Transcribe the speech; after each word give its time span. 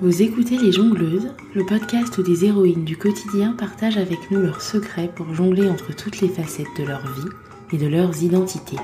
Vous 0.00 0.22
écoutez 0.22 0.56
Les 0.56 0.70
Jongleuses, 0.70 1.32
le 1.54 1.66
podcast 1.66 2.16
où 2.18 2.22
des 2.22 2.44
héroïnes 2.44 2.84
du 2.84 2.96
quotidien 2.96 3.52
partagent 3.58 3.96
avec 3.96 4.30
nous 4.30 4.40
leurs 4.40 4.62
secrets 4.62 5.10
pour 5.12 5.34
jongler 5.34 5.68
entre 5.68 5.92
toutes 5.92 6.20
les 6.20 6.28
facettes 6.28 6.66
de 6.78 6.84
leur 6.84 7.00
vie 7.00 7.28
et 7.72 7.78
de 7.78 7.88
leurs 7.88 8.22
identités. 8.22 8.76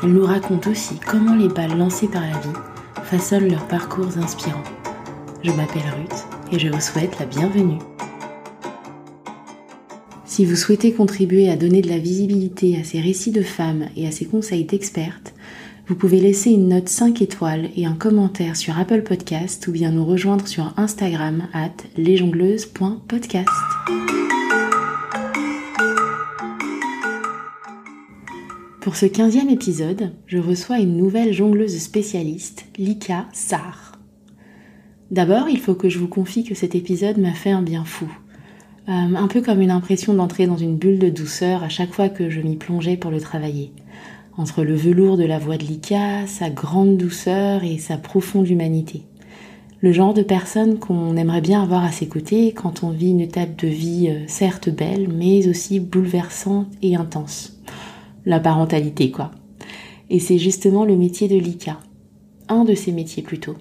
Elles 0.00 0.12
nous 0.12 0.24
racontent 0.24 0.70
aussi 0.70 0.94
comment 1.04 1.34
les 1.34 1.48
balles 1.48 1.76
lancées 1.76 2.06
par 2.06 2.22
la 2.22 2.38
vie 2.38 2.58
façonnent 3.02 3.50
leurs 3.50 3.66
parcours 3.66 4.16
inspirants. 4.16 4.62
Je 5.42 5.50
m'appelle 5.50 5.82
Ruth 5.96 6.26
et 6.52 6.58
je 6.60 6.68
vous 6.68 6.80
souhaite 6.80 7.18
la 7.18 7.26
bienvenue. 7.26 7.78
Si 10.24 10.44
vous 10.44 10.54
souhaitez 10.54 10.92
contribuer 10.92 11.50
à 11.50 11.56
donner 11.56 11.82
de 11.82 11.88
la 11.88 11.98
visibilité 11.98 12.78
à 12.78 12.84
ces 12.84 13.00
récits 13.00 13.32
de 13.32 13.42
femmes 13.42 13.88
et 13.96 14.06
à 14.06 14.12
ces 14.12 14.24
conseils 14.24 14.64
d'expertes, 14.64 15.34
vous 15.88 15.94
pouvez 15.94 16.20
laisser 16.20 16.50
une 16.50 16.68
note 16.68 16.90
5 16.90 17.22
étoiles 17.22 17.70
et 17.74 17.86
un 17.86 17.94
commentaire 17.94 18.56
sur 18.56 18.78
Apple 18.78 19.02
Podcast 19.02 19.66
ou 19.68 19.72
bien 19.72 19.90
nous 19.90 20.04
rejoindre 20.04 20.46
sur 20.46 20.74
Instagram 20.76 21.48
at 21.54 21.72
lesjongleuses.podcast. 21.96 23.48
Pour 28.82 28.96
ce 28.96 29.06
15e 29.06 29.48
épisode, 29.48 30.12
je 30.26 30.36
reçois 30.36 30.78
une 30.78 30.98
nouvelle 30.98 31.32
jongleuse 31.32 31.78
spécialiste, 31.78 32.66
Lika 32.76 33.26
Sar. 33.32 33.92
D'abord, 35.10 35.48
il 35.48 35.58
faut 35.58 35.74
que 35.74 35.88
je 35.88 35.98
vous 35.98 36.08
confie 36.08 36.44
que 36.44 36.54
cet 36.54 36.74
épisode 36.74 37.16
m'a 37.16 37.32
fait 37.32 37.50
un 37.50 37.62
bien 37.62 37.86
fou. 37.86 38.12
Euh, 38.90 38.92
un 38.92 39.26
peu 39.26 39.40
comme 39.40 39.62
une 39.62 39.70
impression 39.70 40.12
d'entrer 40.12 40.46
dans 40.46 40.56
une 40.58 40.76
bulle 40.76 40.98
de 40.98 41.08
douceur 41.08 41.62
à 41.62 41.70
chaque 41.70 41.94
fois 41.94 42.10
que 42.10 42.28
je 42.28 42.40
m'y 42.40 42.56
plongeais 42.56 42.98
pour 42.98 43.10
le 43.10 43.20
travailler 43.20 43.72
entre 44.38 44.62
le 44.62 44.74
velours 44.74 45.16
de 45.16 45.24
la 45.24 45.38
voix 45.38 45.56
de 45.56 45.64
Lika, 45.64 46.26
sa 46.28 46.48
grande 46.48 46.96
douceur 46.96 47.64
et 47.64 47.76
sa 47.76 47.96
profonde 47.96 48.48
humanité. 48.48 49.02
Le 49.80 49.92
genre 49.92 50.14
de 50.14 50.22
personne 50.22 50.78
qu'on 50.78 51.16
aimerait 51.16 51.40
bien 51.40 51.62
avoir 51.62 51.84
à 51.84 51.90
ses 51.90 52.06
côtés 52.06 52.52
quand 52.52 52.84
on 52.84 52.90
vit 52.90 53.10
une 53.10 53.20
étape 53.20 53.56
de 53.56 53.68
vie 53.68 54.08
euh, 54.08 54.24
certes 54.28 54.70
belle, 54.70 55.08
mais 55.08 55.48
aussi 55.48 55.80
bouleversante 55.80 56.68
et 56.82 56.96
intense. 56.96 57.60
La 58.26 58.40
parentalité, 58.40 59.10
quoi. 59.10 59.32
Et 60.08 60.20
c'est 60.20 60.38
justement 60.38 60.84
le 60.84 60.96
métier 60.96 61.28
de 61.28 61.36
Lika. 61.36 61.78
Un 62.48 62.64
de 62.64 62.74
ses 62.74 62.92
métiers 62.92 63.22
plutôt. 63.22 63.56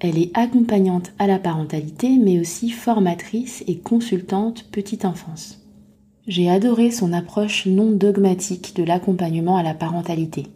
Elle 0.00 0.18
est 0.18 0.30
accompagnante 0.34 1.12
à 1.18 1.26
la 1.26 1.38
parentalité, 1.38 2.18
mais 2.18 2.40
aussi 2.40 2.70
formatrice 2.70 3.64
et 3.66 3.78
consultante 3.78 4.66
petite 4.70 5.04
enfance. 5.04 5.59
J'ai 6.28 6.50
adoré 6.50 6.90
son 6.90 7.14
approche 7.14 7.64
non 7.64 7.92
dogmatique 7.92 8.76
de 8.76 8.84
l'accompagnement 8.84 9.56
à 9.56 9.62
la 9.62 9.72
parentalité. 9.72 10.48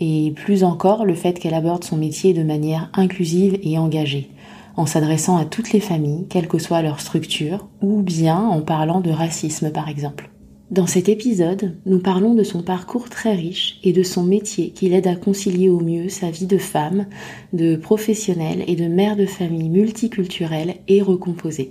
Et 0.00 0.32
plus 0.34 0.64
encore 0.64 1.04
le 1.04 1.14
fait 1.14 1.38
qu'elle 1.38 1.54
aborde 1.54 1.84
son 1.84 1.96
métier 1.96 2.34
de 2.34 2.42
manière 2.42 2.90
inclusive 2.94 3.60
et 3.62 3.78
engagée, 3.78 4.28
en 4.76 4.86
s'adressant 4.86 5.36
à 5.36 5.44
toutes 5.44 5.72
les 5.72 5.80
familles, 5.80 6.26
quelle 6.28 6.48
que 6.48 6.58
soit 6.58 6.82
leur 6.82 6.98
structure, 6.98 7.68
ou 7.80 8.02
bien 8.02 8.38
en 8.38 8.60
parlant 8.60 9.00
de 9.00 9.10
racisme 9.10 9.70
par 9.70 9.88
exemple. 9.88 10.30
Dans 10.72 10.88
cet 10.88 11.08
épisode, 11.08 11.76
nous 11.86 12.00
parlons 12.00 12.34
de 12.34 12.42
son 12.42 12.62
parcours 12.62 13.08
très 13.08 13.34
riche 13.34 13.78
et 13.84 13.92
de 13.92 14.02
son 14.02 14.24
métier 14.24 14.70
qui 14.70 14.88
l'aide 14.88 15.06
à 15.06 15.14
concilier 15.14 15.68
au 15.68 15.80
mieux 15.80 16.08
sa 16.08 16.30
vie 16.30 16.46
de 16.46 16.58
femme, 16.58 17.06
de 17.52 17.76
professionnelle 17.76 18.64
et 18.66 18.74
de 18.74 18.88
mère 18.88 19.16
de 19.16 19.26
famille 19.26 19.68
multiculturelle 19.68 20.74
et 20.88 21.00
recomposée. 21.02 21.70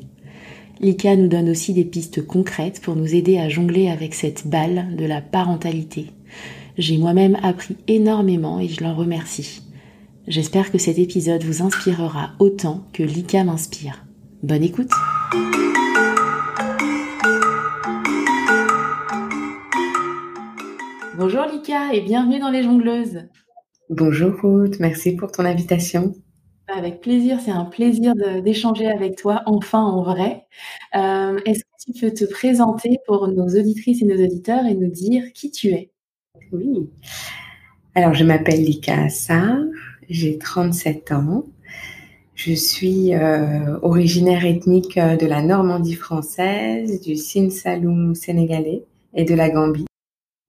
Lika 0.79 1.15
nous 1.15 1.27
donne 1.27 1.49
aussi 1.49 1.73
des 1.73 1.85
pistes 1.85 2.25
concrètes 2.25 2.81
pour 2.81 2.95
nous 2.95 3.15
aider 3.15 3.37
à 3.37 3.49
jongler 3.49 3.89
avec 3.89 4.13
cette 4.13 4.47
balle 4.47 4.95
de 4.95 5.05
la 5.05 5.21
parentalité. 5.21 6.11
J'ai 6.77 6.97
moi-même 6.97 7.37
appris 7.41 7.77
énormément 7.87 8.59
et 8.59 8.67
je 8.67 8.83
l'en 8.83 8.93
remercie. 8.93 9.63
J'espère 10.27 10.71
que 10.71 10.77
cet 10.77 10.99
épisode 10.99 11.43
vous 11.43 11.63
inspirera 11.63 12.31
autant 12.39 12.87
que 12.93 13.01
Lika 13.01 13.43
m'inspire. 13.43 14.05
Bonne 14.43 14.63
écoute 14.63 14.91
Bonjour 21.17 21.45
Lika 21.51 21.93
et 21.93 22.01
bienvenue 22.01 22.39
dans 22.39 22.51
les 22.51 22.61
jongleuses. 22.61 23.23
Bonjour 23.89 24.33
Ruth, 24.43 24.79
merci 24.79 25.15
pour 25.15 25.31
ton 25.31 25.45
invitation. 25.45 26.13
Avec 26.67 26.99
plaisir, 26.99 27.39
c'est 27.39 27.51
un 27.51 27.65
plaisir 27.65 28.13
d'échanger 28.43 28.87
avec 28.87 29.15
toi 29.15 29.41
enfin 29.45 29.81
en 29.81 30.03
vrai. 30.03 30.45
Euh, 30.95 31.39
est-ce 31.45 31.59
que 31.59 31.91
tu 31.91 31.99
peux 31.99 32.13
te 32.13 32.25
présenter 32.25 32.97
pour 33.07 33.27
nos 33.29 33.47
auditrices 33.47 34.01
et 34.01 34.05
nos 34.05 34.21
auditeurs 34.21 34.65
et 34.65 34.75
nous 34.75 34.91
dire 34.91 35.31
qui 35.33 35.49
tu 35.49 35.69
es? 35.69 35.91
Oui. 36.51 36.89
Alors, 37.95 38.13
je 38.13 38.23
m'appelle 38.25 38.63
Lika 38.63 39.03
Assar, 39.03 39.57
j'ai 40.09 40.37
37 40.37 41.13
ans. 41.13 41.45
Je 42.35 42.53
suis 42.53 43.15
euh, 43.15 43.79
originaire 43.81 44.45
ethnique 44.45 44.97
euh, 44.97 45.15
de 45.15 45.25
la 45.25 45.41
Normandie 45.41 45.95
française, 45.95 47.01
du 47.01 47.15
Sine 47.15 47.49
Saloum 47.49 48.13
sénégalais 48.13 48.83
et 49.15 49.23
de 49.23 49.33
la 49.33 49.49
Gambie. 49.49 49.85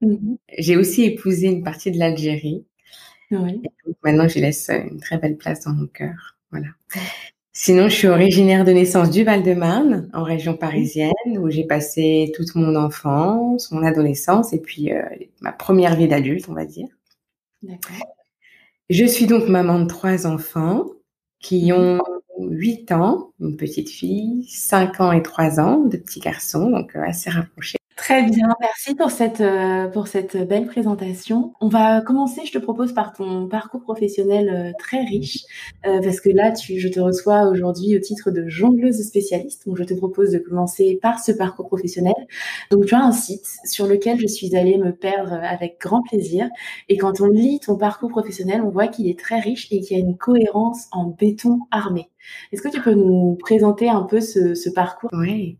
Mmh 0.01 0.35
j'ai 0.57 0.77
aussi 0.77 1.03
épousé 1.03 1.47
une 1.47 1.63
partie 1.63 1.91
de 1.91 1.97
l'Algérie. 1.97 2.65
Oui. 3.31 3.61
maintenant, 4.03 4.27
je 4.27 4.39
laisse 4.39 4.69
une 4.69 4.99
très 4.99 5.17
belle 5.17 5.37
place 5.37 5.63
dans 5.65 5.73
mon 5.73 5.87
cœur. 5.87 6.37
Voilà. 6.51 6.67
Sinon, 7.53 7.89
je 7.89 7.95
suis 7.95 8.07
originaire 8.07 8.63
de 8.63 8.71
naissance 8.71 9.09
du 9.09 9.23
Val-de-Marne, 9.23 10.09
en 10.13 10.23
région 10.23 10.55
parisienne, 10.55 11.11
où 11.27 11.49
j'ai 11.49 11.65
passé 11.65 12.31
toute 12.35 12.55
mon 12.55 12.75
enfance, 12.75 13.71
mon 13.71 13.83
adolescence 13.83 14.53
et 14.53 14.61
puis 14.61 14.93
euh, 14.93 15.03
ma 15.41 15.51
première 15.51 15.95
vie 15.95 16.07
d'adulte, 16.07 16.47
on 16.47 16.53
va 16.53 16.65
dire. 16.65 16.87
D'accord. 17.61 18.15
Je 18.89 19.05
suis 19.05 19.27
donc 19.27 19.49
maman 19.49 19.79
de 19.79 19.87
trois 19.87 20.25
enfants 20.25 20.85
qui 21.39 21.71
ont 21.73 21.99
8 22.39 22.91
ans, 22.93 23.33
une 23.39 23.57
petite 23.57 23.89
fille, 23.89 24.45
5 24.47 25.01
ans 25.01 25.11
et 25.11 25.21
3 25.21 25.59
ans, 25.59 25.79
de 25.79 25.97
petits 25.97 26.21
garçons, 26.21 26.69
donc 26.69 26.95
euh, 26.95 27.01
assez 27.01 27.29
rapprochés. 27.29 27.78
Très 27.99 28.23
bien, 28.23 28.47
merci 28.61 28.95
pour 28.95 29.11
cette 29.11 29.41
euh, 29.41 29.89
pour 29.89 30.07
cette 30.07 30.37
belle 30.47 30.67
présentation. 30.67 31.53
On 31.59 31.67
va 31.67 31.99
commencer, 31.99 32.45
je 32.45 32.53
te 32.53 32.57
propose 32.57 32.93
par 32.93 33.11
ton 33.11 33.49
parcours 33.49 33.81
professionnel 33.81 34.49
euh, 34.49 34.71
très 34.79 35.03
riche, 35.03 35.39
euh, 35.85 35.99
parce 36.01 36.21
que 36.21 36.29
là, 36.29 36.53
tu, 36.53 36.79
je 36.79 36.87
te 36.87 37.01
reçois 37.01 37.49
aujourd'hui 37.49 37.97
au 37.97 37.99
titre 37.99 38.31
de 38.31 38.47
jongleuse 38.47 39.05
spécialiste. 39.05 39.67
Donc, 39.67 39.77
je 39.77 39.83
te 39.83 39.93
propose 39.93 40.31
de 40.31 40.39
commencer 40.39 40.97
par 41.01 41.19
ce 41.19 41.33
parcours 41.33 41.67
professionnel. 41.67 42.15
Donc, 42.71 42.85
tu 42.85 42.95
as 42.95 43.03
un 43.03 43.11
site 43.11 43.45
sur 43.65 43.85
lequel 43.85 44.17
je 44.17 44.27
suis 44.27 44.55
allée 44.55 44.77
me 44.77 44.93
perdre 44.93 45.33
avec 45.33 45.77
grand 45.81 46.01
plaisir. 46.01 46.47
Et 46.87 46.95
quand 46.95 47.19
on 47.19 47.27
lit 47.27 47.59
ton 47.59 47.75
parcours 47.75 48.09
professionnel, 48.09 48.61
on 48.65 48.69
voit 48.69 48.87
qu'il 48.87 49.09
est 49.09 49.19
très 49.19 49.41
riche 49.41 49.67
et 49.71 49.81
qu'il 49.81 49.97
y 49.97 50.01
a 50.01 50.03
une 50.03 50.15
cohérence 50.15 50.87
en 50.93 51.03
béton 51.07 51.59
armé. 51.69 52.09
Est-ce 52.51 52.61
que 52.61 52.69
tu 52.69 52.81
peux 52.81 52.93
nous 52.93 53.37
présenter 53.41 53.89
un 53.89 54.03
peu 54.03 54.21
ce, 54.21 54.55
ce 54.55 54.69
parcours? 54.69 55.09
Oui. 55.13 55.57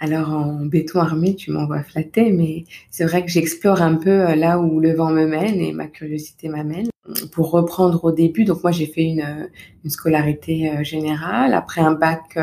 Alors 0.00 0.30
en 0.30 0.64
béton 0.64 1.00
armé, 1.00 1.34
tu 1.34 1.50
m'envoies 1.50 1.82
flatter, 1.82 2.30
mais 2.30 2.64
c'est 2.90 3.04
vrai 3.04 3.24
que 3.24 3.30
j'explore 3.30 3.82
un 3.82 3.96
peu 3.96 4.28
euh, 4.28 4.36
là 4.36 4.60
où 4.60 4.78
le 4.78 4.94
vent 4.94 5.10
me 5.10 5.26
mène 5.26 5.60
et 5.60 5.72
ma 5.72 5.88
curiosité 5.88 6.48
m'amène. 6.48 6.88
Pour 7.32 7.50
reprendre 7.50 8.04
au 8.04 8.12
début, 8.12 8.44
donc 8.44 8.62
moi 8.62 8.70
j'ai 8.70 8.86
fait 8.86 9.02
une, 9.02 9.20
euh, 9.22 9.46
une, 9.84 9.90
scolarité 9.90 10.70
euh, 10.70 10.84
générale. 10.84 11.52
Après 11.52 11.80
un 11.80 11.92
bac 11.92 12.38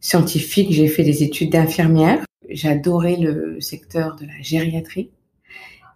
scientifique, 0.00 0.72
j'ai 0.72 0.88
fait 0.88 1.04
des 1.04 1.22
études 1.22 1.52
d'infirmière. 1.52 2.24
J'adorais 2.48 3.16
le 3.16 3.60
secteur 3.60 4.16
de 4.16 4.26
la 4.26 4.40
gériatrie 4.40 5.10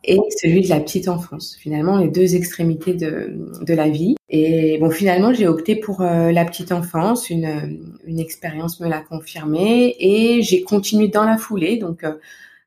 et 0.05 0.19
celui 0.41 0.63
de 0.63 0.69
la 0.69 0.81
petite 0.81 1.09
enfance. 1.09 1.57
Finalement, 1.59 1.99
les 1.99 2.09
deux 2.09 2.35
extrémités 2.35 2.95
de, 2.95 3.49
de 3.61 3.75
la 3.75 3.89
vie. 3.89 4.17
Et 4.29 4.79
bon, 4.79 4.91
finalement, 4.91 5.33
j'ai 5.33 5.47
opté 5.47 5.77
pour 5.77 6.01
euh, 6.01 6.33
la 6.33 6.45
petite 6.45 6.73
enfance. 6.73 7.31
Une, 7.31 7.81
une 8.07 8.19
expérience 8.19 8.81
me 8.81 8.89
l'a 8.89 9.01
confirmé 9.01 9.95
et 9.99 10.43
j'ai 10.43 10.63
continué 10.63 11.09
dans 11.09 11.25
la 11.25 11.37
foulée. 11.37 11.77
Donc, 11.77 12.05
euh, 12.05 12.15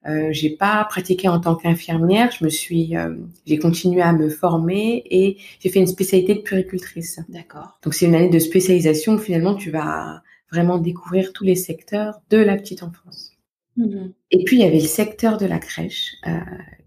euh, 0.08 0.30
j'ai 0.32 0.52
pas 0.52 0.86
pratiqué 0.86 1.28
en 1.28 1.40
tant 1.40 1.56
qu'infirmière. 1.56 2.32
Je 2.32 2.46
me 2.46 2.50
suis, 2.50 2.96
euh, 2.96 3.16
j'ai 3.46 3.58
continué 3.58 4.02
à 4.02 4.14
me 4.14 4.30
former 4.30 5.04
et 5.10 5.38
j'ai 5.60 5.70
fait 5.70 5.80
une 5.80 5.88
spécialité 5.88 6.36
de 6.36 6.42
puricultrice. 6.42 7.20
D'accord. 7.28 7.80
Donc, 7.84 7.96
c'est 7.96 8.06
une 8.06 8.16
année 8.16 8.30
de 8.30 8.40
spécialisation 8.40 9.14
où 9.14 9.18
finalement 9.18 9.56
tu 9.56 9.72
vas 9.72 10.22
vraiment 10.52 10.78
découvrir 10.78 11.34
tous 11.34 11.44
les 11.44 11.56
secteurs 11.56 12.22
de 12.30 12.38
la 12.38 12.56
petite 12.56 12.84
enfance. 12.84 13.35
Mmh 13.78 14.12
et 14.32 14.44
puis, 14.44 14.58
il 14.58 14.62
y 14.62 14.66
avait 14.66 14.80
le 14.80 14.88
secteur 14.88 15.38
de 15.38 15.46
la 15.46 15.60
crèche 15.60 16.16
euh, 16.28 16.40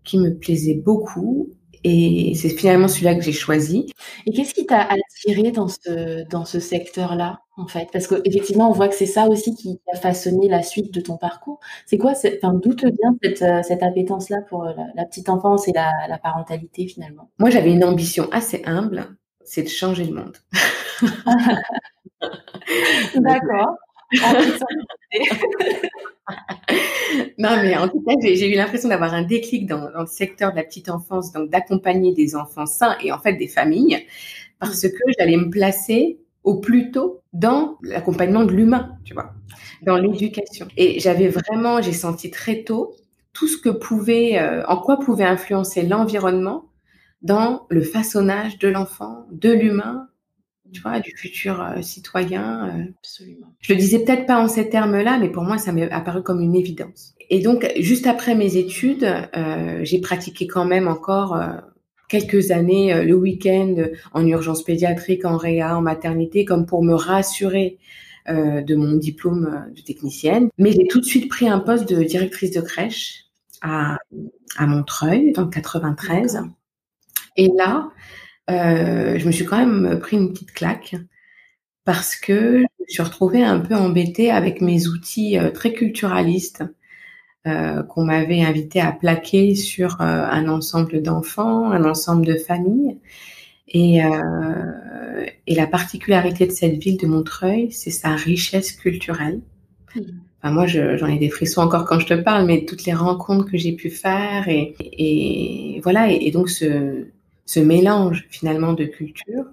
qui 0.05 0.19
me 0.19 0.37
plaisait 0.37 0.75
beaucoup. 0.75 1.51
Et 1.85 2.35
c'est 2.35 2.49
finalement 2.49 2.89
celui-là 2.89 3.15
que 3.15 3.23
j'ai 3.23 3.33
choisi. 3.33 3.93
Et 4.27 4.33
qu'est-ce 4.33 4.53
qui 4.53 4.67
t'a 4.67 4.83
attiré 4.83 5.53
dans 5.53 5.69
ce, 5.69 6.29
dans 6.29 6.45
ce 6.45 6.59
secteur-là, 6.59 7.41
en 7.57 7.69
fait? 7.69 7.89
Parce 7.93 8.09
qu'effectivement, 8.09 8.69
on 8.69 8.73
voit 8.73 8.89
que 8.89 8.97
c'est 8.97 9.07
ça 9.07 9.29
aussi 9.29 9.55
qui 9.55 9.81
a 9.93 9.97
façonné 9.97 10.49
la 10.49 10.63
suite 10.63 10.93
de 10.93 11.01
ton 11.01 11.17
parcours. 11.17 11.61
C'est 11.87 11.97
quoi, 11.97 12.13
enfin, 12.13 12.53
d'où 12.55 12.75
te 12.75 12.87
vient 12.87 13.17
cette, 13.23 13.43
euh, 13.43 13.63
cette 13.63 13.83
appétence-là 13.83 14.39
pour 14.49 14.65
euh, 14.65 14.73
la, 14.97 15.05
petite 15.05 15.29
enfance 15.29 15.69
et 15.69 15.73
la, 15.73 15.93
la 16.09 16.19
parentalité, 16.19 16.89
finalement? 16.89 17.31
Moi, 17.39 17.51
j'avais 17.51 17.73
une 17.73 17.85
ambition 17.85 18.29
assez 18.33 18.63
humble, 18.67 19.07
c'est 19.45 19.63
de 19.63 19.69
changer 19.69 20.05
le 20.05 20.15
monde. 20.15 20.37
D'accord. 23.15 23.77
non, 27.39 27.57
mais 27.63 27.77
en 27.77 27.89
tout 27.89 28.01
cas, 28.01 28.15
j'ai 28.23 28.53
eu 28.53 28.57
l'impression 28.57 28.89
d'avoir 28.89 29.15
un 29.15 29.23
déclic 29.23 29.67
dans, 29.67 29.89
le 29.89 30.07
secteur 30.07 30.53
de 30.53 30.57
la 30.57 30.65
petite 30.65 30.89
enfance, 30.89 31.33
donc 31.33 31.51
d'accompagner 31.51 32.15
des 32.15 32.35
enfants 32.35 32.67
sains 32.67 32.97
et 33.03 33.13
en 33.13 33.19
fait 33.19 33.35
des 33.35 33.49
familles, 33.49 34.05
parce 34.59 34.83
que 34.83 35.13
j'allais 35.19 35.37
me 35.37 35.51
placer 35.51 36.19
au 36.45 36.61
plus 36.61 36.91
tôt 36.91 37.21
dans 37.33 37.77
l'accompagnement 37.83 38.45
de 38.45 38.53
l'humain, 38.53 38.97
tu 39.05 39.15
vois, 39.15 39.35
dans 39.83 39.97
l'éducation. 39.97 40.69
Et 40.77 41.01
j'avais 41.01 41.29
vraiment, 41.29 41.83
j'ai 41.83 41.93
senti 41.93 42.31
très 42.31 42.63
tôt 42.63 42.95
tout 43.33 43.47
ce 43.47 43.59
que 43.59 43.69
pouvait, 43.69 44.39
euh, 44.39 44.65
en 44.67 44.79
quoi 44.79 44.99
pouvait 44.99 45.25
influencer 45.25 45.83
l'environnement 45.83 46.65
dans 47.23 47.67
le 47.69 47.83
façonnage 47.83 48.59
de 48.59 48.69
l'enfant, 48.69 49.27
de 49.31 49.51
l'humain, 49.51 50.09
tu 50.73 50.81
vois, 50.81 51.01
du 51.01 51.13
futur 51.17 51.61
euh, 51.61 51.83
citoyen. 51.83 52.67
Euh. 52.67 52.85
Absolument. 52.99 53.47
Je 53.61 53.73
le 53.73 53.79
disais 53.79 54.01
peut-être 54.01 54.27
pas 54.27 54.39
en 54.39 54.49
ces 54.49 54.69
termes-là, 54.69 55.19
mais 55.19 55.31
pour 55.31 55.45
moi, 55.45 55.59
ça 55.59 55.73
m'est 55.73 55.91
apparu 55.91 56.23
comme 56.23 56.41
une 56.41 56.55
évidence. 56.55 57.15
Et 57.31 57.41
donc, 57.41 57.71
juste 57.79 58.07
après 58.07 58.35
mes 58.35 58.57
études, 58.57 59.07
j'ai 59.83 60.01
pratiqué 60.01 60.47
quand 60.47 60.65
même 60.65 60.89
encore 60.89 61.39
quelques 62.09 62.53
années 62.53 63.05
le 63.05 63.15
week-end 63.15 63.75
en 64.15 64.27
urgence 64.27 64.63
pédiatrique, 64.63 65.27
en 65.27 65.37
réa, 65.37 65.77
en 65.77 65.83
maternité, 65.83 66.47
comme 66.47 66.65
pour 66.65 66.83
me 66.83 66.95
rassurer 66.95 67.77
de 68.27 68.75
mon 68.75 68.95
diplôme 68.95 69.67
de 69.77 69.83
technicienne. 69.83 70.49
Mais 70.57 70.73
j'ai 70.73 70.87
tout 70.87 71.01
de 71.01 71.05
suite 71.05 71.29
pris 71.29 71.47
un 71.47 71.59
poste 71.59 71.87
de 71.87 72.03
directrice 72.03 72.53
de 72.53 72.63
crèche 72.63 73.27
à, 73.61 73.99
à 74.57 74.67
Montreuil, 74.67 75.33
dans 75.33 75.43
le 75.43 75.51
93. 75.51 76.41
Et 77.37 77.51
là, 77.57 77.91
euh, 78.51 79.19
je 79.19 79.27
me 79.27 79.33
suis 79.33 79.45
quand 79.45 79.59
même 79.59 79.99
pris 79.99 80.17
une 80.17 80.33
petite 80.33 80.53
claque 80.53 80.97
parce 81.85 82.17
que 82.17 82.59
je 82.59 82.63
me 82.63 82.87
suis 82.89 83.03
retrouvée 83.03 83.43
un 83.43 83.61
peu 83.61 83.75
embêtée 83.75 84.31
avec 84.31 84.61
mes 84.61 84.87
outils 84.89 85.39
euh, 85.39 85.51
très 85.51 85.73
culturalistes 85.73 86.65
euh, 87.47 87.83
qu'on 87.85 88.05
m'avait 88.05 88.43
invité 88.43 88.81
à 88.81 88.93
plaquer 88.93 89.55
sur 89.55 90.01
euh, 90.01 90.05
un 90.05 90.49
ensemble 90.49 91.01
d'enfants, 91.03 91.71
un 91.71 91.85
ensemble 91.85 92.27
de 92.27 92.35
familles. 92.35 92.99
Et, 93.69 94.05
euh, 94.05 95.25
et, 95.47 95.55
la 95.55 95.67
particularité 95.67 96.47
de 96.47 96.51
cette 96.51 96.83
ville 96.83 96.97
de 96.99 97.07
Montreuil, 97.07 97.71
c'est 97.71 97.91
sa 97.91 98.17
richesse 98.17 98.73
culturelle. 98.73 99.41
Mmh 99.95 100.01
moi, 100.45 100.67
j'en 100.67 101.07
ai 101.09 101.19
des 101.19 101.29
frissons 101.29 101.61
encore 101.61 101.85
quand 101.85 101.99
je 101.99 102.07
te 102.07 102.15
parle, 102.15 102.47
mais 102.47 102.65
toutes 102.65 102.85
les 102.85 102.95
rencontres 102.95 103.51
que 103.51 103.59
j'ai 103.59 103.73
pu 103.73 103.91
faire 103.91 104.49
et, 104.49 104.75
et 104.81 105.81
voilà, 105.83 106.11
et, 106.11 106.31
donc 106.31 106.49
ce, 106.49 107.09
ce 107.49 107.61
mélange 107.61 108.27
finalement 108.29 108.75
de 108.75 108.85
culture 108.85 109.47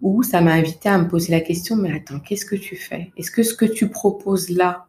où 0.00 0.22
ça 0.22 0.40
m'a 0.40 0.54
invité 0.54 0.88
à 0.88 0.96
me 0.96 1.06
poser 1.06 1.30
la 1.30 1.40
question, 1.40 1.76
mais 1.76 1.92
attends, 1.92 2.18
qu'est-ce 2.18 2.46
que 2.46 2.56
tu 2.56 2.74
fais? 2.74 3.12
Est-ce 3.18 3.30
que 3.30 3.42
ce 3.42 3.54
que 3.54 3.66
tu 3.66 3.90
proposes 3.90 4.48
là 4.48 4.86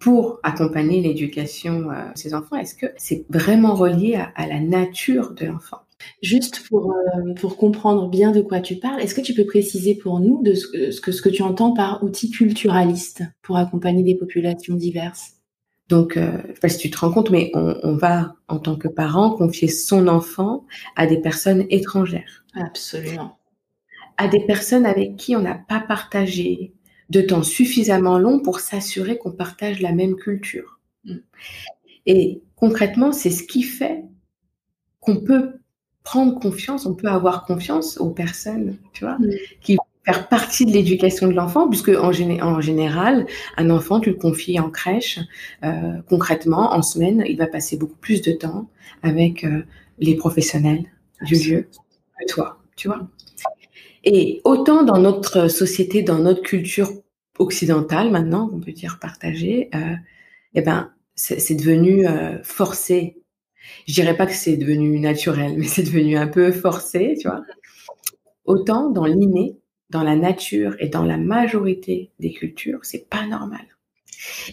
pour 0.00 0.40
accompagner 0.42 1.00
l'éducation 1.00 1.90
euh, 1.90 2.12
de 2.12 2.18
ces 2.18 2.34
enfants, 2.34 2.56
est-ce 2.56 2.74
que 2.74 2.86
c'est 2.96 3.24
vraiment 3.30 3.74
relié 3.74 4.16
à, 4.16 4.46
la 4.46 4.58
nature 4.58 5.34
de 5.34 5.46
l'enfant? 5.46 5.78
Juste 6.20 6.66
pour, 6.68 6.92
euh, 6.92 7.32
pour 7.34 7.56
comprendre 7.56 8.10
bien 8.10 8.32
de 8.32 8.40
quoi 8.40 8.60
tu 8.60 8.76
parles, 8.76 9.00
est-ce 9.00 9.14
que 9.14 9.20
tu 9.20 9.32
peux 9.32 9.46
préciser 9.46 9.94
pour 9.94 10.18
nous 10.18 10.42
de 10.42 10.54
ce, 10.54 11.00
que, 11.00 11.12
ce 11.12 11.22
que 11.22 11.28
tu 11.28 11.42
entends 11.42 11.74
par 11.74 12.02
outil 12.02 12.28
culturaliste 12.28 13.22
pour 13.40 13.56
accompagner 13.56 14.02
des 14.02 14.16
populations 14.16 14.74
diverses? 14.74 15.36
Donc, 15.88 16.16
euh, 16.16 16.38
je 16.48 16.54
sais 16.54 16.60
pas 16.60 16.68
si 16.68 16.78
tu 16.78 16.90
te 16.90 16.98
rends 16.98 17.12
compte, 17.12 17.30
mais 17.30 17.50
on, 17.54 17.78
on, 17.82 17.96
va, 17.96 18.36
en 18.48 18.58
tant 18.58 18.76
que 18.76 18.88
parent, 18.88 19.30
confier 19.30 19.68
son 19.68 20.08
enfant 20.08 20.64
à 20.96 21.06
des 21.06 21.20
personnes 21.20 21.66
étrangères. 21.70 22.44
Absolument. 22.54 23.38
À 24.16 24.28
des 24.28 24.40
personnes 24.40 24.86
avec 24.86 25.16
qui 25.16 25.36
on 25.36 25.40
n'a 25.40 25.56
pas 25.56 25.80
partagé 25.80 26.72
de 27.10 27.20
temps 27.20 27.42
suffisamment 27.42 28.18
long 28.18 28.40
pour 28.40 28.60
s'assurer 28.60 29.18
qu'on 29.18 29.32
partage 29.32 29.80
la 29.80 29.92
même 29.92 30.16
culture. 30.16 30.80
Mm. 31.04 31.16
Et 32.06 32.42
concrètement, 32.56 33.12
c'est 33.12 33.30
ce 33.30 33.42
qui 33.42 33.62
fait 33.62 34.04
qu'on 35.00 35.16
peut 35.16 35.60
prendre 36.02 36.38
confiance, 36.38 36.86
on 36.86 36.94
peut 36.94 37.08
avoir 37.08 37.44
confiance 37.44 37.98
aux 37.98 38.10
personnes, 38.10 38.78
tu 38.92 39.04
vois, 39.04 39.18
mm. 39.18 39.30
qui 39.60 39.76
faire 40.04 40.28
partie 40.28 40.66
de 40.66 40.72
l'éducation 40.72 41.28
de 41.28 41.32
l'enfant, 41.32 41.68
puisque 41.68 41.88
en, 41.88 42.10
en, 42.10 42.60
général, 42.60 43.26
un 43.56 43.70
enfant, 43.70 44.00
tu 44.00 44.10
le 44.10 44.16
confies 44.16 44.58
en 44.60 44.70
crèche, 44.70 45.18
euh, 45.64 46.00
concrètement, 46.08 46.74
en 46.74 46.82
semaine, 46.82 47.24
il 47.26 47.36
va 47.38 47.46
passer 47.46 47.76
beaucoup 47.76 47.96
plus 47.96 48.22
de 48.22 48.32
temps 48.32 48.68
avec 49.02 49.44
euh, 49.44 49.64
les 49.98 50.14
professionnels 50.14 50.84
du 51.22 51.34
lieu 51.36 51.68
que 52.20 52.32
toi, 52.32 52.58
tu 52.76 52.88
vois. 52.88 53.08
Et 54.04 54.42
autant 54.44 54.82
dans 54.82 54.98
notre 54.98 55.48
société, 55.48 56.02
dans 56.02 56.18
notre 56.18 56.42
culture 56.42 56.92
occidentale 57.38 58.10
maintenant, 58.10 58.50
on 58.52 58.60
peut 58.60 58.72
dire 58.72 58.98
partagée, 59.00 59.70
euh, 59.74 59.94
eh 60.54 60.60
ben, 60.60 60.92
c'est 61.14 61.54
devenu 61.54 62.06
euh, 62.06 62.42
forcé 62.42 63.16
je 63.86 63.94
dirais 63.94 64.16
pas 64.16 64.26
que 64.26 64.32
c'est 64.32 64.56
devenu 64.56 64.98
naturel, 65.00 65.54
mais 65.58 65.66
c'est 65.66 65.82
devenu 65.82 66.16
un 66.16 66.26
peu 66.26 66.52
forcé, 66.52 67.16
tu 67.20 67.28
vois. 67.28 67.42
Autant 68.44 68.90
dans 68.90 69.06
l'inné, 69.06 69.56
dans 69.94 70.02
la 70.02 70.16
nature 70.16 70.74
et 70.80 70.88
dans 70.88 71.04
la 71.04 71.16
majorité 71.16 72.10
des 72.18 72.32
cultures, 72.32 72.80
c'est 72.82 73.08
pas 73.08 73.24
normal. 73.26 73.64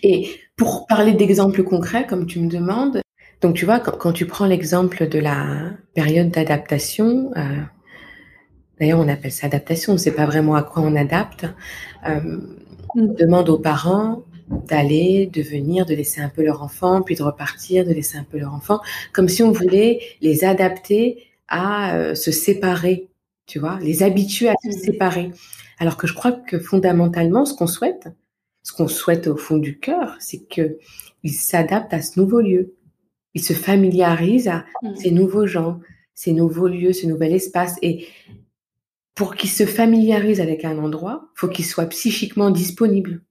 Et 0.03 0.29
pour 0.55 0.85
parler 0.85 1.13
d'exemples 1.13 1.63
concrets, 1.63 2.05
comme 2.05 2.27
tu 2.27 2.39
me 2.39 2.47
demandes, 2.47 3.01
donc 3.41 3.55
tu 3.55 3.65
vois, 3.65 3.79
quand, 3.79 4.13
tu 4.13 4.27
prends 4.27 4.45
l'exemple 4.45 5.07
de 5.07 5.17
la 5.17 5.71
période 5.95 6.29
d'adaptation, 6.29 7.31
euh, 7.35 7.61
d'ailleurs 8.79 8.99
on 8.99 9.07
appelle 9.07 9.31
ça 9.31 9.47
adaptation, 9.47 9.93
on 9.93 9.95
ne 9.95 9.99
sait 9.99 10.13
pas 10.13 10.27
vraiment 10.27 10.53
à 10.53 10.61
quoi 10.61 10.83
on 10.83 10.95
adapte, 10.95 11.47
euh, 12.07 12.37
on 12.95 13.05
demande 13.05 13.49
aux 13.49 13.57
parents 13.57 14.23
d'aller, 14.47 15.27
de 15.33 15.41
venir, 15.41 15.87
de 15.87 15.95
laisser 15.95 16.21
un 16.21 16.29
peu 16.29 16.43
leur 16.43 16.61
enfant, 16.61 17.01
puis 17.01 17.15
de 17.15 17.23
repartir, 17.23 17.83
de 17.83 17.93
laisser 17.93 18.19
un 18.19 18.25
peu 18.25 18.37
leur 18.37 18.53
enfant, 18.53 18.79
comme 19.11 19.27
si 19.27 19.41
on 19.41 19.51
voulait 19.51 20.01
les 20.21 20.43
adapter 20.43 21.23
à 21.47 21.95
euh, 21.95 22.13
se 22.13 22.31
séparer, 22.31 23.10
tu 23.51 23.59
vois, 23.59 23.77
les 23.81 24.01
habituer 24.01 24.47
à 24.47 24.55
se 24.63 24.69
mmh. 24.69 24.71
séparer. 24.71 25.31
Alors 25.77 25.97
que 25.97 26.07
je 26.07 26.13
crois 26.13 26.31
que 26.31 26.57
fondamentalement, 26.57 27.43
ce 27.43 27.53
qu'on 27.53 27.67
souhaite, 27.67 28.07
ce 28.63 28.71
qu'on 28.71 28.87
souhaite 28.87 29.27
au 29.27 29.35
fond 29.35 29.57
du 29.57 29.77
cœur, 29.77 30.15
c'est 30.21 30.47
que 30.47 30.77
ils 31.23 31.33
s'adaptent 31.33 31.93
à 31.93 32.01
ce 32.01 32.17
nouveau 32.17 32.39
lieu. 32.39 32.75
Ils 33.33 33.43
se 33.43 33.51
familiarisent 33.51 34.47
à 34.47 34.63
mmh. 34.81 34.95
ces 34.95 35.11
nouveaux 35.11 35.47
gens, 35.47 35.81
ces 36.15 36.31
nouveaux 36.31 36.69
lieux, 36.69 36.93
ce 36.93 37.07
nouvel 37.07 37.33
espace. 37.33 37.75
Et 37.81 38.07
pour 39.15 39.35
qu'ils 39.35 39.49
se 39.49 39.65
familiarisent 39.65 40.39
avec 40.39 40.63
un 40.63 40.77
endroit, 40.77 41.27
faut 41.35 41.49
qu'ils 41.49 41.65
soient 41.65 41.87
psychiquement 41.87 42.51
disponibles. 42.51 43.21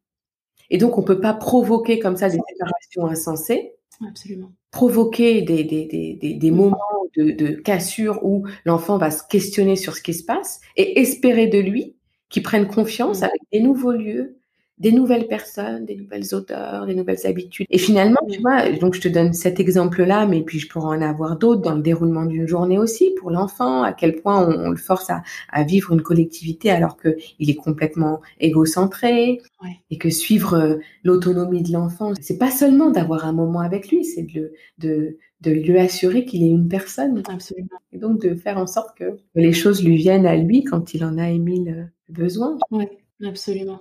Et 0.68 0.76
donc, 0.76 0.98
on 0.98 1.02
peut 1.02 1.20
pas 1.20 1.32
provoquer 1.32 1.98
comme 1.98 2.16
ça 2.16 2.28
des 2.28 2.38
séparations 2.46 3.06
insensées. 3.06 3.72
Absolument. 4.06 4.52
Provoquer 4.70 5.42
des, 5.42 5.64
des, 5.64 5.84
des, 5.86 6.34
des, 6.34 6.50
moments 6.50 6.78
de, 7.16 7.32
de 7.32 7.54
cassure 7.54 8.24
où 8.24 8.46
l'enfant 8.64 8.98
va 8.98 9.10
se 9.10 9.22
questionner 9.28 9.76
sur 9.76 9.96
ce 9.96 10.02
qui 10.02 10.14
se 10.14 10.24
passe 10.24 10.60
et 10.76 11.00
espérer 11.00 11.48
de 11.48 11.58
lui 11.58 11.96
qu'il 12.28 12.42
prenne 12.42 12.66
confiance 12.66 13.20
mmh. 13.20 13.24
avec 13.24 13.40
des 13.52 13.60
nouveaux 13.60 13.92
lieux, 13.92 14.39
des 14.80 14.92
nouvelles 14.92 15.28
personnes, 15.28 15.84
des 15.84 15.94
nouvelles 15.94 16.34
odeurs, 16.34 16.86
des 16.86 16.94
nouvelles 16.94 17.26
habitudes. 17.26 17.66
Et 17.68 17.76
finalement, 17.76 18.20
tu 18.30 18.40
vois, 18.40 18.70
donc 18.72 18.94
je 18.94 19.02
te 19.02 19.08
donne 19.08 19.34
cet 19.34 19.60
exemple-là, 19.60 20.26
mais 20.26 20.40
puis 20.40 20.58
je 20.58 20.68
pourrais 20.68 20.96
en 20.96 21.02
avoir 21.02 21.36
d'autres 21.36 21.60
dans 21.60 21.74
le 21.74 21.82
déroulement 21.82 22.24
d'une 22.24 22.48
journée 22.48 22.78
aussi 22.78 23.10
pour 23.18 23.30
l'enfant, 23.30 23.82
à 23.82 23.92
quel 23.92 24.16
point 24.16 24.48
on, 24.48 24.70
le 24.70 24.76
force 24.76 25.10
à, 25.10 25.22
à, 25.50 25.64
vivre 25.64 25.92
une 25.92 26.00
collectivité 26.00 26.70
alors 26.70 26.96
que 26.96 27.18
il 27.38 27.50
est 27.50 27.56
complètement 27.56 28.22
égocentré 28.40 29.42
et 29.90 29.98
que 29.98 30.08
suivre 30.08 30.54
euh, 30.54 30.76
l'autonomie 31.04 31.62
de 31.62 31.72
l'enfant, 31.72 32.14
c'est 32.18 32.38
pas 32.38 32.50
seulement 32.50 32.90
d'avoir 32.90 33.26
un 33.26 33.34
moment 33.34 33.60
avec 33.60 33.90
lui, 33.90 34.06
c'est 34.06 34.22
de, 34.22 34.54
de, 34.78 35.18
de 35.42 35.50
lui 35.50 35.78
assurer 35.78 36.24
qu'il 36.24 36.42
est 36.42 36.48
une 36.48 36.68
personne. 36.68 37.22
Absolument. 37.28 37.68
Et 37.92 37.98
donc 37.98 38.22
de 38.22 38.34
faire 38.34 38.56
en 38.56 38.66
sorte 38.66 38.96
que 38.96 39.18
les 39.34 39.52
choses 39.52 39.84
lui 39.84 39.96
viennent 39.96 40.26
à 40.26 40.36
lui 40.36 40.64
quand 40.64 40.94
il 40.94 41.04
en 41.04 41.18
a 41.18 41.28
émis 41.28 41.66
le 41.66 41.84
besoin. 42.08 42.56
Oui, 42.70 42.86
absolument 43.22 43.80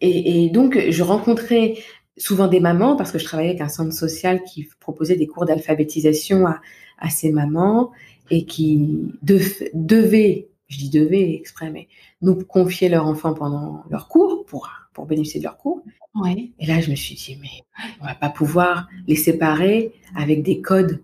et, 0.00 0.50
donc, 0.50 0.78
je 0.90 1.02
rencontrais 1.02 1.74
souvent 2.16 2.48
des 2.48 2.60
mamans 2.60 2.96
parce 2.96 3.12
que 3.12 3.18
je 3.18 3.24
travaillais 3.24 3.50
avec 3.50 3.60
un 3.60 3.68
centre 3.68 3.92
social 3.92 4.42
qui 4.42 4.68
proposait 4.80 5.16
des 5.16 5.26
cours 5.26 5.44
d'alphabétisation 5.44 6.46
à, 6.46 6.60
à, 6.98 7.10
ces 7.10 7.30
mamans 7.30 7.90
et 8.30 8.44
qui 8.44 9.12
devait, 9.22 10.48
je 10.68 10.78
dis 10.78 10.90
devait 10.90 11.34
exprès, 11.34 11.70
mais 11.70 11.88
nous 12.22 12.34
confier 12.36 12.88
leur 12.88 13.06
enfant 13.06 13.34
pendant 13.34 13.82
leur 13.90 14.08
cours 14.08 14.44
pour, 14.46 14.70
pour 14.92 15.06
bénéficier 15.06 15.40
de 15.40 15.44
leur 15.44 15.56
cours. 15.56 15.82
Ouais. 16.14 16.50
Et 16.58 16.66
là, 16.66 16.80
je 16.80 16.90
me 16.90 16.96
suis 16.96 17.14
dit, 17.14 17.38
mais 17.40 17.64
on 18.00 18.06
va 18.06 18.14
pas 18.14 18.30
pouvoir 18.30 18.88
les 19.06 19.16
séparer 19.16 19.92
avec 20.16 20.42
des 20.42 20.60
codes 20.60 21.02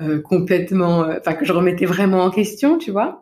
euh, 0.00 0.20
complètement, 0.20 1.04
euh, 1.04 1.18
enfin 1.18 1.34
que 1.34 1.44
je 1.44 1.52
remettais 1.52 1.86
vraiment 1.86 2.24
en 2.24 2.30
question, 2.30 2.78
tu 2.78 2.90
vois. 2.90 3.20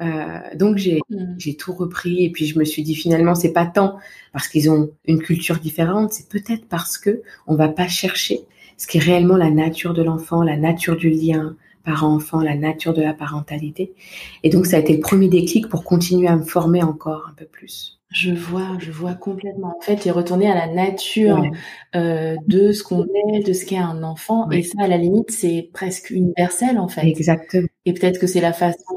Euh, 0.00 0.38
donc 0.54 0.76
j'ai 0.76 1.00
mmh. 1.08 1.34
j'ai 1.38 1.56
tout 1.56 1.72
repris 1.72 2.24
et 2.24 2.30
puis 2.30 2.46
je 2.46 2.58
me 2.58 2.64
suis 2.64 2.82
dit 2.82 2.94
finalement 2.94 3.34
c'est 3.34 3.54
pas 3.54 3.64
tant 3.64 3.96
parce 4.32 4.46
qu'ils 4.46 4.70
ont 4.70 4.90
une 5.06 5.20
culture 5.20 5.58
différente, 5.58 6.12
c'est 6.12 6.28
peut-être 6.28 6.66
parce 6.68 6.98
que 6.98 7.22
on 7.46 7.54
va 7.54 7.68
pas 7.68 7.88
chercher 7.88 8.40
ce 8.76 8.86
qui 8.86 8.98
est 8.98 9.00
réellement 9.00 9.36
la 9.36 9.50
nature 9.50 9.94
de 9.94 10.02
l'enfant, 10.02 10.42
la 10.42 10.58
nature 10.58 10.96
du 10.96 11.08
lien 11.08 11.56
parent-enfant, 11.84 12.40
la 12.40 12.56
nature 12.56 12.92
de 12.92 13.00
la 13.00 13.14
parentalité. 13.14 13.94
Et 14.42 14.50
donc 14.50 14.66
ça 14.66 14.76
a 14.76 14.80
été 14.80 14.92
le 14.92 15.00
premier 15.00 15.28
déclic 15.28 15.68
pour 15.68 15.84
continuer 15.84 16.28
à 16.28 16.36
me 16.36 16.42
former 16.42 16.82
encore 16.82 17.28
un 17.30 17.34
peu 17.34 17.46
plus. 17.46 17.96
Je 18.10 18.32
vois, 18.32 18.76
je 18.78 18.90
vois 18.90 19.14
complètement. 19.14 19.76
En 19.76 19.80
fait, 19.80 20.06
et 20.06 20.10
retourner 20.10 20.50
à 20.50 20.54
la 20.54 20.72
nature 20.72 21.42
euh, 21.94 22.36
de 22.46 22.72
ce 22.72 22.82
qu'on 22.82 23.04
est, 23.04 23.40
de 23.40 23.52
ce 23.52 23.66
qu'est 23.66 23.78
un 23.78 24.02
enfant. 24.04 24.48
Et 24.50 24.62
ça, 24.62 24.78
à 24.80 24.88
la 24.88 24.96
limite, 24.96 25.30
c'est 25.30 25.68
presque 25.72 26.10
universel, 26.10 26.78
en 26.78 26.88
fait. 26.88 27.06
Exactement. 27.06 27.66
Et 27.84 27.92
peut-être 27.92 28.20
que 28.20 28.26
c'est 28.26 28.40
la 28.40 28.52
façon 28.52 28.95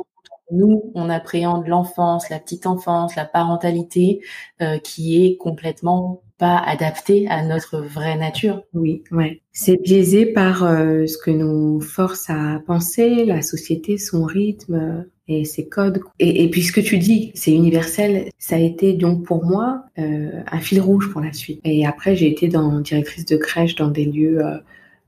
nous, 0.51 0.91
on 0.95 1.09
appréhende 1.09 1.67
l'enfance, 1.67 2.29
la 2.29 2.39
petite 2.39 2.65
enfance, 2.65 3.15
la 3.15 3.25
parentalité, 3.25 4.21
euh, 4.61 4.77
qui 4.79 5.25
est 5.25 5.37
complètement 5.37 6.21
pas 6.37 6.57
adaptée 6.57 7.27
à 7.27 7.43
notre 7.43 7.79
vraie 7.79 8.17
nature. 8.17 8.63
Oui, 8.73 9.03
ouais. 9.11 9.41
C'est 9.51 9.81
biaisé 9.81 10.25
par 10.25 10.63
euh, 10.63 11.05
ce 11.05 11.17
que 11.17 11.31
nous 11.31 11.81
force 11.81 12.29
à 12.29 12.61
penser, 12.65 13.25
la 13.25 13.41
société, 13.41 13.97
son 13.97 14.23
rythme 14.23 15.05
et 15.27 15.43
ses 15.43 15.67
codes. 15.67 15.99
Et, 16.19 16.49
puis 16.49 16.63
ce 16.63 16.71
que 16.71 16.79
tu 16.79 16.97
dis, 16.97 17.31
c'est 17.35 17.51
universel. 17.51 18.29
Ça 18.39 18.55
a 18.55 18.59
été 18.59 18.93
donc 18.93 19.25
pour 19.25 19.45
moi 19.45 19.83
euh, 19.99 20.41
un 20.49 20.59
fil 20.59 20.79
rouge 20.79 21.11
pour 21.11 21.21
la 21.21 21.33
suite. 21.33 21.59
Et 21.65 21.85
après, 21.85 22.15
j'ai 22.15 22.27
été 22.27 22.47
dans 22.47 22.79
directrice 22.79 23.25
de 23.25 23.35
crèche 23.35 23.75
dans 23.75 23.89
des 23.89 24.05
lieux, 24.05 24.41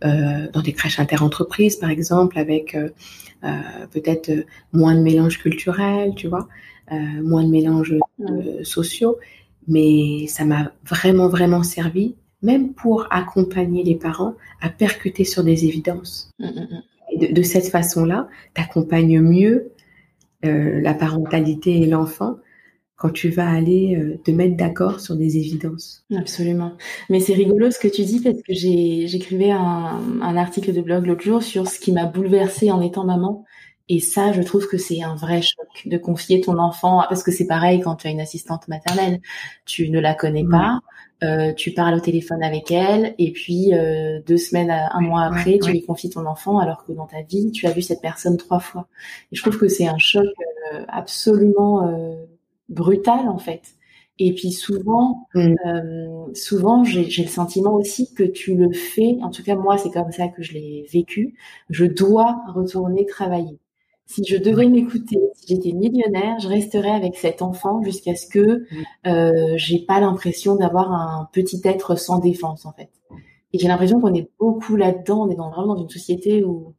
euh, 0.03 0.49
dans 0.51 0.61
des 0.61 0.73
crèches 0.73 0.99
interentreprises, 0.99 1.75
par 1.75 1.91
exemple, 1.91 2.39
avec 2.39 2.73
euh, 2.73 2.89
euh, 3.43 3.49
peut-être 3.91 4.31
moins 4.73 4.95
de 4.95 5.01
mélange 5.01 5.37
culturel, 5.39 6.13
tu 6.15 6.27
vois, 6.27 6.47
moins 7.21 7.43
de 7.43 7.49
mélange 7.49 7.95
sociaux. 8.63 9.17
Mais 9.67 10.25
ça 10.27 10.43
m'a 10.43 10.73
vraiment, 10.83 11.29
vraiment 11.29 11.63
servi, 11.63 12.15
même 12.41 12.73
pour 12.73 13.07
accompagner 13.11 13.83
les 13.83 13.95
parents 13.95 14.35
à 14.59 14.69
percuter 14.69 15.23
sur 15.23 15.43
des 15.43 15.65
évidences. 15.65 16.31
Mmh, 16.39 16.45
mmh. 16.47 16.81
Et 17.13 17.17
de, 17.27 17.33
de 17.33 17.41
cette 17.43 17.67
façon-là, 17.67 18.27
tu 18.55 18.61
accompagnes 18.61 19.21
mieux 19.21 19.71
la 20.43 20.95
parentalité 20.95 21.81
et 21.81 21.85
l'enfant 21.85 22.37
quand 23.01 23.09
tu 23.09 23.29
vas 23.29 23.49
aller 23.49 23.95
euh, 23.95 24.19
te 24.23 24.29
mettre 24.29 24.55
d'accord 24.55 24.99
sur 24.99 25.15
des 25.15 25.35
évidences. 25.35 26.05
Absolument. 26.15 26.73
Mais 27.09 27.19
c'est 27.19 27.33
rigolo 27.33 27.71
ce 27.71 27.79
que 27.79 27.87
tu 27.87 28.03
dis 28.03 28.19
parce 28.19 28.37
que 28.37 28.53
j'écrivais 28.53 29.49
un, 29.49 30.21
un, 30.21 30.37
article 30.37 30.71
de 30.71 30.81
blog 30.81 31.07
l'autre 31.07 31.23
jour 31.23 31.41
sur 31.41 31.67
ce 31.67 31.79
qui 31.79 31.93
m'a 31.93 32.05
bouleversée 32.05 32.69
en 32.69 32.79
étant 32.79 33.03
maman. 33.03 33.43
Et 33.89 33.99
ça, 33.99 34.31
je 34.33 34.41
trouve 34.43 34.67
que 34.67 34.77
c'est 34.77 35.01
un 35.01 35.15
vrai 35.15 35.41
choc 35.41 35.67
de 35.85 35.97
confier 35.97 36.41
ton 36.41 36.59
enfant, 36.59 37.03
parce 37.09 37.23
que 37.23 37.31
c'est 37.31 37.47
pareil 37.47 37.81
quand 37.81 37.95
tu 37.95 38.07
as 38.07 38.11
une 38.11 38.21
assistante 38.21 38.67
maternelle, 38.67 39.19
tu 39.65 39.89
ne 39.89 39.99
la 39.99 40.13
connais 40.13 40.45
pas, 40.45 40.79
euh, 41.23 41.53
tu 41.53 41.71
parles 41.71 41.95
au 41.95 41.99
téléphone 41.99 42.43
avec 42.43 42.71
elle, 42.71 43.15
et 43.17 43.33
puis 43.33 43.73
euh, 43.73 44.21
deux 44.25 44.37
semaines, 44.37 44.71
un 44.71 45.01
mois 45.01 45.23
après, 45.23 45.59
tu 45.59 45.71
lui 45.71 45.81
confies 45.83 46.11
ton 46.11 46.25
enfant, 46.27 46.59
alors 46.59 46.85
que 46.85 46.91
dans 46.93 47.07
ta 47.07 47.23
vie, 47.23 47.51
tu 47.51 47.65
as 47.65 47.71
vu 47.71 47.81
cette 47.81 48.01
personne 48.01 48.37
trois 48.37 48.59
fois. 48.59 48.87
Et 49.31 49.35
je 49.35 49.41
trouve 49.41 49.57
que 49.57 49.67
c'est 49.67 49.87
un 49.87 49.97
choc 49.97 50.27
euh, 50.73 50.85
absolument 50.87 51.91
euh, 52.71 52.73
brutal 52.73 53.27
en 53.27 53.37
fait. 53.37 53.75
Et 54.23 54.33
puis 54.33 54.51
souvent, 54.51 55.27
mm. 55.33 55.55
euh, 55.65 56.33
souvent, 56.35 56.83
j'ai 56.83 57.23
le 57.23 57.27
sentiment 57.27 57.73
aussi 57.73 58.13
que 58.13 58.23
tu 58.23 58.55
le 58.55 58.71
fais. 58.71 59.17
En 59.23 59.31
tout 59.31 59.43
cas, 59.43 59.55
moi, 59.55 59.77
c'est 59.77 59.89
comme 59.89 60.11
ça 60.11 60.27
que 60.27 60.43
je 60.43 60.53
l'ai 60.53 60.85
vécu. 60.93 61.35
Je 61.71 61.85
dois 61.85 62.41
retourner 62.53 63.05
travailler. 63.07 63.57
Si 64.05 64.23
je 64.23 64.37
devais 64.37 64.67
m'écouter, 64.67 65.17
si 65.33 65.55
j'étais 65.55 65.71
millionnaire, 65.71 66.37
je 66.39 66.49
resterais 66.49 66.91
avec 66.91 67.15
cet 67.15 67.41
enfant 67.41 67.81
jusqu'à 67.81 68.13
ce 68.15 68.27
que 68.27 68.65
euh, 69.07 69.53
j'ai 69.55 69.79
pas 69.79 69.99
l'impression 69.99 70.55
d'avoir 70.55 70.91
un 70.91 71.29
petit 71.31 71.61
être 71.63 71.95
sans 71.95 72.19
défense 72.19 72.65
en 72.65 72.73
fait. 72.73 72.89
Et 73.53 73.59
j'ai 73.59 73.69
l'impression 73.69 73.99
qu'on 74.01 74.13
est 74.13 74.29
beaucoup 74.37 74.75
là-dedans. 74.75 75.27
On 75.27 75.29
est 75.31 75.35
dans, 75.35 75.49
vraiment 75.49 75.75
dans 75.75 75.81
une 75.81 75.89
société 75.89 76.43
où 76.43 76.75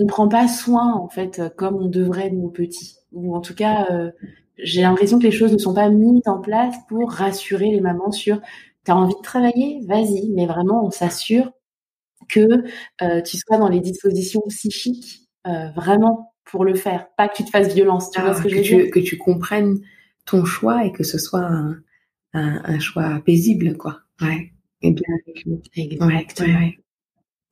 on 0.00 0.06
prend 0.06 0.28
pas 0.28 0.48
soin 0.48 0.94
en 0.94 1.08
fait 1.08 1.42
comme 1.56 1.76
on 1.76 1.88
devrait 1.88 2.30
de 2.30 2.36
nos 2.36 2.48
petits. 2.48 2.96
Ou 3.12 3.34
en 3.36 3.40
tout 3.40 3.54
cas, 3.54 3.88
euh, 3.90 4.10
j'ai 4.62 4.82
l'impression 4.82 5.18
que 5.18 5.24
les 5.24 5.30
choses 5.30 5.52
ne 5.52 5.58
sont 5.58 5.74
pas 5.74 5.88
mises 5.88 6.26
en 6.26 6.40
place 6.40 6.74
pour 6.88 7.10
rassurer 7.10 7.70
les 7.70 7.80
mamans 7.80 8.12
sur 8.12 8.40
t'as 8.84 8.94
envie 8.94 9.14
de 9.14 9.22
travailler, 9.22 9.80
vas-y. 9.86 10.30
Mais 10.30 10.46
vraiment, 10.46 10.84
on 10.84 10.90
s'assure 10.90 11.52
que 12.28 12.64
euh, 13.02 13.20
tu 13.22 13.36
sois 13.36 13.58
dans 13.58 13.68
les 13.68 13.80
dispositions 13.80 14.42
psychiques 14.48 15.28
euh, 15.46 15.70
vraiment 15.76 16.34
pour 16.44 16.64
le 16.64 16.74
faire, 16.74 17.08
pas 17.16 17.28
que 17.28 17.36
tu 17.36 17.44
te 17.44 17.50
fasses 17.50 17.74
violence. 17.74 18.10
Tu 18.10 18.20
vois 18.20 18.30
ah, 18.30 18.34
ce 18.34 18.42
que, 18.42 18.48
je 18.48 18.56
veux 18.56 18.62
dire? 18.62 18.90
Que 18.90 19.00
tu 19.00 19.16
comprennes 19.16 19.80
ton 20.24 20.44
choix 20.44 20.84
et 20.84 20.92
que 20.92 21.04
ce 21.04 21.18
soit 21.18 21.40
un, 21.40 21.78
un, 22.34 22.60
un 22.64 22.78
choix 22.78 23.20
paisible, 23.24 23.76
quoi. 23.76 24.00
Ouais. 24.20 24.52
Et 24.82 24.90
bien 24.90 25.04
Exactement. 25.76 26.58
Ouais, 26.58 26.78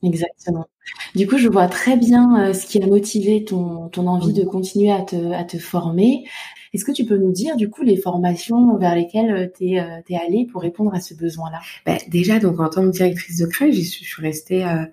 Exactement. 0.02 0.66
Du 1.14 1.26
coup, 1.26 1.38
je 1.38 1.48
vois 1.48 1.68
très 1.68 1.96
bien 1.96 2.48
euh, 2.48 2.52
ce 2.54 2.66
qui 2.66 2.82
a 2.82 2.86
motivé 2.86 3.44
ton, 3.44 3.88
ton 3.88 4.06
envie 4.06 4.32
de 4.32 4.44
continuer 4.44 4.90
à 4.90 5.02
te, 5.02 5.32
à 5.32 5.44
te 5.44 5.58
former. 5.58 6.24
Est-ce 6.72 6.84
que 6.84 6.92
tu 6.92 7.04
peux 7.04 7.16
nous 7.16 7.32
dire, 7.32 7.56
du 7.56 7.68
coup, 7.68 7.82
les 7.82 7.96
formations 7.96 8.76
vers 8.76 8.94
lesquelles 8.94 9.52
tu 9.56 9.70
es, 9.70 9.80
euh, 9.80 10.18
allée 10.26 10.46
pour 10.50 10.62
répondre 10.62 10.94
à 10.94 11.00
ce 11.00 11.14
besoin-là? 11.14 11.60
Ben, 11.84 11.98
Déjà, 12.08 12.38
donc 12.38 12.60
en 12.60 12.68
tant 12.68 12.82
que 12.84 12.90
directrice 12.90 13.38
de 13.38 13.46
crèche, 13.46 13.74
je 13.74 13.80
suis 13.82 14.22
restée 14.22 14.64
euh, 14.64 14.84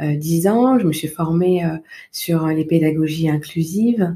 euh, 0.00 0.14
dix 0.14 0.46
ans. 0.46 0.78
Je 0.78 0.86
me 0.86 0.92
suis 0.92 1.08
formée 1.08 1.64
euh, 1.64 1.76
sur 2.12 2.46
les 2.48 2.64
pédagogies 2.64 3.28
inclusives, 3.30 4.14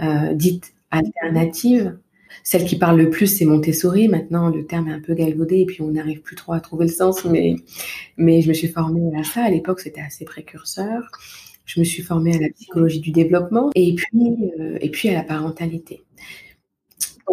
euh, 0.00 0.32
dites 0.34 0.74
alternatives. 0.90 1.98
Celle 2.44 2.64
qui 2.64 2.76
parle 2.76 2.98
le 2.98 3.10
plus, 3.10 3.26
c'est 3.26 3.44
Montessori. 3.44 4.08
Maintenant, 4.08 4.48
le 4.48 4.64
terme 4.64 4.88
est 4.88 4.92
un 4.92 5.00
peu 5.00 5.14
galvaudé 5.14 5.60
et 5.60 5.66
puis 5.66 5.82
on 5.82 5.90
n'arrive 5.90 6.20
plus 6.20 6.36
trop 6.36 6.52
à 6.52 6.60
trouver 6.60 6.86
le 6.86 6.92
sens, 6.92 7.24
mais, 7.24 7.56
mais 8.16 8.40
je 8.40 8.48
me 8.48 8.54
suis 8.54 8.68
formée 8.68 9.10
à 9.18 9.24
ça. 9.24 9.44
À 9.44 9.50
l'époque, 9.50 9.80
c'était 9.80 10.00
assez 10.00 10.24
précurseur. 10.24 11.10
Je 11.66 11.80
me 11.80 11.84
suis 11.84 12.02
formée 12.02 12.36
à 12.36 12.40
la 12.40 12.48
psychologie 12.48 13.00
du 13.00 13.10
développement 13.10 13.70
et 13.74 13.94
puis, 13.94 14.36
et 14.80 14.90
puis 14.90 15.10
à 15.10 15.14
la 15.14 15.22
parentalité 15.22 16.02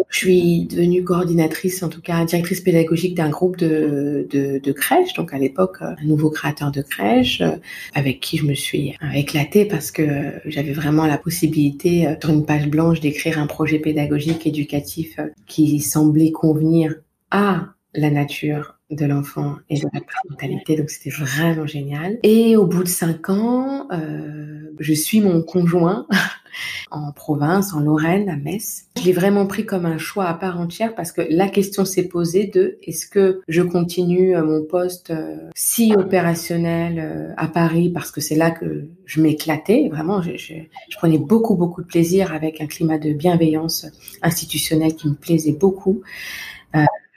je 0.08 0.18
suis 0.18 0.66
devenue 0.66 1.04
coordinatrice, 1.04 1.82
en 1.82 1.88
tout 1.88 2.00
cas 2.00 2.24
directrice 2.24 2.60
pédagogique 2.60 3.14
d'un 3.14 3.30
groupe 3.30 3.56
de, 3.56 4.26
de, 4.30 4.58
de 4.58 4.72
crèches. 4.72 5.14
Donc 5.14 5.32
à 5.32 5.38
l'époque, 5.38 5.78
un 5.80 5.96
nouveau 6.04 6.30
créateur 6.30 6.70
de 6.70 6.82
crèche 6.82 7.40
euh, 7.40 7.56
avec 7.94 8.20
qui 8.20 8.38
je 8.38 8.44
me 8.44 8.54
suis 8.54 8.94
éclatée 9.14 9.64
parce 9.64 9.90
que 9.90 10.32
j'avais 10.44 10.72
vraiment 10.72 11.06
la 11.06 11.18
possibilité, 11.18 12.06
euh, 12.06 12.14
sur 12.20 12.30
une 12.30 12.44
page 12.44 12.68
blanche, 12.68 13.00
d'écrire 13.00 13.38
un 13.38 13.46
projet 13.46 13.78
pédagogique 13.78 14.46
éducatif 14.46 15.18
euh, 15.18 15.28
qui 15.46 15.80
semblait 15.80 16.32
convenir 16.32 16.94
à 17.30 17.74
la 17.94 18.10
nature 18.10 18.76
de 18.90 19.04
l'enfant 19.04 19.56
et 19.68 19.78
de 19.78 19.86
la 19.92 20.00
parentalité. 20.00 20.76
Donc 20.76 20.90
c'était 20.90 21.10
vraiment 21.10 21.66
génial. 21.66 22.18
Et 22.22 22.56
au 22.56 22.66
bout 22.66 22.84
de 22.84 22.88
cinq 22.88 23.28
ans, 23.30 23.88
euh, 23.92 24.70
je 24.78 24.92
suis 24.92 25.20
mon 25.20 25.42
conjoint 25.42 26.06
en 26.90 27.12
province, 27.12 27.74
en 27.74 27.80
Lorraine, 27.80 28.28
à 28.28 28.36
Metz. 28.36 28.86
Vraiment 29.12 29.46
pris 29.46 29.66
comme 29.66 29.86
un 29.86 29.98
choix 29.98 30.26
à 30.26 30.34
part 30.34 30.60
entière 30.60 30.94
parce 30.94 31.12
que 31.12 31.22
la 31.28 31.48
question 31.48 31.84
s'est 31.84 32.08
posée 32.08 32.46
de 32.46 32.78
est-ce 32.82 33.06
que 33.06 33.40
je 33.48 33.62
continue 33.62 34.36
euh, 34.36 34.44
mon 34.44 34.64
poste 34.64 35.10
euh, 35.10 35.36
si 35.54 35.94
opérationnel 35.94 36.98
euh, 36.98 37.34
à 37.36 37.48
Paris 37.48 37.90
parce 37.90 38.10
que 38.10 38.20
c'est 38.20 38.34
là 38.34 38.50
que 38.50 38.88
je 39.04 39.20
m'éclatais. 39.20 39.88
Vraiment, 39.90 40.22
je, 40.22 40.54
prenais 40.96 41.18
beaucoup, 41.18 41.56
beaucoup 41.56 41.82
de 41.82 41.86
plaisir 41.86 42.32
avec 42.32 42.60
un 42.60 42.66
climat 42.66 42.98
de 42.98 43.12
bienveillance 43.12 43.86
institutionnelle 44.22 44.94
qui 44.94 45.08
me 45.08 45.14
plaisait 45.14 45.52
beaucoup. 45.52 46.02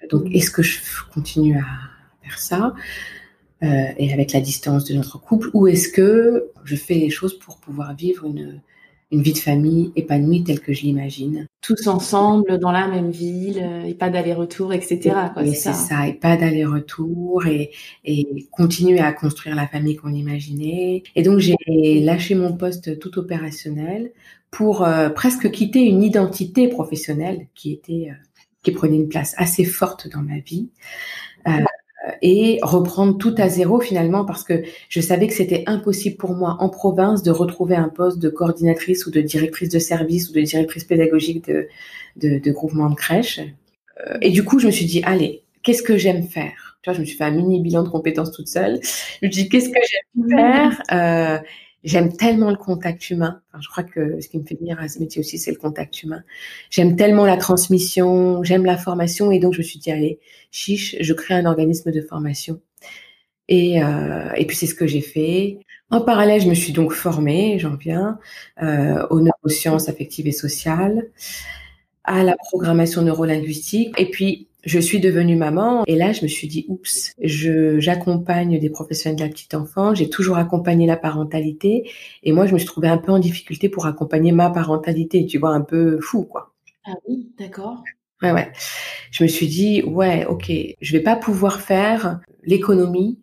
Donc, 0.10 0.34
est-ce 0.34 0.50
que 0.50 0.64
je 0.64 0.80
continue 1.14 1.58
à 1.58 1.66
faire 2.24 2.40
ça 2.40 2.74
et 3.62 4.14
avec 4.14 4.32
la 4.32 4.40
distance 4.40 4.86
de 4.86 4.94
notre 4.96 5.20
couple, 5.20 5.50
ou 5.54 5.68
est-ce 5.68 5.90
que 5.90 6.50
je 6.64 6.76
fais 6.78 6.96
les 6.96 7.10
choses 7.10 7.38
pour 7.38 7.58
pouvoir 7.58 7.94
vivre 7.94 8.26
une, 8.26 8.62
une 9.12 9.22
vie 9.22 9.34
de 9.34 9.40
famille 9.40 9.92
épanouie 9.96 10.44
telle 10.44 10.60
que 10.60 10.74
je 10.74 10.84
l'imagine. 10.84 11.48
Tous 11.62 11.88
ensemble 11.88 12.60
dans 12.60 12.72
la 12.72 12.88
même 12.88 13.10
ville 13.10 13.64
et 13.86 13.96
pas 13.96 14.10
d'aller-retour, 14.10 14.74
etc. 14.74 15.16
Oui, 15.38 15.56
c'est 15.56 15.74
ça. 15.74 16.08
et 16.08 16.14
pas 16.14 16.38
d'aller-retour 16.38 17.46
et, 17.48 17.72
et 18.06 18.48
continuer 18.52 19.00
à 19.00 19.12
construire 19.12 19.56
la 19.56 19.68
famille 19.68 19.96
qu'on 19.96 20.14
imaginait. 20.14 21.04
Et 21.16 21.24
donc 21.24 21.40
j'ai 21.40 21.56
lâché 22.02 22.36
mon 22.36 22.56
poste 22.56 23.00
tout 23.00 23.18
opérationnel 23.18 24.12
pour 24.52 24.84
euh, 24.84 25.10
presque 25.10 25.50
quitter 25.52 25.82
une 25.82 26.04
identité 26.04 26.68
professionnelle 26.68 27.48
qui 27.54 27.74
était 27.74 28.10
euh, 28.10 28.16
qui 28.64 28.72
prenait 28.72 28.98
une 28.98 29.08
place 29.08 29.34
assez 29.38 29.64
forte 29.64 30.10
dans 30.10 30.22
ma 30.22 30.40
vie. 30.40 30.70
Euh, 31.48 31.64
et 32.22 32.60
reprendre 32.62 33.18
tout 33.18 33.36
à 33.38 33.50
zéro 33.50 33.80
finalement 33.80 34.26
parce 34.26 34.44
que 34.44 34.64
je 34.90 35.02
savais 35.02 35.28
que 35.28 35.34
c'était 35.34 35.64
impossible 35.68 36.18
pour 36.18 36.34
moi 36.34 36.58
en 36.60 36.70
province 36.70 37.24
de 37.24 37.32
retrouver 37.32 37.76
un 37.76 37.90
poste 37.90 38.20
de 38.20 38.30
coordinatrice 38.30 39.06
ou 39.06 39.12
de 39.12 39.22
directrice 39.22 39.70
de 39.70 39.80
service 39.80 40.30
ou 40.30 40.34
de 40.34 40.42
directrice 40.42 40.84
pédagogique 40.84 41.48
de, 41.48 41.68
de, 42.18 42.40
de 42.40 42.52
groupement 42.52 42.90
de 42.90 42.96
crèche. 42.96 43.40
Euh, 43.40 44.18
et 44.22 44.32
du 44.32 44.44
coup, 44.44 44.60
je 44.60 44.68
me 44.68 44.72
suis 44.72 44.86
dit, 44.86 45.02
allez, 45.04 45.44
qu'est-ce 45.64 45.84
que 45.84 45.98
j'aime 45.98 46.24
faire? 46.24 46.78
Tu 46.82 46.90
vois, 46.90 46.96
je 46.96 47.02
me 47.02 47.06
suis 47.06 47.18
fait 47.18 47.26
un 47.26 47.32
mini 47.32 47.62
bilan 47.62 47.84
de 47.84 47.90
compétences 47.90 48.32
toute 48.32 48.48
seule. 48.48 48.80
Je 48.84 49.28
me 49.28 49.32
suis 49.32 49.44
dit, 49.44 49.50
qu'est-ce 49.50 49.70
que 49.70 49.80
j'aime 49.90 50.30
faire? 50.30 50.82
Euh, 50.92 51.40
J'aime 51.84 52.16
tellement 52.16 52.50
le 52.50 52.58
contact 52.58 53.10
humain. 53.10 53.42
Je 53.60 53.68
crois 53.70 53.84
que 53.84 54.20
ce 54.20 54.28
qui 54.28 54.38
me 54.38 54.44
fait 54.44 54.56
venir 54.56 54.80
à 54.80 54.88
ce 54.90 55.00
métier 55.00 55.22
aussi, 55.22 55.38
c'est 55.38 55.52
le 55.52 55.58
contact 55.58 56.04
humain. 56.04 56.24
J'aime 56.70 56.96
tellement 56.96 57.26
la 57.26 57.38
transmission, 57.38 58.44
j'aime 58.44 58.66
la 58.66 58.78
formation, 58.78 59.32
et 59.32 59.40
donc 59.40 59.54
je 59.54 59.60
me 59.60 59.64
suis 59.64 59.80
dit 59.80 59.92
allez, 59.92 60.20
chiche, 60.52 60.98
je 61.00 61.14
crée 61.14 61.36
un 61.36 61.46
organisme 61.46 61.92
de 61.92 62.02
formation. 62.02 62.60
Et, 63.48 63.82
euh, 63.84 64.32
et 64.36 64.46
puis 64.46 64.56
c'est 64.58 64.68
ce 64.68 64.76
que 64.76 64.88
j'ai 64.88 65.02
fait. 65.02 65.60
En 65.90 66.02
parallèle, 66.02 66.42
je 66.42 66.48
me 66.50 66.54
suis 66.54 66.74
donc 66.74 66.92
formée, 66.94 67.58
j'en 67.60 67.76
viens, 67.76 68.20
euh, 68.62 69.08
aux 69.10 69.22
neurosciences 69.22 69.90
affectives 69.90 70.28
et 70.28 70.32
sociales, 70.32 71.10
à 72.04 72.24
la 72.24 72.36
programmation 72.38 73.02
neurolinguistique. 73.02 74.00
Et 74.00 74.10
puis 74.12 74.49
je 74.64 74.80
suis 74.80 75.00
devenue 75.00 75.36
maman 75.36 75.84
et 75.88 75.96
là 75.96 76.12
je 76.12 76.24
me 76.24 76.28
suis 76.28 76.48
dit 76.48 76.66
oups, 76.68 77.14
je 77.22 77.80
j'accompagne 77.80 78.60
des 78.60 78.70
professionnels 78.70 79.18
de 79.18 79.24
la 79.24 79.30
petite 79.30 79.54
enfance, 79.54 79.98
j'ai 79.98 80.10
toujours 80.10 80.38
accompagné 80.38 80.86
la 80.86 80.98
parentalité 80.98 81.90
et 82.24 82.32
moi 82.32 82.46
je 82.46 82.54
me 82.54 82.58
suis 82.58 82.68
trouvée 82.68 82.90
un 82.90 82.98
peu 82.98 83.12
en 83.12 83.20
difficulté 83.20 83.70
pour 83.70 83.86
accompagner 83.86 84.32
ma 84.32 84.50
parentalité, 84.50 85.26
tu 85.26 85.38
vois 85.38 85.52
un 85.52 85.62
peu 85.62 86.00
fou 86.02 86.24
quoi. 86.24 86.54
Ah 86.86 86.96
oui, 87.08 87.32
d'accord. 87.38 87.84
Ouais 88.22 88.32
ouais. 88.32 88.52
Je 89.12 89.24
me 89.24 89.30
suis 89.30 89.48
dit 89.48 89.82
ouais, 89.84 90.26
OK, 90.26 90.52
je 90.82 90.92
vais 90.92 91.04
pas 91.04 91.16
pouvoir 91.16 91.62
faire 91.62 92.20
l'économie 92.44 93.20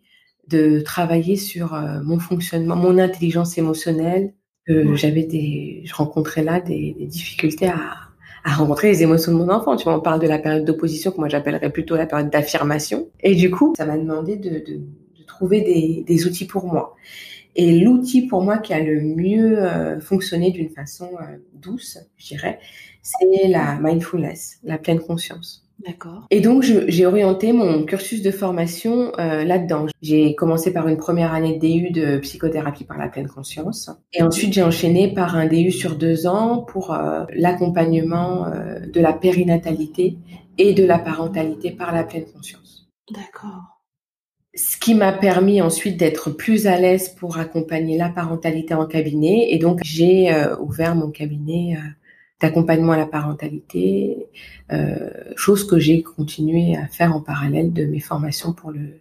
de 0.47 0.79
travailler 0.79 1.35
sur 1.35 1.73
euh, 1.73 2.01
mon 2.03 2.19
fonctionnement, 2.19 2.75
mon 2.75 2.97
intelligence 2.97 3.57
émotionnelle. 3.57 4.33
Euh, 4.69 4.95
J'avais 4.95 5.23
des, 5.23 5.81
je 5.85 5.93
rencontrais 5.93 6.43
là 6.43 6.59
des, 6.59 6.93
des 6.97 7.05
difficultés 7.05 7.67
à 7.67 8.06
à 8.47 8.53
rencontrer 8.53 8.87
les 8.87 9.03
émotions 9.03 9.33
de 9.33 9.37
mon 9.37 9.49
enfant. 9.49 9.75
Tu 9.75 9.83
vois, 9.83 9.97
on 9.97 9.99
parle 9.99 10.21
de 10.21 10.27
la 10.27 10.39
période 10.39 10.63
d'opposition 10.63 11.11
que 11.11 11.17
moi 11.17 11.27
j'appellerais 11.27 11.69
plutôt 11.69 11.97
la 11.97 12.05
période 12.05 12.29
d'affirmation. 12.29 13.09
Et 13.19 13.35
du 13.35 13.51
coup, 13.51 13.73
ça 13.75 13.85
m'a 13.85 13.97
demandé 13.97 14.37
de, 14.37 14.49
de, 14.49 14.79
de 15.19 15.23
trouver 15.27 15.59
des, 15.61 16.05
des, 16.07 16.25
outils 16.25 16.47
pour 16.47 16.65
moi. 16.65 16.95
Et 17.57 17.77
l'outil 17.77 18.25
pour 18.25 18.41
moi 18.41 18.59
qui 18.59 18.73
a 18.73 18.79
le 18.79 19.01
mieux 19.01 19.61
euh, 19.61 19.99
fonctionné 19.99 20.51
d'une 20.51 20.69
façon 20.69 21.09
euh, 21.19 21.37
douce, 21.55 21.97
je 22.15 22.27
dirais, 22.27 22.59
c'est 23.01 23.49
la 23.49 23.77
mindfulness, 23.81 24.59
la 24.63 24.77
pleine 24.77 25.01
conscience. 25.01 25.66
D'accord. 25.85 26.25
Et 26.31 26.41
donc, 26.41 26.63
j'ai 26.63 27.05
orienté 27.05 27.51
mon 27.53 27.83
cursus 27.83 28.23
de 28.23 28.31
formation 28.31 29.11
euh, 29.19 29.43
là-dedans. 29.43 29.85
J'ai 30.01 30.33
commencé 30.33 30.73
par 30.73 30.87
une 30.87 30.97
première 30.97 31.33
année 31.33 31.57
de 31.57 31.67
DU 31.67 31.91
de 31.91 32.17
psychothérapie 32.17 32.83
par 32.83 32.97
la 32.97 33.09
pleine 33.09 33.27
conscience. 33.27 33.91
Et 34.11 34.23
ensuite, 34.23 34.53
j'ai 34.53 34.63
enchaîné 34.63 35.13
par 35.13 35.35
un 35.35 35.45
DU 35.45 35.71
sur 35.71 35.95
deux 35.95 36.25
ans 36.25 36.59
pour 36.59 36.93
euh, 36.93 37.25
l'accompagnement 37.33 38.47
euh, 38.47 38.79
de 38.79 38.99
la 38.99 39.13
périnatalité 39.13 40.17
et 40.57 40.73
de 40.73 40.83
la 40.83 40.97
parentalité 40.97 41.69
par 41.69 41.93
la 41.93 42.03
pleine 42.03 42.25
conscience. 42.25 42.89
D'accord. 43.13 43.83
Ce 44.55 44.77
qui 44.77 44.95
m'a 44.95 45.13
permis 45.13 45.61
ensuite 45.61 45.97
d'être 45.97 46.31
plus 46.31 46.65
à 46.65 46.79
l'aise 46.79 47.09
pour 47.09 47.37
accompagner 47.37 47.97
la 47.97 48.09
parentalité 48.09 48.73
en 48.73 48.87
cabinet. 48.87 49.49
Et 49.51 49.59
donc, 49.59 49.81
j'ai 49.83 50.33
ouvert 50.59 50.95
mon 50.95 51.11
cabinet 51.11 51.77
d'accompagnement 52.39 52.93
à 52.93 52.97
la 52.97 53.05
parentalité, 53.05 54.27
euh, 54.71 55.09
chose 55.35 55.65
que 55.65 55.79
j'ai 55.79 56.03
continué 56.03 56.75
à 56.75 56.87
faire 56.87 57.15
en 57.15 57.21
parallèle 57.21 57.73
de 57.73 57.85
mes 57.85 57.99
formations 57.99 58.53
pour 58.53 58.71
le, 58.71 58.99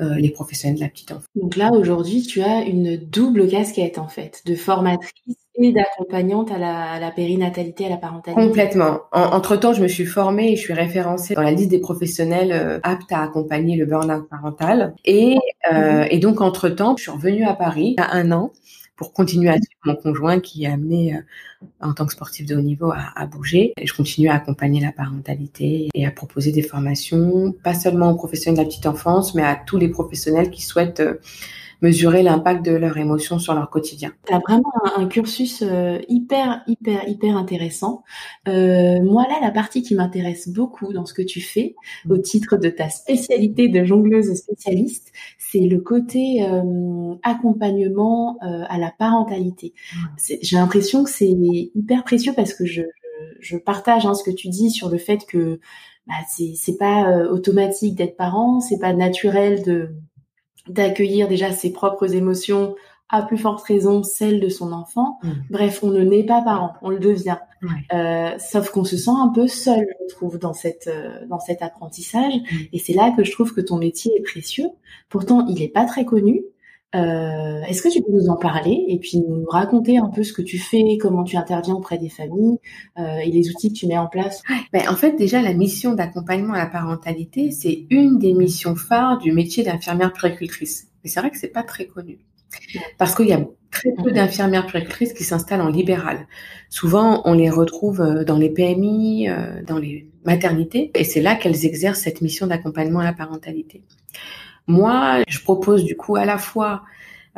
euh, 0.00 0.14
les 0.14 0.30
professionnels 0.30 0.76
de 0.76 0.82
la 0.82 0.88
petite 0.88 1.12
enfance. 1.12 1.26
Donc 1.34 1.56
là, 1.56 1.72
aujourd'hui, 1.72 2.22
tu 2.22 2.40
as 2.42 2.62
une 2.62 2.96
double 2.96 3.48
casquette 3.48 3.98
en 3.98 4.08
fait, 4.08 4.42
de 4.46 4.54
formatrice 4.54 5.36
et 5.56 5.72
d'accompagnante 5.72 6.50
à 6.50 6.58
la, 6.58 6.92
à 6.92 7.00
la, 7.00 7.10
périnatalité, 7.10 7.84
à 7.84 7.90
la 7.90 7.98
parentalité. 7.98 8.40
Complètement. 8.40 9.00
entre-temps, 9.12 9.74
je 9.74 9.82
me 9.82 9.88
suis 9.88 10.06
formée 10.06 10.52
et 10.52 10.56
je 10.56 10.62
suis 10.62 10.72
référencée 10.72 11.34
dans 11.34 11.42
la 11.42 11.50
liste 11.50 11.68
des 11.68 11.80
professionnels 11.80 12.52
euh, 12.52 12.80
aptes 12.82 13.12
à 13.12 13.22
accompagner 13.22 13.76
le 13.76 13.84
burn-out 13.84 14.26
parental. 14.30 14.94
Et, 15.04 15.36
euh, 15.70 16.06
et 16.10 16.18
donc, 16.18 16.40
entre-temps, 16.40 16.96
je 16.96 17.02
suis 17.02 17.12
revenue 17.12 17.44
à 17.44 17.52
Paris 17.52 17.96
il 17.98 18.00
y 18.00 18.04
a 18.04 18.12
un 18.12 18.32
an 18.32 18.52
pour 19.00 19.14
continuer 19.14 19.48
à 19.48 19.54
suivre 19.54 19.80
mon 19.86 19.96
conjoint 19.96 20.40
qui 20.40 20.64
est 20.64 20.66
amené 20.66 21.16
euh, 21.16 21.66
en 21.80 21.94
tant 21.94 22.04
que 22.04 22.12
sportif 22.12 22.44
de 22.44 22.54
haut 22.54 22.60
niveau 22.60 22.92
à, 22.92 23.24
bouger. 23.24 23.72
Je 23.82 23.94
continue 23.94 24.28
à 24.28 24.34
accompagner 24.34 24.78
la 24.78 24.92
parentalité 24.92 25.88
et 25.94 26.06
à 26.06 26.10
proposer 26.10 26.52
des 26.52 26.62
formations, 26.62 27.54
pas 27.64 27.72
seulement 27.72 28.10
aux 28.10 28.14
professionnels 28.14 28.58
de 28.58 28.62
la 28.62 28.68
petite 28.68 28.84
enfance, 28.84 29.34
mais 29.34 29.42
à 29.42 29.56
tous 29.56 29.78
les 29.78 29.88
professionnels 29.88 30.50
qui 30.50 30.60
souhaitent 30.60 31.00
euh, 31.00 31.14
mesurer 31.82 32.22
l'impact 32.22 32.64
de 32.64 32.72
leurs 32.72 32.98
émotions 32.98 33.38
sur 33.38 33.54
leur 33.54 33.70
quotidien. 33.70 34.12
Tu 34.26 34.34
as 34.34 34.38
vraiment 34.38 34.72
un, 34.84 35.02
un 35.02 35.08
cursus 35.08 35.62
euh, 35.62 35.98
hyper, 36.08 36.62
hyper, 36.66 37.08
hyper 37.08 37.36
intéressant. 37.36 38.02
Euh, 38.48 39.02
moi, 39.02 39.26
là, 39.28 39.38
la 39.40 39.50
partie 39.50 39.82
qui 39.82 39.94
m'intéresse 39.94 40.48
beaucoup 40.48 40.92
dans 40.92 41.06
ce 41.06 41.14
que 41.14 41.22
tu 41.22 41.40
fais, 41.40 41.74
au 42.08 42.18
titre 42.18 42.56
de 42.56 42.68
ta 42.68 42.88
spécialité 42.88 43.68
de 43.68 43.84
jongleuse 43.84 44.34
spécialiste, 44.34 45.12
c'est 45.38 45.60
le 45.60 45.80
côté 45.80 46.42
euh, 46.42 47.14
accompagnement 47.22 48.38
euh, 48.42 48.64
à 48.68 48.78
la 48.78 48.90
parentalité. 48.90 49.74
J'ai 50.42 50.56
l'impression 50.56 51.04
que 51.04 51.10
c'est 51.10 51.30
hyper 51.74 52.04
précieux 52.04 52.32
parce 52.36 52.54
que 52.54 52.64
je, 52.64 52.82
je, 53.40 53.56
partage 53.56 54.06
hein, 54.06 54.14
ce 54.14 54.22
que 54.22 54.30
tu 54.30 54.48
dis 54.48 54.70
sur 54.70 54.88
le 54.88 54.98
fait 54.98 55.26
que 55.26 55.60
bah, 56.06 56.14
c'est 56.26 56.76
pas 56.76 57.10
euh, 57.10 57.30
automatique 57.30 57.94
d'être 57.94 58.16
parent, 58.16 58.60
c'est 58.60 58.78
pas 58.78 58.92
naturel 58.92 59.62
de 59.62 59.90
d'accueillir 60.68 61.28
déjà 61.28 61.52
ses 61.52 61.72
propres 61.72 62.14
émotions, 62.14 62.74
à 63.08 63.22
plus 63.22 63.38
forte 63.38 63.62
raison 63.62 64.02
celles 64.02 64.40
de 64.40 64.48
son 64.48 64.72
enfant. 64.72 65.18
Mmh. 65.22 65.28
Bref, 65.50 65.80
on 65.82 65.90
ne 65.90 66.02
naît 66.02 66.24
pas 66.24 66.42
parent, 66.42 66.74
on 66.82 66.90
le 66.90 66.98
devient. 66.98 67.38
Euh, 67.92 68.30
sauf 68.38 68.70
qu'on 68.70 68.84
se 68.84 68.96
sent 68.96 69.10
un 69.10 69.28
peu 69.28 69.46
seul, 69.46 69.86
je 70.08 70.14
trouve, 70.14 70.38
dans 70.38 70.54
cette 70.54 70.86
euh, 70.86 71.26
dans 71.26 71.40
cet 71.40 71.60
apprentissage. 71.60 72.34
Mmh. 72.34 72.56
Et 72.72 72.78
c'est 72.78 72.94
là 72.94 73.12
que 73.16 73.24
je 73.24 73.32
trouve 73.32 73.52
que 73.52 73.60
ton 73.60 73.76
métier 73.76 74.12
est 74.16 74.22
précieux. 74.22 74.68
Pourtant, 75.08 75.44
il 75.48 75.58
n'est 75.58 75.68
pas 75.68 75.84
très 75.84 76.04
connu. 76.04 76.42
Euh, 76.94 77.62
Est-ce 77.62 77.82
que 77.82 77.88
tu 77.88 78.02
peux 78.02 78.10
nous 78.10 78.28
en 78.28 78.36
parler 78.36 78.84
et 78.88 78.98
puis 78.98 79.20
nous 79.20 79.44
raconter 79.46 79.98
un 79.98 80.08
peu 80.08 80.24
ce 80.24 80.32
que 80.32 80.42
tu 80.42 80.58
fais, 80.58 80.82
comment 81.00 81.22
tu 81.22 81.36
interviens 81.36 81.74
auprès 81.74 81.98
des 81.98 82.08
familles 82.08 82.58
euh, 82.98 83.18
et 83.18 83.30
les 83.30 83.48
outils 83.50 83.72
que 83.72 83.78
tu 83.78 83.86
mets 83.86 83.98
en 83.98 84.08
place? 84.08 84.42
Ben, 84.72 84.82
En 84.88 84.96
fait, 84.96 85.12
déjà, 85.12 85.40
la 85.40 85.54
mission 85.54 85.94
d'accompagnement 85.94 86.54
à 86.54 86.58
la 86.58 86.66
parentalité, 86.66 87.52
c'est 87.52 87.86
une 87.90 88.18
des 88.18 88.34
missions 88.34 88.74
phares 88.74 89.18
du 89.18 89.32
métier 89.32 89.62
d'infirmière 89.62 90.12
puéricultrice. 90.12 90.88
Mais 91.04 91.10
c'est 91.10 91.20
vrai 91.20 91.30
que 91.30 91.38
c'est 91.38 91.48
pas 91.52 91.62
très 91.62 91.86
connu. 91.86 92.18
Parce 92.98 93.14
qu'il 93.14 93.28
y 93.28 93.32
a 93.32 93.44
très 93.70 93.90
peu 94.02 94.10
d'infirmières 94.10 94.66
puéricultrices 94.66 95.12
qui 95.12 95.24
s'installent 95.24 95.60
en 95.60 95.68
libéral. 95.68 96.26
Souvent, 96.68 97.22
on 97.24 97.34
les 97.34 97.50
retrouve 97.50 98.00
euh, 98.00 98.24
dans 98.24 98.36
les 98.36 98.50
PMI, 98.50 99.28
euh, 99.28 99.62
dans 99.64 99.78
les 99.78 100.08
maternités, 100.24 100.90
et 100.94 101.04
c'est 101.04 101.20
là 101.20 101.36
qu'elles 101.36 101.64
exercent 101.64 102.00
cette 102.00 102.20
mission 102.20 102.46
d'accompagnement 102.46 102.98
à 102.98 103.04
la 103.04 103.12
parentalité. 103.12 103.82
Moi, 104.66 105.22
je 105.28 105.40
propose 105.40 105.84
du 105.84 105.96
coup 105.96 106.16
à 106.16 106.24
la 106.24 106.38
fois 106.38 106.82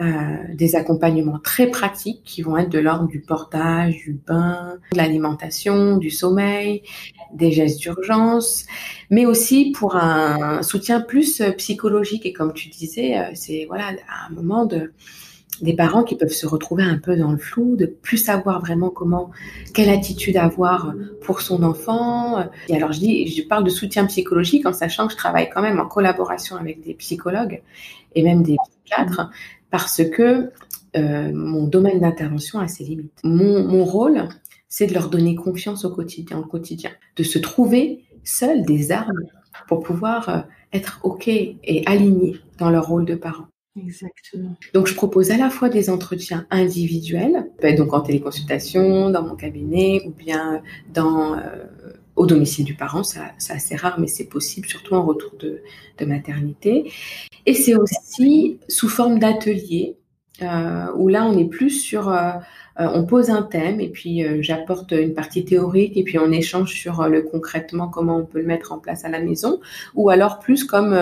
euh, 0.00 0.36
des 0.54 0.74
accompagnements 0.74 1.38
très 1.38 1.66
pratiques 1.66 2.22
qui 2.24 2.40
vont 2.40 2.56
être 2.56 2.70
de 2.70 2.78
l'ordre 2.78 3.06
du 3.08 3.20
portage, 3.20 3.96
du 3.96 4.18
bain, 4.26 4.78
de 4.90 4.96
l'alimentation, 4.96 5.98
du 5.98 6.10
sommeil, 6.10 6.82
des 7.34 7.52
gestes 7.52 7.78
d'urgence, 7.80 8.64
mais 9.10 9.26
aussi 9.26 9.70
pour 9.72 9.96
un 9.96 10.62
soutien 10.62 11.00
plus 11.00 11.42
psychologique. 11.58 12.24
Et 12.24 12.32
comme 12.32 12.54
tu 12.54 12.68
disais, 12.70 13.18
euh, 13.18 13.30
c'est 13.34 13.66
voilà 13.68 13.92
un 14.28 14.32
moment 14.32 14.64
de 14.64 14.92
des 15.60 15.74
parents 15.74 16.02
qui 16.02 16.16
peuvent 16.16 16.32
se 16.32 16.46
retrouver 16.46 16.82
un 16.82 16.98
peu 16.98 17.16
dans 17.16 17.30
le 17.30 17.38
flou, 17.38 17.76
de 17.76 17.86
plus 17.86 18.16
savoir 18.16 18.60
vraiment 18.60 18.90
comment, 18.90 19.30
quelle 19.74 19.90
attitude 19.90 20.36
avoir 20.36 20.94
pour 21.20 21.40
son 21.40 21.62
enfant. 21.62 22.44
Et 22.68 22.76
alors 22.76 22.92
je 22.92 23.00
dis, 23.00 23.26
je 23.28 23.42
parle 23.42 23.64
de 23.64 23.70
soutien 23.70 24.06
psychologique 24.06 24.66
en 24.66 24.72
sachant 24.72 25.06
que 25.06 25.12
je 25.12 25.18
travaille 25.18 25.50
quand 25.50 25.62
même 25.62 25.78
en 25.78 25.86
collaboration 25.86 26.56
avec 26.56 26.82
des 26.82 26.94
psychologues 26.94 27.62
et 28.14 28.22
même 28.22 28.42
des 28.42 28.56
psychiatres 28.64 29.30
parce 29.70 30.02
que 30.04 30.50
euh, 30.96 31.32
mon 31.32 31.66
domaine 31.66 32.00
d'intervention 32.00 32.58
a 32.58 32.68
ses 32.68 32.84
limites. 32.84 33.18
Mon, 33.24 33.84
rôle, 33.84 34.28
c'est 34.68 34.86
de 34.86 34.94
leur 34.94 35.08
donner 35.08 35.34
confiance 35.34 35.84
au 35.84 35.90
quotidien, 35.90 36.38
au 36.38 36.44
quotidien, 36.44 36.90
de 37.16 37.22
se 37.22 37.38
trouver 37.38 38.04
seuls 38.24 38.62
des 38.62 38.92
armes 38.92 39.22
pour 39.68 39.80
pouvoir 39.80 40.28
euh, 40.28 40.40
être 40.72 41.00
ok 41.02 41.28
et 41.28 41.82
alignés 41.86 42.36
dans 42.58 42.70
leur 42.70 42.86
rôle 42.86 43.06
de 43.06 43.14
parent. 43.14 43.46
Exactement. 43.76 44.54
Donc, 44.74 44.86
je 44.86 44.94
propose 44.94 45.30
à 45.30 45.38
la 45.38 45.48
fois 45.48 45.70
des 45.70 45.88
entretiens 45.88 46.46
individuels, 46.50 47.50
ben, 47.62 47.74
donc 47.74 47.94
en 47.94 48.00
téléconsultation, 48.02 49.08
dans 49.10 49.22
mon 49.22 49.34
cabinet, 49.34 50.02
ou 50.06 50.10
bien 50.10 50.62
dans, 50.92 51.38
euh, 51.38 51.64
au 52.16 52.26
domicile 52.26 52.66
du 52.66 52.74
parent. 52.74 53.02
C'est 53.02 53.20
assez 53.52 53.74
rare, 53.76 53.98
mais 53.98 54.08
c'est 54.08 54.28
possible, 54.28 54.68
surtout 54.68 54.94
en 54.94 55.04
retour 55.04 55.32
de, 55.38 55.62
de 55.98 56.04
maternité. 56.04 56.92
Et 57.46 57.54
c'est 57.54 57.74
aussi 57.74 58.58
sous 58.68 58.90
forme 58.90 59.18
d'atelier, 59.18 59.96
euh, 60.42 60.92
où 60.96 61.08
là, 61.08 61.24
on 61.24 61.38
est 61.38 61.48
plus 61.48 61.70
sur... 61.70 62.10
Euh, 62.80 62.88
on 62.94 63.04
pose 63.04 63.28
un 63.28 63.42
thème 63.42 63.80
et 63.80 63.88
puis 63.88 64.24
euh, 64.24 64.38
j'apporte 64.40 64.92
une 64.92 65.14
partie 65.14 65.44
théorique 65.44 65.96
et 65.96 66.04
puis 66.04 66.18
on 66.18 66.32
échange 66.32 66.72
sur 66.72 67.02
euh, 67.02 67.08
le 67.08 67.22
concrètement 67.22 67.88
comment 67.88 68.16
on 68.16 68.24
peut 68.24 68.40
le 68.40 68.46
mettre 68.46 68.72
en 68.72 68.78
place 68.78 69.04
à 69.04 69.10
la 69.10 69.20
maison 69.20 69.60
ou 69.94 70.08
alors 70.08 70.38
plus 70.38 70.64
comme 70.64 70.98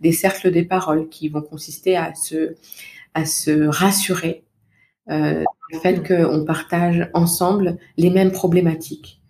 des 0.00 0.12
cercles 0.12 0.50
des 0.50 0.64
paroles 0.64 1.08
qui 1.08 1.28
vont 1.28 1.42
consister 1.42 1.96
à 1.96 2.14
se 2.14 2.56
à 3.14 3.24
se 3.24 3.66
rassurer 3.66 4.44
euh, 5.10 5.44
le 5.70 5.78
fait 5.78 5.98
mmh. 5.98 6.28
qu'on 6.28 6.44
partage 6.44 7.10
ensemble 7.14 7.76
les 7.96 8.10
mêmes 8.10 8.32
problématiques 8.32 9.20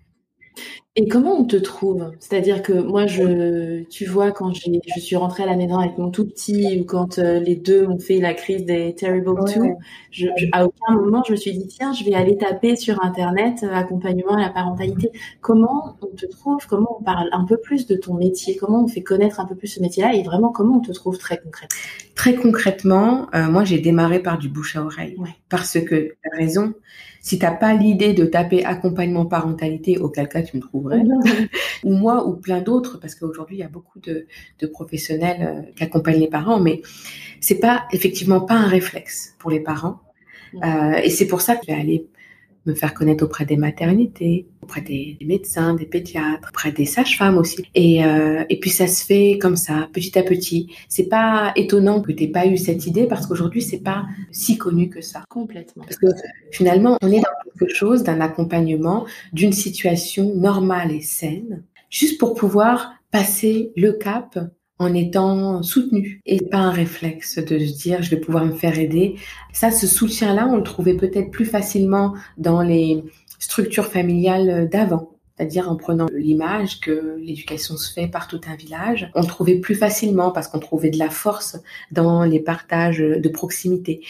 et 0.97 1.09
comment 1.09 1.33
on 1.33 1.45
te 1.45 1.57
trouve? 1.57 2.13
C'est-à-dire 2.21 2.63
que 2.63 2.73
moi, 2.73 3.07
je, 3.07 3.83
tu 3.85 4.05
vois, 4.05 4.31
quand 4.31 4.53
je 4.53 5.01
suis 5.01 5.17
rentrée 5.17 5.43
à 5.43 5.47
la 5.47 5.57
maison 5.57 5.79
avec 5.79 5.99
mon 5.99 6.11
tout 6.11 6.25
petit, 6.25 6.81
ou 6.81 6.85
quand 6.85 7.19
euh, 7.19 7.41
les 7.41 7.57
deux 7.57 7.85
ont 7.87 7.99
fait 7.99 8.21
la 8.21 8.33
crise 8.33 8.65
des 8.65 8.95
Terrible 8.95 9.31
ouais, 9.31 9.53
Two, 9.53 9.77
je, 10.13 10.29
je, 10.37 10.47
à 10.53 10.65
aucun 10.65 10.95
moment 10.95 11.25
je 11.27 11.33
me 11.33 11.37
suis 11.37 11.53
dit 11.53 11.67
tiens, 11.67 11.93
je 11.93 12.05
vais 12.05 12.15
aller 12.15 12.37
taper 12.37 12.77
sur 12.77 13.05
internet 13.05 13.65
euh, 13.65 13.75
accompagnement 13.75 14.35
à 14.37 14.41
la 14.41 14.51
parentalité. 14.51 15.11
Comment 15.41 15.97
on 16.01 16.15
te 16.15 16.27
trouve? 16.27 16.65
Comment 16.69 16.99
on 17.01 17.03
parle 17.03 17.29
un 17.33 17.45
peu 17.45 17.57
plus 17.57 17.89
de 17.89 17.97
ton 17.97 18.15
métier? 18.15 18.57
Comment 18.57 18.85
on 18.85 18.89
fait 18.89 19.03
connaître 19.03 19.41
un 19.41 19.47
peu 19.47 19.57
plus 19.57 19.69
ce 19.69 19.81
métier-là? 19.81 20.15
Et 20.15 20.23
vraiment, 20.23 20.53
comment 20.53 20.77
on 20.77 20.81
te 20.81 20.93
trouve 20.93 21.19
très 21.19 21.39
concrètement? 21.39 21.77
Très 22.15 22.37
concrètement, 22.37 23.27
euh, 23.35 23.49
moi, 23.51 23.65
j'ai 23.65 23.81
démarré 23.81 24.21
par 24.21 24.39
du 24.39 24.49
bouche 24.49 24.77
à 24.77 24.85
oreille, 24.85 25.17
parce 25.49 25.81
que 25.81 25.97
tu 25.97 26.17
as 26.33 26.37
raison. 26.37 26.73
Si 27.25 27.39
t'as 27.39 27.53
pas 27.53 27.73
l'idée 27.73 28.13
de 28.13 28.27
taper 28.27 28.67
accompagnement 28.67 29.25
parentalité, 29.25 29.97
auquel 29.97 30.29
cas 30.29 30.43
tu 30.43 30.59
me 30.59 30.61
trouverais. 30.61 31.01
ou 31.83 31.95
moi 31.95 32.27
ou 32.29 32.35
plein 32.35 32.61
d'autres, 32.61 33.01
parce 33.01 33.15
qu'aujourd'hui 33.15 33.57
il 33.57 33.61
y 33.61 33.63
a 33.63 33.69
beaucoup 33.69 33.99
de, 33.99 34.27
de 34.59 34.67
professionnels 34.67 35.41
euh, 35.41 35.73
qui 35.75 35.85
accompagnent 35.85 36.21
les 36.21 36.29
parents, 36.29 36.61
mais 36.61 36.83
c'est 37.41 37.61
pas 37.61 37.87
effectivement 37.93 38.43
pas 38.43 38.57
un 38.57 38.67
réflexe 38.67 39.35
pour 39.39 39.51
les 39.51 39.61
parents. 39.61 40.01
Euh, 40.63 40.97
et 41.03 41.09
c'est 41.09 41.27
pour 41.27 41.41
ça 41.41 41.57
que 41.57 41.63
je 41.67 41.73
vais 41.73 41.81
aller 41.81 42.09
me 42.67 42.75
faire 42.75 42.95
connaître 42.95 43.25
auprès 43.25 43.45
des 43.45 43.57
maternités, 43.57 44.47
auprès 44.63 44.81
des, 44.81 45.19
médecins, 45.21 45.75
des 45.75 45.85
pédiatres, 45.85 46.49
auprès 46.51 46.73
des 46.73 46.87
sages-femmes 46.87 47.39
aussi. 47.39 47.65
Et, 47.75 48.05
euh, 48.05 48.45
et 48.49 48.59
puis 48.59 48.71
ça 48.71 48.87
se 48.87 49.05
fait 49.05 49.39
comme 49.41 49.57
ça, 49.57 49.89
petit 49.93 50.19
à 50.19 50.23
petit. 50.23 50.73
C'est 50.89 51.09
pas 51.09 51.53
étonnant 51.57 52.01
que 52.01 52.13
t'aies 52.13 52.29
pas 52.29 52.47
eu 52.47 52.57
cette 52.57 52.87
idée 52.87 53.07
parce 53.07 53.27
qu'aujourd'hui 53.27 53.63
c'est 53.63 53.83
pas 53.83 54.07
si 54.31 54.57
connu 54.57 54.89
que 54.89 55.01
ça. 55.01 55.25
Complètement. 55.29 55.85
Parce 55.85 55.97
que 55.97 56.07
finalement 56.51 56.99
on 57.03 57.11
est 57.11 57.21
dans 57.21 57.59
quelque 57.59 57.75
chose 57.75 58.03
d'un 58.03 58.21
accompagnement, 58.21 59.07
d'une 59.33 59.53
situation 59.53 60.35
normale 60.35 60.93
et 60.93 61.03
saine, 61.03 61.63
juste 61.91 62.19
pour 62.19 62.35
pouvoir 62.35 62.95
passer 63.11 63.73
le 63.77 63.93
cap 63.93 64.39
en 64.79 64.93
étant 64.95 65.63
soutenu 65.63 66.21
et 66.27 66.41
pas 66.41 66.59
un 66.59 66.71
réflexe 66.71 67.39
de 67.39 67.59
se 67.59 67.73
dire 67.75 68.03
je 68.03 68.11
vais 68.11 68.21
pouvoir 68.21 68.45
me 68.45 68.53
faire 68.53 68.79
aider. 68.79 69.17
Ça, 69.53 69.71
ce 69.71 69.87
soutien-là, 69.87 70.49
on 70.51 70.57
le 70.57 70.63
trouvait 70.63 70.97
peut-être 70.97 71.31
plus 71.31 71.47
facilement 71.47 72.15
dans 72.39 72.63
les 72.63 73.05
structures 73.39 73.87
familiales 73.87 74.69
d'avant. 74.69 75.11
C'est-à-dire 75.37 75.69
en 75.69 75.75
prenant 75.75 76.07
l'image 76.15 76.79
que 76.79 77.17
l'éducation 77.19 77.77
se 77.77 77.93
fait 77.93 78.07
par 78.07 78.29
tout 78.29 78.41
un 78.47 78.55
village, 78.55 79.11
on 79.17 79.23
trouvait 79.23 79.59
plus 79.59 79.75
facilement 79.75 80.31
parce 80.31 80.47
qu'on 80.47 80.61
trouvait 80.61 80.91
de 80.91 80.99
la 80.99 81.11
force 81.11 81.59
dans 81.91 82.23
les 82.23 82.39
partages 82.39 82.99
de 82.99 83.29
proximité. 83.29 84.01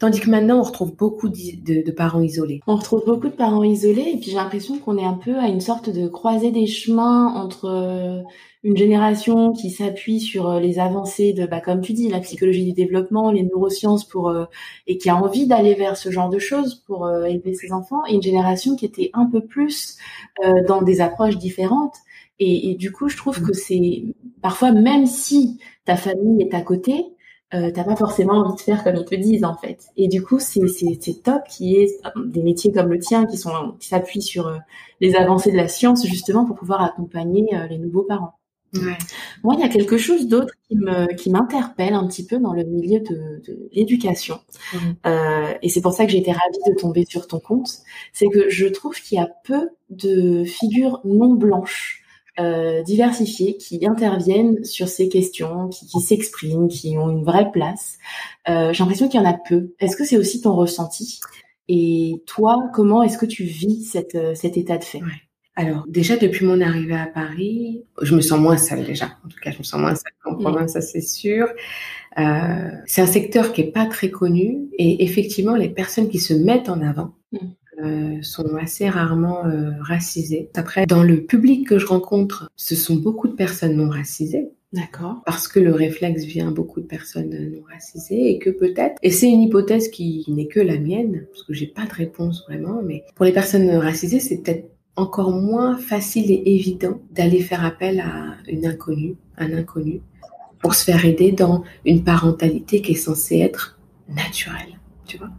Tandis 0.00 0.18
que 0.18 0.28
maintenant, 0.28 0.58
on 0.58 0.64
retrouve 0.64 0.96
beaucoup 0.96 1.28
de, 1.28 1.84
de 1.84 1.90
parents 1.92 2.20
isolés. 2.20 2.62
On 2.66 2.74
retrouve 2.74 3.04
beaucoup 3.06 3.28
de 3.28 3.34
parents 3.34 3.62
isolés 3.62 4.12
et 4.14 4.16
puis 4.16 4.30
j'ai 4.30 4.36
l'impression 4.36 4.76
qu'on 4.78 4.98
est 4.98 5.04
un 5.04 5.14
peu 5.14 5.36
à 5.36 5.46
une 5.46 5.60
sorte 5.60 5.88
de 5.88 6.08
croisée 6.08 6.50
des 6.50 6.66
chemins 6.66 7.28
entre 7.28 8.24
une 8.64 8.76
génération 8.76 9.52
qui 9.52 9.70
s'appuie 9.70 10.20
sur 10.20 10.48
euh, 10.48 10.60
les 10.60 10.78
avancées 10.78 11.32
de, 11.32 11.46
bah, 11.46 11.60
comme 11.60 11.80
tu 11.80 11.92
dis, 11.92 12.08
la 12.08 12.20
psychologie 12.20 12.64
du 12.64 12.72
développement, 12.72 13.32
les 13.32 13.42
neurosciences 13.42 14.04
pour 14.06 14.28
euh, 14.28 14.44
et 14.86 14.98
qui 14.98 15.10
a 15.10 15.16
envie 15.16 15.46
d'aller 15.46 15.74
vers 15.74 15.96
ce 15.96 16.10
genre 16.10 16.28
de 16.28 16.38
choses 16.38 16.76
pour 16.86 17.06
euh, 17.06 17.24
élever 17.24 17.54
ses 17.54 17.72
enfants, 17.72 18.02
et 18.08 18.14
une 18.14 18.22
génération 18.22 18.76
qui 18.76 18.84
était 18.84 19.10
un 19.14 19.26
peu 19.26 19.44
plus 19.44 19.96
dans 20.66 20.82
des 20.82 21.00
approches 21.00 21.38
différentes. 21.38 21.94
Et, 22.38 22.74
du 22.74 22.90
coup, 22.90 23.08
je 23.08 23.16
trouve 23.16 23.40
que 23.40 23.52
c'est 23.52 24.04
parfois, 24.42 24.72
même 24.72 25.06
si 25.06 25.58
ta 25.84 25.96
famille 25.96 26.42
est 26.42 26.54
à 26.54 26.60
côté, 26.60 27.06
euh, 27.54 27.70
t'as 27.72 27.84
pas 27.84 27.94
forcément 27.96 28.34
envie 28.34 28.56
de 28.56 28.60
faire 28.60 28.82
comme 28.82 28.96
ils 28.96 29.04
te 29.04 29.14
disent 29.14 29.44
en 29.44 29.54
fait. 29.56 29.84
Et 29.96 30.08
du 30.08 30.22
coup, 30.22 30.38
c'est 30.40 31.22
top 31.22 31.42
qui 31.48 31.76
est 31.76 32.00
des 32.16 32.42
métiers 32.42 32.72
comme 32.72 32.90
le 32.90 32.98
tien 32.98 33.26
qui 33.26 33.36
sont 33.36 33.74
qui 33.78 33.88
s'appuient 33.88 34.22
sur 34.22 34.58
les 35.00 35.14
avancées 35.14 35.52
de 35.52 35.56
la 35.56 35.68
science 35.68 36.04
justement 36.06 36.44
pour 36.44 36.56
pouvoir 36.56 36.82
accompagner 36.82 37.46
les 37.70 37.78
nouveaux 37.78 38.02
parents. 38.04 38.34
Ouais. 38.74 38.96
Moi, 39.42 39.54
il 39.58 39.60
y 39.60 39.64
a 39.64 39.68
quelque 39.68 39.98
chose 39.98 40.28
d'autre 40.28 40.54
qui 40.66 40.76
me 40.76 41.14
qui 41.14 41.28
m'interpelle 41.28 41.92
un 41.92 42.06
petit 42.06 42.24
peu 42.24 42.38
dans 42.38 42.54
le 42.54 42.64
milieu 42.64 43.00
de, 43.00 43.42
de 43.46 43.68
l'éducation, 43.72 44.40
mmh. 44.72 44.78
euh, 45.06 45.52
et 45.60 45.68
c'est 45.68 45.82
pour 45.82 45.92
ça 45.92 46.06
que 46.06 46.12
j'ai 46.12 46.18
été 46.18 46.32
ravie 46.32 46.58
de 46.66 46.80
tomber 46.80 47.04
sur 47.04 47.26
ton 47.26 47.38
compte. 47.38 47.70
C'est 48.14 48.28
que 48.28 48.48
je 48.48 48.66
trouve 48.66 48.98
qu'il 48.98 49.18
y 49.18 49.20
a 49.20 49.28
peu 49.44 49.68
de 49.90 50.44
figures 50.44 51.00
non 51.04 51.34
blanches 51.34 52.02
euh, 52.40 52.82
diversifiées 52.82 53.58
qui 53.58 53.86
interviennent 53.86 54.64
sur 54.64 54.88
ces 54.88 55.10
questions, 55.10 55.68
qui, 55.68 55.86
qui 55.86 56.00
s'expriment, 56.00 56.68
qui 56.68 56.96
ont 56.96 57.10
une 57.10 57.24
vraie 57.24 57.50
place. 57.50 57.98
Euh, 58.48 58.72
j'ai 58.72 58.82
l'impression 58.82 59.08
qu'il 59.08 59.20
y 59.20 59.22
en 59.22 59.28
a 59.28 59.34
peu. 59.34 59.74
Est-ce 59.80 59.96
que 59.96 60.04
c'est 60.06 60.16
aussi 60.16 60.40
ton 60.40 60.54
ressenti? 60.54 61.20
Et 61.68 62.22
toi, 62.26 62.56
comment 62.72 63.02
est-ce 63.02 63.18
que 63.18 63.26
tu 63.26 63.44
vis 63.44 63.84
cette, 63.84 64.14
euh, 64.14 64.34
cet 64.34 64.56
état 64.56 64.78
de 64.78 64.84
fait? 64.84 65.02
Ouais. 65.02 65.08
Alors, 65.54 65.84
déjà, 65.86 66.16
depuis 66.16 66.46
mon 66.46 66.60
arrivée 66.60 66.94
à 66.94 67.06
Paris, 67.06 67.84
je 68.00 68.14
me 68.14 68.22
sens 68.22 68.40
moins 68.40 68.56
seule 68.56 68.84
déjà. 68.84 69.16
En 69.24 69.28
tout 69.28 69.38
cas, 69.42 69.50
je 69.50 69.58
me 69.58 69.62
sens 69.62 69.80
moins 69.80 69.94
seule 69.94 70.12
qu'en 70.24 70.32
mmh. 70.32 70.38
province, 70.40 70.72
ça 70.72 70.80
c'est 70.80 71.02
sûr. 71.02 71.46
Euh, 72.18 72.70
c'est 72.86 73.02
un 73.02 73.06
secteur 73.06 73.52
qui 73.52 73.60
est 73.62 73.72
pas 73.72 73.86
très 73.86 74.10
connu 74.10 74.68
et 74.78 75.04
effectivement, 75.04 75.54
les 75.54 75.68
personnes 75.68 76.08
qui 76.08 76.18
se 76.18 76.32
mettent 76.32 76.70
en 76.70 76.80
avant 76.80 77.14
mmh. 77.32 77.38
euh, 77.84 78.22
sont 78.22 78.56
assez 78.56 78.88
rarement 78.88 79.44
euh, 79.44 79.72
racisées. 79.80 80.48
Après, 80.54 80.86
dans 80.86 81.02
le 81.02 81.22
public 81.24 81.68
que 81.68 81.78
je 81.78 81.86
rencontre, 81.86 82.50
ce 82.56 82.74
sont 82.74 82.96
beaucoup 82.96 83.28
de 83.28 83.34
personnes 83.34 83.76
non 83.76 83.90
racisées. 83.90 84.48
D'accord. 84.72 85.20
Parce 85.26 85.48
que 85.48 85.60
le 85.60 85.72
réflexe 85.72 86.24
vient 86.24 86.50
beaucoup 86.50 86.80
de 86.80 86.86
personnes 86.86 87.28
non 87.52 87.62
racisées 87.70 88.30
et 88.30 88.38
que 88.38 88.48
peut-être, 88.48 88.94
et 89.02 89.10
c'est 89.10 89.28
une 89.28 89.42
hypothèse 89.42 89.90
qui 89.90 90.24
n'est 90.28 90.46
que 90.46 90.60
la 90.60 90.78
mienne, 90.78 91.26
parce 91.30 91.42
que 91.42 91.52
j'ai 91.52 91.66
pas 91.66 91.84
de 91.84 91.92
réponse 91.92 92.44
vraiment, 92.48 92.80
mais 92.82 93.04
pour 93.14 93.26
les 93.26 93.32
personnes 93.32 93.68
racisées, 93.68 94.18
c'est 94.18 94.38
peut-être 94.38 94.71
encore 94.96 95.32
moins 95.32 95.76
facile 95.78 96.30
et 96.30 96.42
évident 96.54 97.00
d'aller 97.10 97.40
faire 97.40 97.64
appel 97.64 98.00
à 98.00 98.36
une 98.46 98.66
inconnue, 98.66 99.16
un 99.38 99.52
inconnu, 99.52 100.00
pour 100.60 100.74
se 100.74 100.84
faire 100.84 101.04
aider 101.04 101.32
dans 101.32 101.64
une 101.84 102.04
parentalité 102.04 102.82
qui 102.82 102.92
est 102.92 102.96
censée 102.96 103.38
être 103.38 103.78
naturelle, 104.08 104.78
tu 105.06 105.18
vois. 105.18 105.30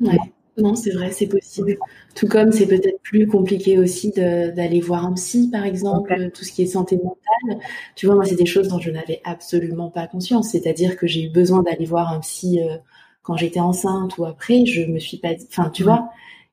Ouais. 0.00 0.18
Non, 0.58 0.74
c'est 0.74 0.90
vrai, 0.90 1.12
c'est 1.12 1.28
possible. 1.28 1.78
Tout 2.16 2.26
comme 2.26 2.50
c'est 2.50 2.66
peut-être 2.66 3.00
plus 3.02 3.28
compliqué 3.28 3.78
aussi 3.78 4.10
d'aller 4.10 4.80
voir 4.80 5.06
un 5.06 5.12
psy, 5.12 5.50
par 5.52 5.64
exemple, 5.64 6.30
tout 6.34 6.42
ce 6.42 6.50
qui 6.50 6.62
est 6.62 6.66
santé 6.66 6.96
mentale. 6.96 7.60
Tu 7.94 8.06
vois, 8.06 8.16
moi, 8.16 8.24
c'est 8.24 8.34
des 8.34 8.46
choses 8.46 8.66
dont 8.66 8.80
je 8.80 8.90
n'avais 8.90 9.20
absolument 9.24 9.88
pas 9.88 10.08
conscience. 10.08 10.50
C'est-à-dire 10.50 10.96
que 10.96 11.06
j'ai 11.06 11.24
eu 11.24 11.28
besoin 11.30 11.62
d'aller 11.62 11.84
voir 11.84 12.12
un 12.12 12.18
psy 12.20 12.60
euh, 12.60 12.76
quand 13.22 13.36
j'étais 13.36 13.60
enceinte 13.60 14.18
ou 14.18 14.24
après. 14.24 14.66
Je 14.66 14.82
me 14.82 14.98
suis 14.98 15.18
pas, 15.18 15.34
enfin, 15.48 15.70
tu 15.70 15.84
vois, 15.84 16.08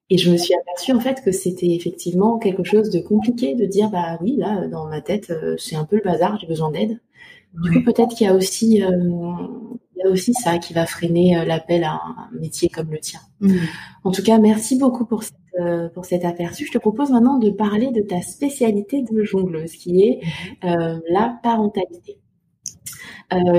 et 0.09 0.17
je 0.17 0.31
me 0.31 0.37
suis 0.37 0.53
aperçue 0.53 0.91
en 0.91 0.99
fait 0.99 1.21
que 1.23 1.31
c'était 1.31 1.73
effectivement 1.73 2.37
quelque 2.37 2.63
chose 2.63 2.89
de 2.91 2.99
compliqué 2.99 3.55
de 3.55 3.65
dire 3.65 3.89
bah 3.89 4.19
oui 4.21 4.35
là 4.37 4.67
dans 4.67 4.87
ma 4.87 5.01
tête 5.01 5.31
euh, 5.31 5.55
c'est 5.57 5.75
un 5.75 5.85
peu 5.85 5.95
le 5.95 6.03
bazar, 6.03 6.37
j'ai 6.39 6.47
besoin 6.47 6.71
d'aide. 6.71 6.99
Du 7.63 7.71
coup 7.71 7.83
peut-être 7.83 8.15
qu'il 8.15 8.27
y 8.27 8.29
a 8.29 8.35
aussi 8.35 8.83
euh, 8.83 8.89
il 9.95 10.03
y 10.03 10.07
a 10.07 10.11
aussi 10.11 10.33
ça 10.33 10.59
qui 10.59 10.73
va 10.73 10.85
freiner 10.85 11.37
euh, 11.37 11.45
l'appel 11.45 11.83
à 11.83 11.93
un 11.93 12.29
métier 12.39 12.69
comme 12.69 12.91
le 12.91 12.99
tien. 12.99 13.21
Mmh. 13.39 13.55
En 14.03 14.11
tout 14.11 14.21
cas 14.21 14.37
merci 14.37 14.77
beaucoup 14.77 15.05
pour 15.05 15.23
cette, 15.23 15.37
pour 15.93 16.05
cet 16.05 16.25
aperçu. 16.25 16.65
Je 16.67 16.71
te 16.73 16.77
propose 16.77 17.09
maintenant 17.09 17.39
de 17.39 17.49
parler 17.49 17.91
de 17.91 18.01
ta 18.01 18.21
spécialité 18.21 19.01
de 19.01 19.23
jongleuse 19.23 19.71
qui 19.71 20.03
est 20.03 20.21
mmh. 20.63 20.99
la 21.09 21.39
parentalité. 21.41 22.19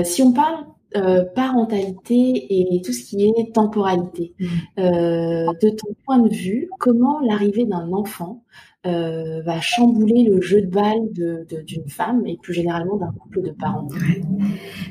si 0.05 0.21
on 0.21 0.31
parle 0.31 0.63
euh, 0.95 1.25
parentalité 1.35 2.75
et 2.75 2.81
tout 2.81 2.93
ce 2.93 3.03
qui 3.03 3.25
est 3.25 3.53
temporalité. 3.53 4.33
Mmh. 4.39 4.45
Euh, 4.79 5.53
de 5.61 5.69
ton 5.69 5.93
point 6.05 6.19
de 6.19 6.29
vue, 6.29 6.69
comment 6.79 7.19
l'arrivée 7.19 7.65
d'un 7.65 7.91
enfant 7.91 8.43
euh, 8.85 9.41
va 9.41 9.59
chambouler 9.59 10.23
le 10.23 10.39
jeu 10.39 10.61
de 10.61 10.67
balle 10.67 11.11
d'une 11.11 11.83
de, 11.83 11.89
femme 11.89 12.25
et 12.27 12.37
plus 12.41 12.53
généralement 12.53 12.95
d'un 12.95 13.11
couple 13.11 13.41
de 13.41 13.49
parents 13.51 13.87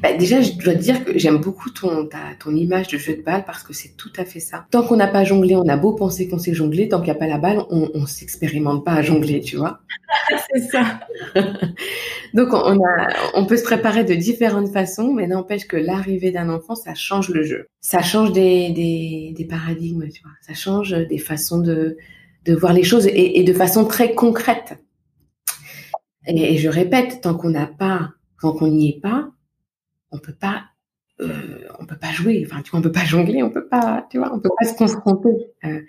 bah, 0.03 0.13
Déjà, 0.15 0.43
je 0.43 0.53
dois 0.59 0.75
te 0.75 0.81
dire 0.81 1.05
que 1.05 1.17
j'aime 1.17 1.39
beaucoup 1.39 1.71
ton, 1.71 2.07
ta, 2.07 2.19
ton 2.39 2.55
image 2.55 2.89
de 2.89 2.99
jeu 2.99 3.17
de 3.17 3.23
balle 3.23 3.45
parce 3.47 3.63
que 3.63 3.73
c'est 3.73 3.97
tout 3.97 4.13
à 4.17 4.25
fait 4.25 4.41
ça. 4.41 4.67
Tant 4.71 4.83
qu'on 4.83 4.97
n'a 4.97 5.07
pas 5.07 5.25
jonglé, 5.25 5.55
on 5.55 5.69
a 5.69 5.77
beau 5.77 5.93
penser 5.93 6.29
qu'on 6.29 6.39
sait 6.39 6.53
jongler, 6.53 6.89
tant 6.89 6.99
qu'il 6.99 7.07
n'y 7.07 7.17
a 7.17 7.21
pas 7.21 7.29
la 7.29 7.39
balle, 7.39 7.65
on, 7.71 7.91
on 7.95 8.07
s'expérimente 8.07 8.85
pas 8.85 8.93
à 8.93 9.03
jongler, 9.03 9.41
tu 9.41 9.57
vois. 9.57 9.79
c'est 10.53 10.63
ça. 10.63 11.01
Donc, 12.35 12.49
on, 12.53 12.85
a, 12.85 13.09
on 13.35 13.47
peut 13.47 13.57
se 13.57 13.65
préparer 13.65 14.05
de 14.05 14.15
différentes 14.15 14.69
façons, 14.73 15.15
mais 15.15 15.27
n'empêche 15.27 15.67
que 15.67 15.77
l'arrivée 15.77 16.33
d'un 16.33 16.51
enfant, 16.51 16.75
ça 16.75 16.95
change 16.95 17.29
le 17.29 17.45
jeu. 17.45 17.67
Ça 17.81 18.03
change 18.03 18.33
des, 18.33 18.71
des, 18.73 19.33
des 19.35 19.45
paradigmes, 19.47 20.09
tu 20.13 20.23
vois. 20.23 20.33
Ça 20.43 20.55
change 20.55 20.91
des 20.91 21.19
façons 21.19 21.61
de 21.61 21.97
de 22.47 22.55
voir 22.55 22.73
les 22.73 22.85
choses 22.85 23.07
et, 23.07 23.43
de 23.43 23.53
façon 23.53 23.85
très 23.85 24.15
concrète. 24.15 24.79
Et, 26.27 26.57
je 26.57 26.69
répète, 26.69 27.21
tant 27.21 27.35
qu'on 27.35 27.51
n'a 27.51 27.67
pas, 27.67 28.13
tant 28.41 28.53
qu'on 28.53 28.69
n'y 28.69 28.91
est 28.91 29.01
pas, 29.01 29.31
on 30.11 30.19
peut 30.19 30.35
pas, 30.35 30.65
euh, 31.21 31.69
on 31.79 31.87
peut 31.87 31.99
pas 31.99 32.13
jouer. 32.13 32.47
Enfin, 32.47 32.63
tu 32.63 32.71
vois, 32.71 32.81
on 32.81 32.83
peut 32.83 32.93
pas 32.93 33.05
jongler, 33.05 33.43
on 33.43 33.51
peut 33.51 33.67
pas, 33.67 34.07
tu 34.11 34.19
vois, 34.19 34.33
on 34.35 34.41
peut 34.41 34.51
pas 34.59 34.67
se 34.67 34.75
confronter 34.75 35.53
euh, 35.65 35.81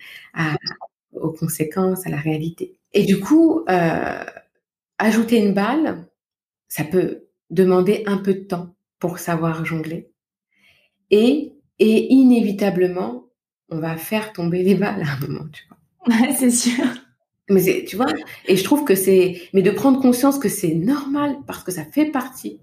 aux 1.13 1.31
conséquences, 1.31 2.05
à 2.07 2.09
la 2.09 2.17
réalité. 2.17 2.79
Et 2.93 3.03
du 3.03 3.19
coup, 3.19 3.63
euh, 3.69 4.23
ajouter 4.97 5.37
une 5.37 5.53
balle, 5.53 6.07
ça 6.67 6.83
peut 6.83 7.25
demander 7.49 8.03
un 8.07 8.17
peu 8.17 8.33
de 8.33 8.39
temps 8.43 8.75
pour 8.99 9.19
savoir 9.19 9.63
jongler. 9.63 10.09
Et, 11.11 11.53
et 11.79 12.13
inévitablement, 12.13 13.27
on 13.69 13.79
va 13.79 13.97
faire 13.97 14.33
tomber 14.33 14.63
les 14.63 14.75
balles 14.75 15.03
à 15.03 15.13
un 15.13 15.19
moment, 15.19 15.47
tu 15.51 15.65
vois. 15.67 15.76
Ouais, 16.21 16.33
c'est 16.37 16.51
sûr. 16.51 16.85
Mais 17.49 17.85
tu 17.85 17.95
vois, 17.95 18.07
et 18.47 18.57
je 18.57 18.63
trouve 18.63 18.83
que 18.83 18.95
c'est, 18.95 19.41
mais 19.53 19.61
de 19.61 19.71
prendre 19.71 20.01
conscience 20.01 20.37
que 20.37 20.49
c'est 20.49 20.73
normal 20.73 21.37
parce 21.47 21.63
que 21.63 21.71
ça 21.71 21.85
fait 21.85 22.05
partie 22.05 22.59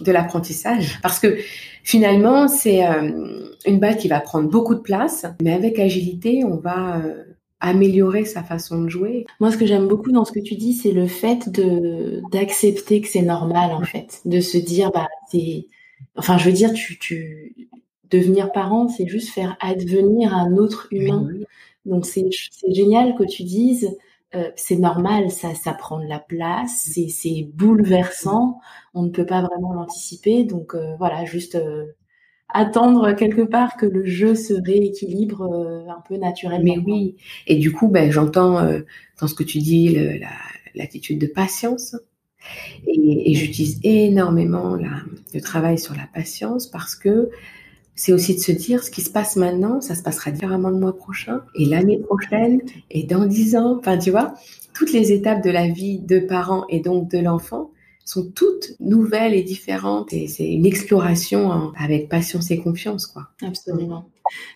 de 0.00 0.12
l'apprentissage. 0.12 0.98
Parce 1.02 1.18
que 1.18 1.38
finalement, 1.82 2.48
c'est 2.48 2.86
euh, 2.86 3.50
une 3.66 3.78
balle 3.78 3.96
qui 3.96 4.08
va 4.08 4.20
prendre 4.20 4.48
beaucoup 4.48 4.74
de 4.74 4.80
place, 4.80 5.26
mais 5.42 5.52
avec 5.52 5.78
agilité, 5.78 6.42
on 6.44 6.56
va 6.56 6.98
euh, 6.98 7.24
améliorer 7.60 8.24
sa 8.24 8.42
façon 8.42 8.82
de 8.82 8.88
jouer. 8.88 9.26
Moi, 9.40 9.50
ce 9.50 9.58
que 9.58 9.66
j'aime 9.66 9.88
beaucoup 9.88 10.12
dans 10.12 10.24
ce 10.24 10.32
que 10.32 10.40
tu 10.40 10.54
dis, 10.54 10.74
c'est 10.74 10.92
le 10.92 11.06
fait 11.06 11.50
de 11.50 12.22
d'accepter 12.32 13.00
que 13.00 13.08
c'est 13.08 13.22
normal, 13.22 13.72
en 13.72 13.82
fait, 13.82 14.20
de 14.24 14.40
se 14.40 14.56
dire, 14.56 14.90
bah, 14.92 15.08
c'est, 15.30 15.66
enfin, 16.16 16.38
je 16.38 16.44
veux 16.44 16.52
dire, 16.52 16.72
tu, 16.72 16.98
tu, 16.98 17.68
devenir 18.10 18.52
parent, 18.52 18.88
c'est 18.88 19.06
juste 19.06 19.30
faire 19.30 19.56
advenir 19.60 20.34
un 20.34 20.56
autre 20.56 20.88
humain. 20.90 21.28
Donc 21.84 22.06
c'est 22.06 22.28
génial 22.68 23.14
que 23.16 23.24
tu 23.24 23.44
dises 23.44 23.96
euh, 24.34 24.50
c'est 24.56 24.76
normal, 24.76 25.30
ça, 25.30 25.54
ça 25.54 25.72
prend 25.72 25.98
de 26.00 26.06
la 26.06 26.18
place, 26.18 26.90
c'est, 26.92 27.08
c'est 27.08 27.48
bouleversant, 27.54 28.60
on 28.92 29.02
ne 29.02 29.08
peut 29.08 29.24
pas 29.24 29.40
vraiment 29.40 29.72
l'anticiper, 29.72 30.44
donc 30.44 30.74
euh, 30.74 30.96
voilà, 30.98 31.24
juste 31.24 31.54
euh, 31.54 31.86
attendre 32.50 33.12
quelque 33.12 33.40
part 33.40 33.78
que 33.78 33.86
le 33.86 34.04
jeu 34.04 34.34
se 34.34 34.52
rééquilibre 34.52 35.44
un 35.88 36.02
peu 36.06 36.16
naturellement. 36.18 36.76
Mais 36.76 36.78
oui, 36.78 37.16
et 37.46 37.56
du 37.56 37.72
coup, 37.72 37.88
ben, 37.88 38.10
j'entends 38.10 38.60
dans 39.20 39.28
ce 39.28 39.34
que 39.34 39.44
tu 39.44 39.58
dis 39.58 39.94
la, 39.94 40.28
l'attitude 40.74 41.18
de 41.18 41.26
patience, 41.26 41.96
et, 42.86 43.30
et 43.30 43.34
j'utilise 43.34 43.80
énormément 43.82 44.76
la, 44.76 45.02
le 45.34 45.40
travail 45.40 45.78
sur 45.78 45.94
la 45.94 46.06
patience 46.12 46.66
parce 46.66 46.94
que 46.94 47.30
c'est 47.98 48.12
aussi 48.12 48.36
de 48.36 48.40
se 48.40 48.52
dire 48.52 48.84
ce 48.84 48.92
qui 48.92 49.00
se 49.02 49.10
passe 49.10 49.34
maintenant, 49.34 49.80
ça 49.80 49.96
se 49.96 50.02
passera 50.02 50.30
différemment 50.30 50.70
le 50.70 50.78
mois 50.78 50.96
prochain 50.96 51.40
et 51.56 51.64
l'année 51.64 51.98
prochaine 51.98 52.60
et 52.92 53.02
dans 53.02 53.26
dix 53.26 53.56
ans. 53.56 53.76
Enfin, 53.80 53.98
tu 53.98 54.12
vois, 54.12 54.34
toutes 54.72 54.92
les 54.92 55.10
étapes 55.10 55.42
de 55.42 55.50
la 55.50 55.66
vie 55.66 55.98
de 55.98 56.20
parents 56.20 56.64
et 56.68 56.78
donc 56.78 57.10
de 57.10 57.18
l'enfant 57.18 57.72
sont 58.04 58.30
toutes 58.30 58.70
nouvelles 58.78 59.34
et 59.34 59.42
différentes 59.42 60.12
et 60.12 60.28
c'est 60.28 60.48
une 60.48 60.64
exploration 60.64 61.72
avec 61.76 62.08
patience 62.08 62.52
et 62.52 62.58
confiance, 62.58 63.08
quoi. 63.08 63.30
Absolument. 63.42 64.08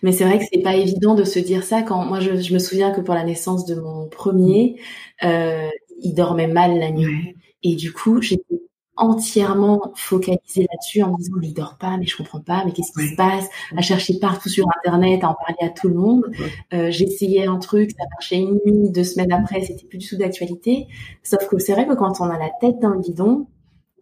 Mais 0.03 0.13
c'est 0.13 0.23
vrai 0.23 0.39
que 0.39 0.45
c'est 0.51 0.61
pas 0.61 0.77
évident 0.77 1.13
de 1.13 1.25
se 1.25 1.39
dire 1.39 1.65
ça 1.65 1.81
quand 1.81 2.05
moi 2.05 2.21
je, 2.21 2.53
me 2.53 2.59
souviens 2.59 2.91
que 2.91 3.01
pour 3.01 3.13
la 3.13 3.25
naissance 3.25 3.65
de 3.65 3.75
mon 3.75 4.07
premier, 4.07 4.79
euh, 5.25 5.67
il 6.01 6.13
dormait 6.13 6.47
mal 6.47 6.79
la 6.79 6.91
nuit. 6.91 7.35
Et 7.61 7.75
du 7.75 7.91
coup, 7.91 8.21
j'étais 8.21 8.61
entièrement 8.95 9.91
focalisée 9.95 10.67
là-dessus 10.71 11.01
en 11.03 11.11
me 11.11 11.17
disant 11.17 11.33
mais 11.39 11.47
il 11.47 11.53
dort 11.53 11.77
pas 11.79 11.97
mais 11.97 12.05
je 12.05 12.15
comprends 12.15 12.41
pas 12.41 12.63
mais 12.65 12.71
qu'est-ce 12.71 12.91
qui 12.91 13.07
se 13.07 13.15
passe? 13.15 13.47
À 13.77 13.81
chercher 13.81 14.19
partout 14.19 14.49
sur 14.49 14.67
internet 14.79 15.23
à 15.23 15.29
en 15.29 15.35
parler 15.35 15.57
à 15.61 15.69
tout 15.69 15.87
le 15.89 15.95
monde. 15.95 16.25
Euh, 16.73 16.91
j'essayais 16.91 17.45
un 17.45 17.57
truc 17.57 17.91
ça 17.91 18.05
marchait 18.11 18.37
une 18.37 18.59
nuit 18.65 18.89
deux 18.91 19.03
semaines 19.03 19.31
après 19.31 19.61
c'était 19.61 19.85
plus 19.85 19.97
du 19.97 20.07
tout 20.07 20.17
d'actualité. 20.17 20.87
Sauf 21.23 21.47
que 21.47 21.57
c'est 21.59 21.73
vrai 21.73 21.87
que 21.87 21.93
quand 21.93 22.21
on 22.21 22.25
a 22.25 22.37
la 22.37 22.51
tête 22.61 22.79
dans 22.79 22.89
le 22.89 23.01
guidon 23.01 23.47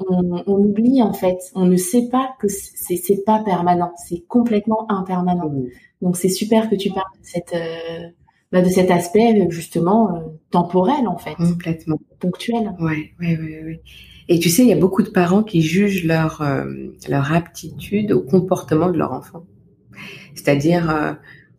on, 0.09 0.43
on 0.47 0.55
oublie 0.57 1.01
en 1.01 1.13
fait. 1.13 1.37
On 1.55 1.65
ne 1.65 1.77
sait 1.77 2.09
pas 2.09 2.31
que 2.39 2.47
c'est 2.47 3.23
pas 3.25 3.39
permanent. 3.43 3.93
C'est 3.97 4.21
complètement 4.27 4.91
impermanent. 4.91 5.51
Donc 6.01 6.17
c'est 6.17 6.29
super 6.29 6.69
que 6.69 6.75
tu 6.75 6.89
parles 6.89 7.05
de 7.19 7.25
cette 7.25 7.53
euh, 7.53 8.09
bah, 8.51 8.61
de 8.61 8.69
cet 8.69 8.91
aspect 8.91 9.47
justement 9.49 10.15
euh, 10.15 10.19
temporel 10.49 11.07
en 11.07 11.17
fait. 11.17 11.35
Complètement. 11.35 11.99
Ponctuel. 12.19 12.73
Ouais 12.79 13.11
ouais 13.19 13.37
ouais 13.37 13.63
ouais 13.63 13.81
et 14.31 14.39
tu 14.39 14.47
sais, 14.47 14.61
il 14.61 14.69
y 14.69 14.73
a 14.73 14.77
beaucoup 14.77 15.03
de 15.03 15.09
parents 15.09 15.43
qui 15.43 15.61
jugent 15.61 16.05
leur, 16.05 16.41
euh, 16.41 16.63
leur 17.09 17.33
aptitude 17.33 18.13
au 18.13 18.21
comportement 18.21 18.89
de 18.89 18.97
leur 18.97 19.11
enfant. 19.11 19.43
C'est-à-dire, 20.35 20.89
euh, 20.89 21.11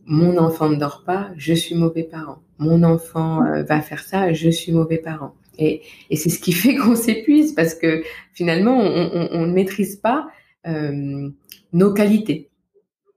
mon 0.06 0.38
enfant 0.38 0.70
ne 0.70 0.76
dort 0.76 1.02
pas, 1.04 1.28
je 1.36 1.52
suis 1.52 1.74
mauvais 1.74 2.02
parent. 2.02 2.38
Mon 2.56 2.82
enfant 2.82 3.44
euh, 3.44 3.62
va 3.62 3.82
faire 3.82 4.02
ça, 4.02 4.32
je 4.32 4.48
suis 4.48 4.72
mauvais 4.72 4.96
parent. 4.96 5.34
Et, 5.58 5.82
et 6.08 6.16
c'est 6.16 6.30
ce 6.30 6.38
qui 6.38 6.52
fait 6.54 6.74
qu'on 6.74 6.96
s'épuise 6.96 7.52
parce 7.52 7.74
que 7.74 8.02
finalement, 8.32 8.78
on, 8.78 9.46
ne 9.46 9.52
maîtrise 9.52 9.96
pas 9.96 10.28
nos 10.64 11.92
qualités 11.92 12.48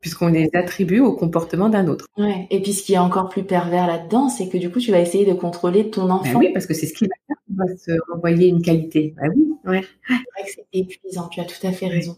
puisqu'on 0.01 0.27
les 0.27 0.51
attribue 0.53 0.99
au 0.99 1.13
comportement 1.13 1.67
d'un 1.67 1.87
autre. 1.87 2.05
Ouais. 2.15 2.45
Et 2.51 2.61
puis 2.61 2.73
ce 2.73 2.83
qui 2.83 2.93
est 2.93 2.99
encore 2.99 3.27
plus 3.27 3.43
pervers 3.43 3.87
là-dedans, 3.87 4.29
c'est 4.29 4.49
que 4.49 4.57
du 4.59 4.69
coup, 4.69 4.79
tu 4.79 4.91
vas 4.91 4.99
essayer 4.99 5.25
de 5.25 5.33
contrôler 5.33 5.89
ton 5.89 6.05
ben 6.05 6.11
enfant. 6.11 6.37
oui, 6.37 6.51
parce 6.53 6.67
que 6.67 6.75
c'est 6.75 6.85
ce 6.85 6.93
qui 6.93 7.05
va 7.05 7.15
va 7.55 7.65
se 7.77 7.91
renvoyer 8.11 8.47
une 8.47 8.61
qualité. 8.61 9.15
Ben 9.17 9.31
oui, 9.35 9.53
ouais. 9.65 9.83
C'est 10.07 10.13
vrai 10.13 10.43
que 10.45 10.51
c'est 10.55 10.67
épuisant, 10.73 11.27
tu 11.29 11.39
as 11.39 11.45
tout 11.45 11.65
à 11.65 11.71
fait 11.71 11.87
raison. 11.87 12.15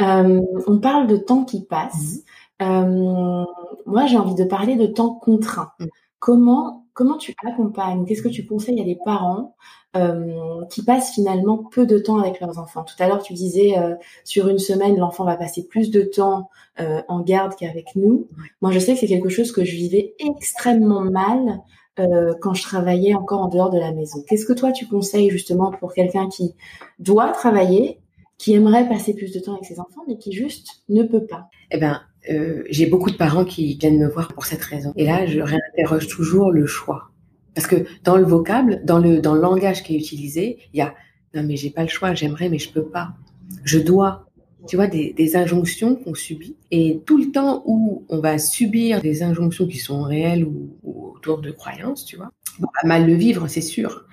Euh, 0.00 0.40
on 0.66 0.78
parle 0.78 1.06
de 1.06 1.16
temps 1.16 1.44
qui 1.44 1.64
passe. 1.64 2.22
Mhm. 2.60 2.66
Euh, 2.68 3.44
moi, 3.86 4.06
j'ai 4.06 4.16
envie 4.16 4.34
de 4.34 4.44
parler 4.44 4.76
de 4.76 4.86
temps 4.86 5.14
contraint. 5.14 5.72
Mhm. 5.80 5.88
Comment 6.18 6.80
comment 6.94 7.18
tu 7.18 7.34
accompagnes 7.44 8.04
Qu'est-ce 8.06 8.22
que 8.22 8.28
tu 8.28 8.46
conseilles 8.46 8.80
à 8.80 8.84
des 8.84 8.96
parents 9.04 9.56
euh, 9.96 10.64
qui 10.70 10.84
passent 10.84 11.12
finalement 11.12 11.58
peu 11.58 11.86
de 11.86 11.98
temps 11.98 12.20
avec 12.20 12.40
leurs 12.40 12.58
enfants? 12.60 12.84
Tout 12.84 12.94
à 13.00 13.08
l'heure, 13.08 13.20
tu 13.20 13.32
disais 13.34 13.74
sur 14.22 14.46
une 14.48 14.60
semaine, 14.60 14.96
l'enfant 14.96 15.24
va 15.24 15.36
passer 15.36 15.66
plus 15.66 15.90
de 15.90 16.02
temps 16.02 16.50
en 16.78 17.20
garde 17.20 17.56
qu'avec 17.56 17.96
nous. 17.96 18.28
Moi, 18.62 18.70
je 18.70 18.78
sais 18.78 18.94
que 18.94 19.00
c'est 19.00 19.08
quelque 19.08 19.28
chose 19.28 19.50
que 19.50 19.64
je 19.64 19.74
vivais 19.74 20.14
extrêmement 20.20 21.00
mal 21.00 21.62
euh, 21.98 22.34
quand 22.40 22.54
je 22.54 22.62
travaillais 22.62 23.14
encore 23.14 23.42
en 23.42 23.48
dehors 23.48 23.70
de 23.70 23.78
la 23.78 23.92
maison. 23.92 24.22
Qu'est-ce 24.28 24.46
que 24.46 24.52
toi 24.52 24.72
tu 24.72 24.86
conseilles 24.86 25.30
justement 25.30 25.72
pour 25.72 25.94
quelqu'un 25.94 26.28
qui 26.28 26.54
doit 26.98 27.28
travailler, 27.28 27.98
qui 28.38 28.54
aimerait 28.54 28.88
passer 28.88 29.14
plus 29.14 29.32
de 29.32 29.40
temps 29.40 29.54
avec 29.54 29.64
ses 29.64 29.78
enfants, 29.78 30.02
mais 30.08 30.18
qui 30.18 30.32
juste 30.32 30.82
ne 30.88 31.02
peut 31.02 31.24
pas? 31.24 31.48
Eh 31.70 31.78
ben, 31.78 32.00
euh, 32.30 32.64
j'ai 32.70 32.86
beaucoup 32.86 33.10
de 33.10 33.16
parents 33.16 33.44
qui 33.44 33.76
viennent 33.76 33.98
me 33.98 34.08
voir 34.08 34.28
pour 34.28 34.44
cette 34.44 34.62
raison. 34.62 34.92
Et 34.96 35.04
là, 35.04 35.26
je 35.26 35.40
réinterroge 35.40 36.08
toujours 36.08 36.50
le 36.50 36.66
choix. 36.66 37.10
Parce 37.54 37.66
que 37.66 37.84
dans 38.02 38.16
le 38.16 38.24
vocable, 38.24 38.80
dans 38.84 38.98
le, 38.98 39.20
dans 39.20 39.34
le 39.34 39.40
langage 39.40 39.82
qui 39.82 39.94
est 39.94 39.98
utilisé, 39.98 40.58
il 40.72 40.78
y 40.78 40.82
a 40.82 40.94
non 41.34 41.42
mais 41.42 41.56
j'ai 41.56 41.70
pas 41.70 41.82
le 41.82 41.88
choix, 41.88 42.14
j'aimerais 42.14 42.48
mais 42.48 42.58
je 42.58 42.70
peux 42.70 42.84
pas. 42.84 43.10
Je 43.64 43.78
dois. 43.78 44.26
Tu 44.66 44.76
vois, 44.76 44.86
des, 44.86 45.12
des 45.12 45.36
injonctions 45.36 45.94
qu'on 45.94 46.14
subit. 46.14 46.56
Et 46.70 47.00
tout 47.04 47.18
le 47.18 47.30
temps 47.30 47.62
où 47.66 48.04
on 48.08 48.20
va 48.20 48.38
subir 48.38 49.00
des 49.02 49.22
injonctions 49.22 49.66
qui 49.66 49.78
sont 49.78 50.02
réelles 50.02 50.44
ou, 50.44 50.76
autour 50.82 51.38
de 51.40 51.50
croyances, 51.50 52.04
tu 52.04 52.16
vois, 52.16 52.30
on 52.60 52.62
va 52.62 52.88
mal 52.88 53.06
le 53.06 53.14
vivre, 53.14 53.48
c'est 53.48 53.60
sûr. 53.60 54.06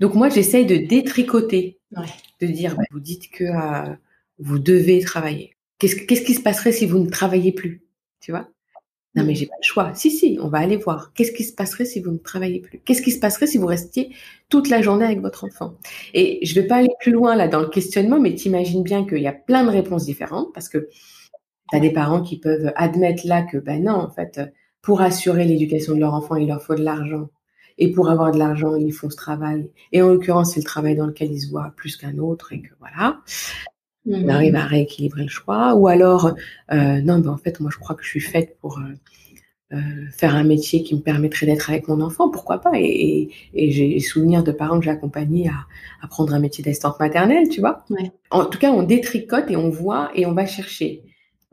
Donc 0.00 0.14
moi, 0.14 0.28
j'essaye 0.28 0.66
de 0.66 0.76
détricoter, 0.76 1.78
de 2.40 2.46
dire, 2.46 2.76
bah, 2.76 2.82
vous 2.90 3.00
dites 3.00 3.30
que 3.30 3.44
euh, 3.44 3.94
vous 4.38 4.58
devez 4.58 5.00
travailler. 5.00 5.56
Qu'est-ce, 5.78 5.96
qu'est-ce 5.96 6.22
qui 6.22 6.34
se 6.34 6.42
passerait 6.42 6.72
si 6.72 6.86
vous 6.86 6.98
ne 6.98 7.10
travaillez 7.10 7.52
plus? 7.52 7.82
Tu 8.20 8.30
vois? 8.30 8.48
Non, 9.14 9.24
mais 9.24 9.34
j'ai 9.34 9.46
pas 9.46 9.56
le 9.60 9.66
choix. 9.66 9.94
Si, 9.94 10.10
si, 10.10 10.38
on 10.40 10.48
va 10.48 10.58
aller 10.58 10.76
voir. 10.76 11.12
Qu'est-ce 11.14 11.32
qui 11.32 11.44
se 11.44 11.54
passerait 11.54 11.86
si 11.86 12.00
vous 12.00 12.10
ne 12.10 12.18
travaillez 12.18 12.60
plus? 12.60 12.80
Qu'est-ce 12.84 13.02
qui 13.02 13.10
se 13.10 13.18
passerait 13.18 13.46
si 13.46 13.58
vous 13.58 13.66
restiez 13.66 14.14
toute 14.48 14.68
la 14.68 14.82
journée 14.82 15.04
avec 15.04 15.20
votre 15.20 15.44
enfant? 15.44 15.74
Et 16.14 16.44
je 16.44 16.54
vais 16.54 16.66
pas 16.66 16.76
aller 16.76 16.90
plus 17.00 17.12
loin 17.12 17.34
là 17.34 17.48
dans 17.48 17.60
le 17.60 17.68
questionnement, 17.68 18.20
mais 18.20 18.34
t'imagines 18.34 18.82
bien 18.82 19.06
qu'il 19.06 19.22
y 19.22 19.26
a 19.26 19.32
plein 19.32 19.64
de 19.64 19.70
réponses 19.70 20.04
différentes 20.04 20.52
parce 20.52 20.68
que 20.68 20.88
tu 21.70 21.76
as 21.76 21.80
des 21.80 21.92
parents 21.92 22.22
qui 22.22 22.38
peuvent 22.38 22.72
admettre 22.76 23.26
là 23.26 23.42
que, 23.42 23.56
ben 23.56 23.82
non, 23.82 23.94
en 23.94 24.10
fait, 24.10 24.40
pour 24.82 25.00
assurer 25.00 25.44
l'éducation 25.44 25.94
de 25.94 26.00
leur 26.00 26.14
enfant, 26.14 26.36
il 26.36 26.48
leur 26.48 26.62
faut 26.62 26.74
de 26.74 26.84
l'argent. 26.84 27.28
Et 27.78 27.90
pour 27.90 28.10
avoir 28.10 28.32
de 28.32 28.38
l'argent, 28.38 28.74
ils 28.74 28.92
font 28.92 29.08
ce 29.08 29.16
travail. 29.16 29.70
Et 29.92 30.02
en 30.02 30.08
l'occurrence, 30.08 30.54
c'est 30.54 30.60
le 30.60 30.64
travail 30.64 30.96
dans 30.96 31.06
lequel 31.06 31.32
ils 31.32 31.40
se 31.40 31.50
voient 31.50 31.72
plus 31.76 31.96
qu'un 31.96 32.18
autre 32.18 32.52
et 32.52 32.60
que 32.60 32.74
voilà. 32.80 33.20
On 34.06 34.22
mmh. 34.22 34.30
arrive 34.30 34.56
à 34.56 34.64
rééquilibrer 34.64 35.22
le 35.22 35.28
choix. 35.28 35.74
Ou 35.74 35.88
alors, 35.88 36.34
euh, 36.72 37.00
non, 37.00 37.18
ben 37.18 37.30
en 37.30 37.36
fait, 37.36 37.60
moi, 37.60 37.70
je 37.72 37.78
crois 37.78 37.94
que 37.94 38.02
je 38.02 38.08
suis 38.08 38.20
faite 38.20 38.56
pour 38.60 38.78
euh, 38.78 39.76
euh, 39.76 40.06
faire 40.12 40.34
un 40.34 40.44
métier 40.44 40.82
qui 40.82 40.94
me 40.94 41.00
permettrait 41.00 41.46
d'être 41.46 41.68
avec 41.68 41.88
mon 41.88 42.00
enfant. 42.00 42.30
Pourquoi 42.30 42.58
pas 42.58 42.72
Et, 42.74 43.28
et, 43.52 43.70
j'ai 43.70 44.00
souvenir 44.00 44.42
de 44.42 44.52
parents 44.52 44.78
que 44.78 44.84
j'ai 44.84 44.90
accompagnés 44.90 45.48
à, 45.48 45.66
à, 46.02 46.08
prendre 46.08 46.32
un 46.32 46.38
métier 46.38 46.64
d'assistante 46.64 46.98
maternelle, 47.00 47.48
tu 47.48 47.60
vois. 47.60 47.84
Ouais. 47.90 48.10
En 48.30 48.46
tout 48.46 48.58
cas, 48.58 48.72
on 48.72 48.82
détricote 48.82 49.50
et 49.50 49.56
on 49.56 49.68
voit 49.68 50.10
et 50.14 50.24
on 50.26 50.32
va 50.32 50.46
chercher 50.46 51.02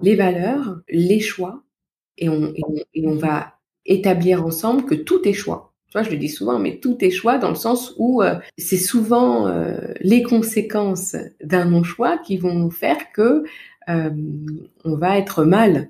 les 0.02 0.16
valeurs, 0.16 0.82
les 0.90 1.20
choix, 1.20 1.64
et 2.18 2.30
on, 2.30 2.54
et 2.54 2.62
on, 2.68 2.76
et 2.94 3.08
on 3.08 3.16
va 3.16 3.56
établir 3.86 4.46
ensemble 4.46 4.86
que 4.86 4.96
tout 4.96 5.28
est 5.28 5.34
choix 5.34 5.75
je 6.04 6.10
le 6.10 6.18
dis 6.18 6.30
souvent, 6.30 6.60
mais 6.60 6.80
tout 6.80 6.98
est 7.04 7.10
choix 7.10 7.38
dans 7.38 7.50
le 7.50 7.56
sens 7.56 7.94
où 7.98 8.22
euh, 8.22 8.36
c'est 8.58 8.78
souvent 8.78 9.48
euh, 9.48 9.78
les 10.02 10.24
conséquences 10.24 11.16
d'un 11.44 11.66
non-choix 11.66 12.18
qui 12.18 12.38
vont 12.38 12.54
nous 12.54 12.72
faire 12.72 13.12
que 13.14 13.44
euh, 13.90 14.10
on 14.84 14.96
va 14.96 15.18
être 15.18 15.44
mal. 15.44 15.90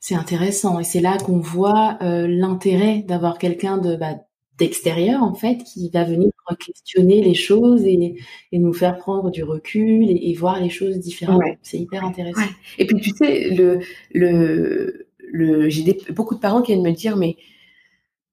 C'est 0.00 0.14
intéressant 0.14 0.80
et 0.80 0.84
c'est 0.84 1.00
là 1.00 1.18
qu'on 1.18 1.38
voit 1.38 1.98
l'intérêt 2.00 3.04
d'avoir 3.06 3.36
quelqu'un 3.36 3.76
de 3.76 3.96
bah, 3.96 4.14
d'extérieur 4.56 5.22
en 5.22 5.34
fait 5.34 5.58
qui 5.64 5.90
va 5.90 6.04
venir 6.04 6.30
questionner 6.64 7.22
les 7.22 7.34
choses 7.34 7.84
et, 7.84 8.16
et, 8.52 8.58
nous 8.58 8.72
faire 8.72 8.96
prendre 8.96 9.30
du 9.30 9.42
recul 9.42 10.06
et, 10.08 10.32
voir 10.34 10.60
les 10.60 10.70
choses 10.70 10.98
différemment. 10.98 11.40
C'est 11.60 11.78
hyper 11.78 12.04
intéressant. 12.04 12.48
Et 12.78 12.86
puis 12.86 13.00
tu 13.00 13.10
sais, 13.10 13.50
le, 13.50 13.80
le, 14.14 15.08
le 15.18 15.68
j'ai 15.68 15.98
beaucoup 16.10 16.36
de 16.36 16.40
parents 16.40 16.62
qui 16.62 16.72
viennent 16.72 16.86
me 16.86 16.92
dire 16.92 17.16
mais 17.16 17.36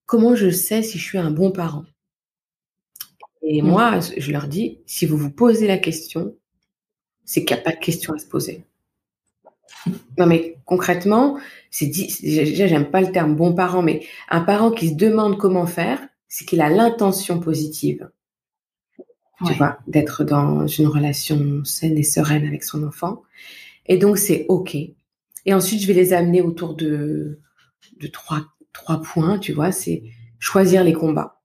comment 0.05 0.35
je 0.35 0.49
sais 0.49 0.81
si 0.83 0.97
je 0.97 1.03
suis 1.03 1.17
un 1.17 1.31
bon 1.31 1.51
parent? 1.51 1.85
Et 3.41 3.61
mmh. 3.61 3.65
moi, 3.65 3.99
je 4.17 4.31
leur 4.31 4.47
dis, 4.47 4.79
si 4.85 5.05
vous 5.05 5.17
vous 5.17 5.31
posez 5.31 5.67
la 5.67 5.77
question, 5.77 6.35
c'est 7.25 7.43
qu'il 7.43 7.55
n'y 7.55 7.61
a 7.61 7.63
pas 7.63 7.73
de 7.73 7.79
question 7.79 8.13
à 8.13 8.17
se 8.17 8.27
poser. 8.27 8.65
Non, 10.17 10.27
mais 10.27 10.57
concrètement, 10.65 11.39
c'est 11.69 11.87
déjà, 11.87 12.67
j'aime 12.67 12.89
pas 12.89 13.01
le 13.01 13.11
terme 13.11 13.35
bon 13.35 13.53
parent, 13.53 13.81
mais 13.81 14.05
un 14.29 14.41
parent 14.41 14.71
qui 14.71 14.89
se 14.89 14.93
demande 14.93 15.37
comment 15.37 15.65
faire, 15.65 15.99
c'est 16.29 16.45
qu'il 16.45 16.61
a 16.61 16.69
l'intention 16.69 17.39
positive. 17.39 18.09
Tu 19.45 19.53
vois, 19.55 19.79
d'être 19.87 20.23
dans 20.23 20.67
une 20.67 20.87
relation 20.87 21.65
saine 21.65 21.97
et 21.97 22.03
sereine 22.03 22.45
avec 22.45 22.63
son 22.63 22.83
enfant. 22.83 23.23
Et 23.87 23.97
donc, 23.97 24.17
c'est 24.17 24.45
OK. 24.47 24.75
Et 24.75 25.53
ensuite, 25.53 25.81
je 25.81 25.87
vais 25.87 25.93
les 25.93 26.13
amener 26.13 26.41
autour 26.41 26.75
de, 26.75 27.41
de 27.99 28.07
trois, 28.07 28.45
trois 28.73 29.01
points, 29.01 29.39
tu 29.39 29.53
vois, 29.53 29.71
c'est 29.71 30.03
choisir 30.39 30.83
les 30.83 30.93
combats. 30.93 31.41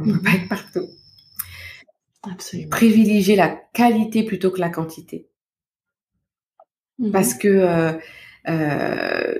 On 0.00 0.06
ne 0.06 0.12
peut 0.14 0.22
pas 0.22 0.34
être 0.34 0.48
partout. 0.48 0.88
Absolument. 2.22 2.70
Privilégier 2.70 3.36
la 3.36 3.48
qualité 3.48 4.22
plutôt 4.22 4.50
que 4.50 4.60
la 4.60 4.70
quantité. 4.70 5.28
Mhm. 6.98 7.10
Parce 7.10 7.34
que 7.34 7.48
euh, 7.48 7.92
euh, 8.48 9.34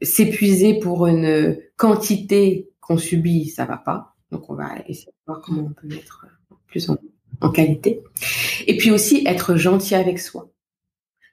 s'épuiser 0.00 0.78
pour 0.78 1.06
une 1.06 1.58
quantité 1.76 2.70
qu'on 2.80 2.96
subit, 2.96 3.48
ça 3.48 3.64
va 3.64 3.76
pas. 3.76 4.16
Donc 4.30 4.48
on 4.48 4.54
va 4.54 4.76
essayer 4.88 5.12
de 5.12 5.16
voir 5.26 5.42
comment 5.42 5.62
on 5.62 5.72
peut 5.72 5.88
mettre 5.88 6.26
plus 6.66 6.88
en, 6.88 6.96
en 7.40 7.50
qualité. 7.50 8.02
Et 8.66 8.76
puis 8.76 8.90
aussi 8.90 9.24
être 9.26 9.56
gentil 9.56 9.94
avec 9.94 10.18
soi. 10.18 10.51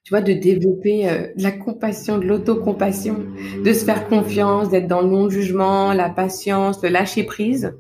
Tu 0.03 0.13
vois, 0.13 0.21
de 0.21 0.33
développer 0.33 1.07
euh, 1.09 1.27
de 1.35 1.43
la 1.43 1.51
compassion, 1.51 2.17
de 2.17 2.25
l'autocompassion, 2.25 3.25
de 3.63 3.73
se 3.73 3.85
faire 3.85 4.07
confiance, 4.07 4.69
d'être 4.69 4.87
dans 4.87 5.01
le 5.01 5.09
non-jugement, 5.09 5.93
la 5.93 6.09
patience, 6.09 6.81
le 6.81 6.89
lâcher 6.89 7.23
prise. 7.23 7.75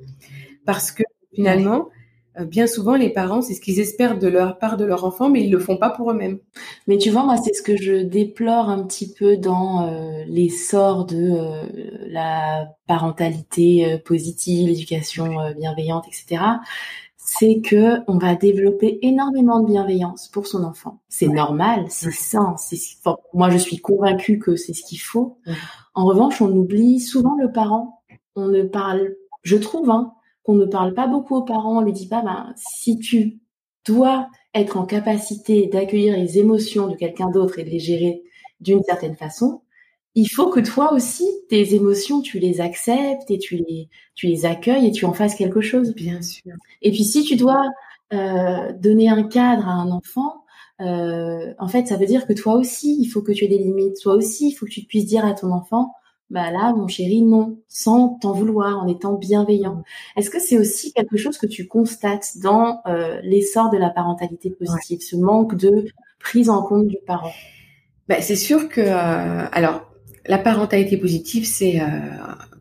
Parce 0.65 0.91
que 0.91 1.03
finalement, 1.33 1.89
euh, 2.39 2.45
bien 2.45 2.67
souvent, 2.67 2.95
les 2.95 3.09
parents, 3.09 3.41
c'est 3.41 3.53
ce 3.55 3.61
qu'ils 3.61 3.79
espèrent 3.79 4.19
de 4.19 4.27
leur 4.27 4.59
part 4.59 4.77
de 4.77 4.85
leur 4.85 5.05
enfant, 5.05 5.29
mais 5.29 5.43
ils 5.43 5.51
le 5.51 5.59
font 5.59 5.77
pas 5.77 5.89
pour 5.89 6.11
eux-mêmes. 6.11 6.39
Mais 6.87 6.97
tu 6.97 7.09
vois, 7.09 7.23
moi, 7.23 7.37
c'est 7.37 7.53
ce 7.53 7.63
que 7.63 7.77
je 7.77 8.03
déplore 8.03 8.69
un 8.69 8.83
petit 8.83 9.11
peu 9.11 9.37
dans 9.37 9.87
euh, 9.87 10.23
l'essor 10.27 11.05
de 11.05 11.37
la 12.09 12.67
parentalité 12.85 13.97
positive, 14.05 14.67
l'éducation 14.67 15.53
bienveillante, 15.57 16.05
etc. 16.07 16.43
C'est 17.31 17.61
que 17.61 17.99
on 18.07 18.17
va 18.17 18.35
développer 18.35 18.97
énormément 19.03 19.59
de 19.59 19.67
bienveillance 19.67 20.27
pour 20.29 20.47
son 20.47 20.63
enfant. 20.63 20.99
C'est 21.09 21.27
normal, 21.27 21.85
c'est 21.89 22.11
sain. 22.11 22.55
C'est 22.57 22.79
moi, 23.33 23.51
je 23.51 23.57
suis 23.57 23.77
convaincue 23.77 24.39
que 24.39 24.55
c'est 24.55 24.73
ce 24.73 24.83
qu'il 24.83 24.99
faut. 24.99 25.37
En 25.93 26.05
revanche, 26.05 26.41
on 26.41 26.51
oublie 26.51 26.99
souvent 26.99 27.35
le 27.35 27.51
parent. 27.51 28.01
On 28.35 28.47
ne 28.47 28.63
parle, 28.63 29.15
je 29.43 29.57
trouve, 29.57 29.91
hein, 29.91 30.13
qu'on 30.43 30.55
ne 30.55 30.65
parle 30.65 30.95
pas 30.95 31.05
beaucoup 31.05 31.35
aux 31.35 31.43
parents, 31.43 31.77
on 31.77 31.81
lui 31.81 31.93
dit 31.93 32.07
pas, 32.07 32.23
ben, 32.23 32.51
si 32.55 32.97
tu 32.97 33.39
dois 33.85 34.27
être 34.55 34.77
en 34.77 34.85
capacité 34.85 35.67
d'accueillir 35.67 36.17
les 36.17 36.39
émotions 36.39 36.87
de 36.87 36.95
quelqu'un 36.95 37.29
d'autre 37.29 37.59
et 37.59 37.63
de 37.63 37.69
les 37.69 37.79
gérer 37.79 38.23
d'une 38.59 38.81
certaine 38.81 39.15
façon, 39.15 39.61
il 40.19 40.27
faut 40.27 40.49
que 40.49 40.59
toi 40.59 40.93
aussi, 40.93 41.25
tes 41.49 41.73
émotions, 41.75 42.21
tu 42.21 42.39
les 42.39 42.61
acceptes 42.61 43.29
et 43.29 43.37
tu 43.37 43.55
les, 43.57 43.89
tu 44.15 44.27
les 44.27 44.45
accueilles 44.45 44.87
et 44.87 44.91
tu 44.91 45.05
en 45.05 45.13
fasses 45.13 45.35
quelque 45.35 45.61
chose. 45.61 45.93
Bien 45.95 46.21
sûr. 46.21 46.53
Et 46.81 46.91
puis 46.91 47.03
si 47.03 47.23
tu 47.23 47.35
dois 47.35 47.63
euh, 48.13 48.73
donner 48.73 49.09
un 49.09 49.23
cadre 49.23 49.67
à 49.67 49.71
un 49.71 49.91
enfant, 49.91 50.43
euh, 50.81 51.53
en 51.57 51.67
fait, 51.67 51.87
ça 51.87 51.97
veut 51.97 52.05
dire 52.05 52.25
que 52.25 52.33
toi 52.33 52.55
aussi, 52.55 52.97
il 52.99 53.07
faut 53.07 53.21
que 53.21 53.31
tu 53.31 53.45
aies 53.45 53.49
des 53.49 53.57
limites. 53.57 54.01
Toi 54.01 54.13
aussi, 54.13 54.49
il 54.49 54.53
faut 54.53 54.65
que 54.65 54.71
tu 54.71 54.81
puisses 54.81 55.05
dire 55.05 55.25
à 55.25 55.33
ton 55.33 55.51
enfant, 55.51 55.93
bah 56.29 56.51
là, 56.51 56.73
mon 56.73 56.87
chéri, 56.87 57.21
non, 57.21 57.57
sans 57.67 58.19
t'en 58.21 58.33
vouloir, 58.33 58.77
en 58.77 58.87
étant 58.87 59.13
bienveillant. 59.13 59.83
Est-ce 60.15 60.29
que 60.29 60.39
c'est 60.39 60.57
aussi 60.57 60.93
quelque 60.93 61.17
chose 61.17 61.37
que 61.37 61.47
tu 61.47 61.67
constates 61.67 62.37
dans 62.41 62.81
euh, 62.87 63.19
l'essor 63.23 63.69
de 63.71 63.77
la 63.77 63.89
parentalité 63.89 64.51
positive, 64.51 64.99
ce 65.01 65.15
manque 65.15 65.55
de 65.55 65.87
prise 66.19 66.49
en 66.49 66.61
compte 66.61 66.87
du 66.87 66.97
parent? 67.05 67.31
Bah, 68.07 68.21
C'est 68.21 68.35
sûr 68.35 68.69
que, 68.69 68.81
euh, 68.81 69.47
alors, 69.51 69.88
la 70.29 70.37
parentalité 70.37 70.95
positive, 70.95 71.45
c'est 71.45 71.81
euh, 71.81 71.85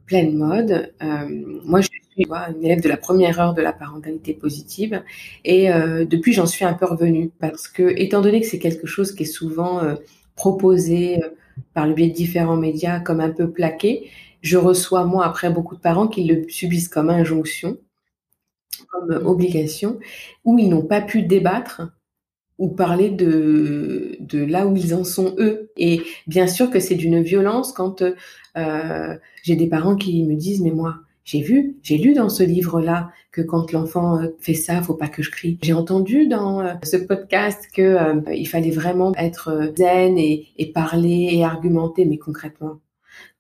pleine 0.07 0.35
mode. 0.37 0.93
Euh, 1.03 1.29
moi, 1.65 1.81
je 1.81 1.87
suis 1.87 2.27
une 2.27 2.65
élève 2.65 2.81
de 2.81 2.89
la 2.89 2.97
première 2.97 3.39
heure 3.39 3.55
de 3.55 3.63
la 3.63 3.73
parentalité 3.73 4.35
positive, 4.35 5.05
et 5.45 5.69
depuis, 5.69 6.33
j'en 6.33 6.47
suis 6.47 6.65
un 6.65 6.75
peu 6.75 6.85
revenue 6.85 7.31
parce 7.39 7.69
que, 7.69 7.95
étant 7.97 8.23
donné 8.23 8.41
que 8.41 8.47
c'est 8.49 8.59
quelque 8.59 8.89
chose 8.89 9.15
qui 9.15 9.23
est 9.23 9.27
souvent 9.27 9.81
proposé 10.35 11.21
par 11.75 11.87
le 11.87 11.95
biais 11.95 12.09
de 12.09 12.15
différents 12.15 12.57
médias 12.57 12.99
comme 12.99 13.21
un 13.21 13.31
peu 13.31 13.49
plaqué. 13.49 14.11
Je 14.41 14.57
reçois, 14.57 15.05
moi, 15.05 15.25
après 15.25 15.49
beaucoup 15.49 15.77
de 15.77 15.81
parents 15.81 16.09
qui 16.09 16.25
le 16.25 16.49
subissent 16.49 16.89
comme 16.89 17.09
injonction, 17.09 17.77
comme 18.89 19.11
obligation, 19.25 20.01
où 20.45 20.59
ils 20.59 20.69
n'ont 20.69 20.87
pas 20.87 21.01
pu 21.01 21.23
débattre 21.23 21.83
ou 22.59 22.69
parler 22.69 23.11
de, 23.11 24.17
de 24.21 24.45
là 24.45 24.67
où 24.67 24.77
ils 24.77 24.95
en 24.95 25.05
sont 25.05 25.35
eux. 25.39 25.71
Et 25.77 26.03
bien 26.27 26.47
sûr 26.47 26.71
que 26.71 26.81
c'est 26.81 26.97
d'une 26.97 27.23
violence 27.23 27.73
quand 27.73 28.03
euh, 28.57 29.17
j'ai 29.43 29.57
des 29.57 29.69
parents 29.69 29.97
qui 29.97 30.25
me 30.25 30.35
disent, 30.35 30.61
mais 30.61 30.73
moi, 30.73 30.97
j'ai 31.29 31.43
vu, 31.43 31.77
j'ai 31.83 31.99
lu 31.99 32.15
dans 32.15 32.31
ce 32.31 32.43
livre-là 32.43 33.11
que 33.33 33.43
quand 33.43 33.73
l'enfant 33.73 34.19
euh, 34.19 34.29
fait 34.39 34.55
ça, 34.55 34.81
faut 34.81 34.95
pas 34.95 35.09
que 35.09 35.23
je 35.23 35.31
crie. 35.31 35.59
J'ai 35.63 35.75
entendu 35.75 36.27
dans 36.27 36.61
euh, 36.63 36.73
ce 36.83 36.97
podcast 36.97 37.69
que 37.75 37.83
euh, 37.83 38.35
il 38.35 38.49
fallait 38.49 38.71
vraiment 38.71 39.15
être 39.15 39.73
zen 39.77 40.17
et, 40.17 40.49
et, 40.57 40.73
parler 40.73 41.29
et 41.33 41.45
argumenter, 41.45 42.07
mais 42.07 42.17
concrètement, 42.17 42.81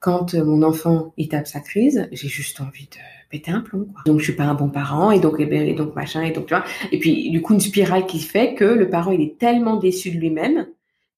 quand 0.00 0.34
mon 0.34 0.62
enfant 0.62 1.14
il 1.16 1.28
tape 1.28 1.46
sa 1.46 1.60
crise, 1.60 2.08
j'ai 2.12 2.28
juste 2.28 2.60
envie 2.60 2.88
de 2.88 3.17
péter 3.28 3.50
un 3.50 3.60
plomb. 3.60 3.86
Quoi. 3.92 4.02
Donc 4.06 4.18
je 4.20 4.24
suis 4.24 4.34
pas 4.34 4.44
un 4.44 4.54
bon 4.54 4.68
parent 4.68 5.10
et 5.10 5.20
donc 5.20 5.36
eh 5.38 5.46
ben, 5.46 5.66
et 5.66 5.74
donc 5.74 5.94
machin 5.94 6.22
et 6.22 6.30
donc 6.30 6.46
tu 6.46 6.54
vois. 6.54 6.64
Et 6.92 6.98
puis 6.98 7.30
du 7.30 7.42
coup 7.42 7.54
une 7.54 7.60
spirale 7.60 8.06
qui 8.06 8.20
fait 8.20 8.54
que 8.54 8.64
le 8.64 8.88
parent 8.88 9.12
il 9.12 9.20
est 9.20 9.38
tellement 9.38 9.76
déçu 9.76 10.10
de 10.10 10.16
lui-même 10.16 10.66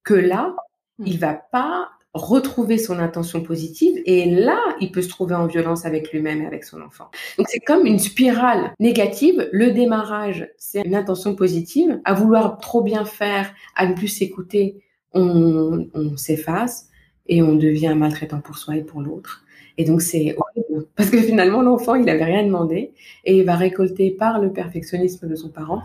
que 0.03 0.15
là 0.15 0.55
mmh. 0.99 1.07
il 1.07 1.19
va 1.19 1.35
pas 1.35 1.91
retrouver 2.13 2.77
son 2.77 2.99
intention 2.99 3.43
positive 3.43 4.03
et 4.05 4.29
là, 4.29 4.59
il 4.81 4.91
peut 4.91 5.03
se 5.03 5.09
trouver 5.09 5.35
en 5.35 5.47
violence 5.47 5.87
avec 5.87 6.13
lui-même 6.13 6.43
et 6.43 6.47
avec 6.47 6.65
son 6.65 6.83
enfant. 6.83 7.09
Donc 7.39 7.47
c'est 7.49 7.61
comme 7.61 7.87
une 7.87 8.01
spirale 8.01 8.75
négative. 8.81 9.49
Le 9.53 9.71
démarrage, 9.71 10.49
c'est 10.59 10.83
une 10.83 10.97
intention 10.97 11.37
positive. 11.37 12.01
À 12.05 12.15
vouloir 12.15 12.59
trop 12.59 12.83
bien 12.83 13.05
faire, 13.05 13.53
à 13.77 13.87
ne 13.87 13.95
plus 13.95 14.09
s'écouter, 14.09 14.83
on, 15.13 15.89
on 15.95 16.17
s'efface 16.17 16.89
et 17.27 17.43
on 17.43 17.55
devient 17.55 17.95
maltraitant 17.97 18.41
pour 18.41 18.59
soi 18.59 18.77
et 18.77 18.83
pour 18.83 19.01
l'autre. 19.01 19.45
Et 19.81 19.85
donc 19.85 20.03
c'est 20.03 20.37
horrible 20.37 20.87
parce 20.95 21.09
que 21.09 21.17
finalement 21.23 21.63
l'enfant, 21.63 21.95
il 21.95 22.05
n'avait 22.05 22.25
rien 22.25 22.45
demandé 22.45 22.93
et 23.25 23.39
il 23.39 23.45
va 23.45 23.57
récolter 23.57 24.11
par 24.11 24.39
le 24.39 24.53
perfectionnisme 24.53 25.27
de 25.27 25.35
son 25.35 25.49
parent 25.49 25.81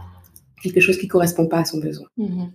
quelque 0.61 0.81
chose 0.81 0.97
qui 0.97 1.07
correspond 1.07 1.47
pas 1.47 1.59
à 1.59 1.65
son 1.65 1.79
besoin. 1.79 2.07
Mmh 2.17 2.47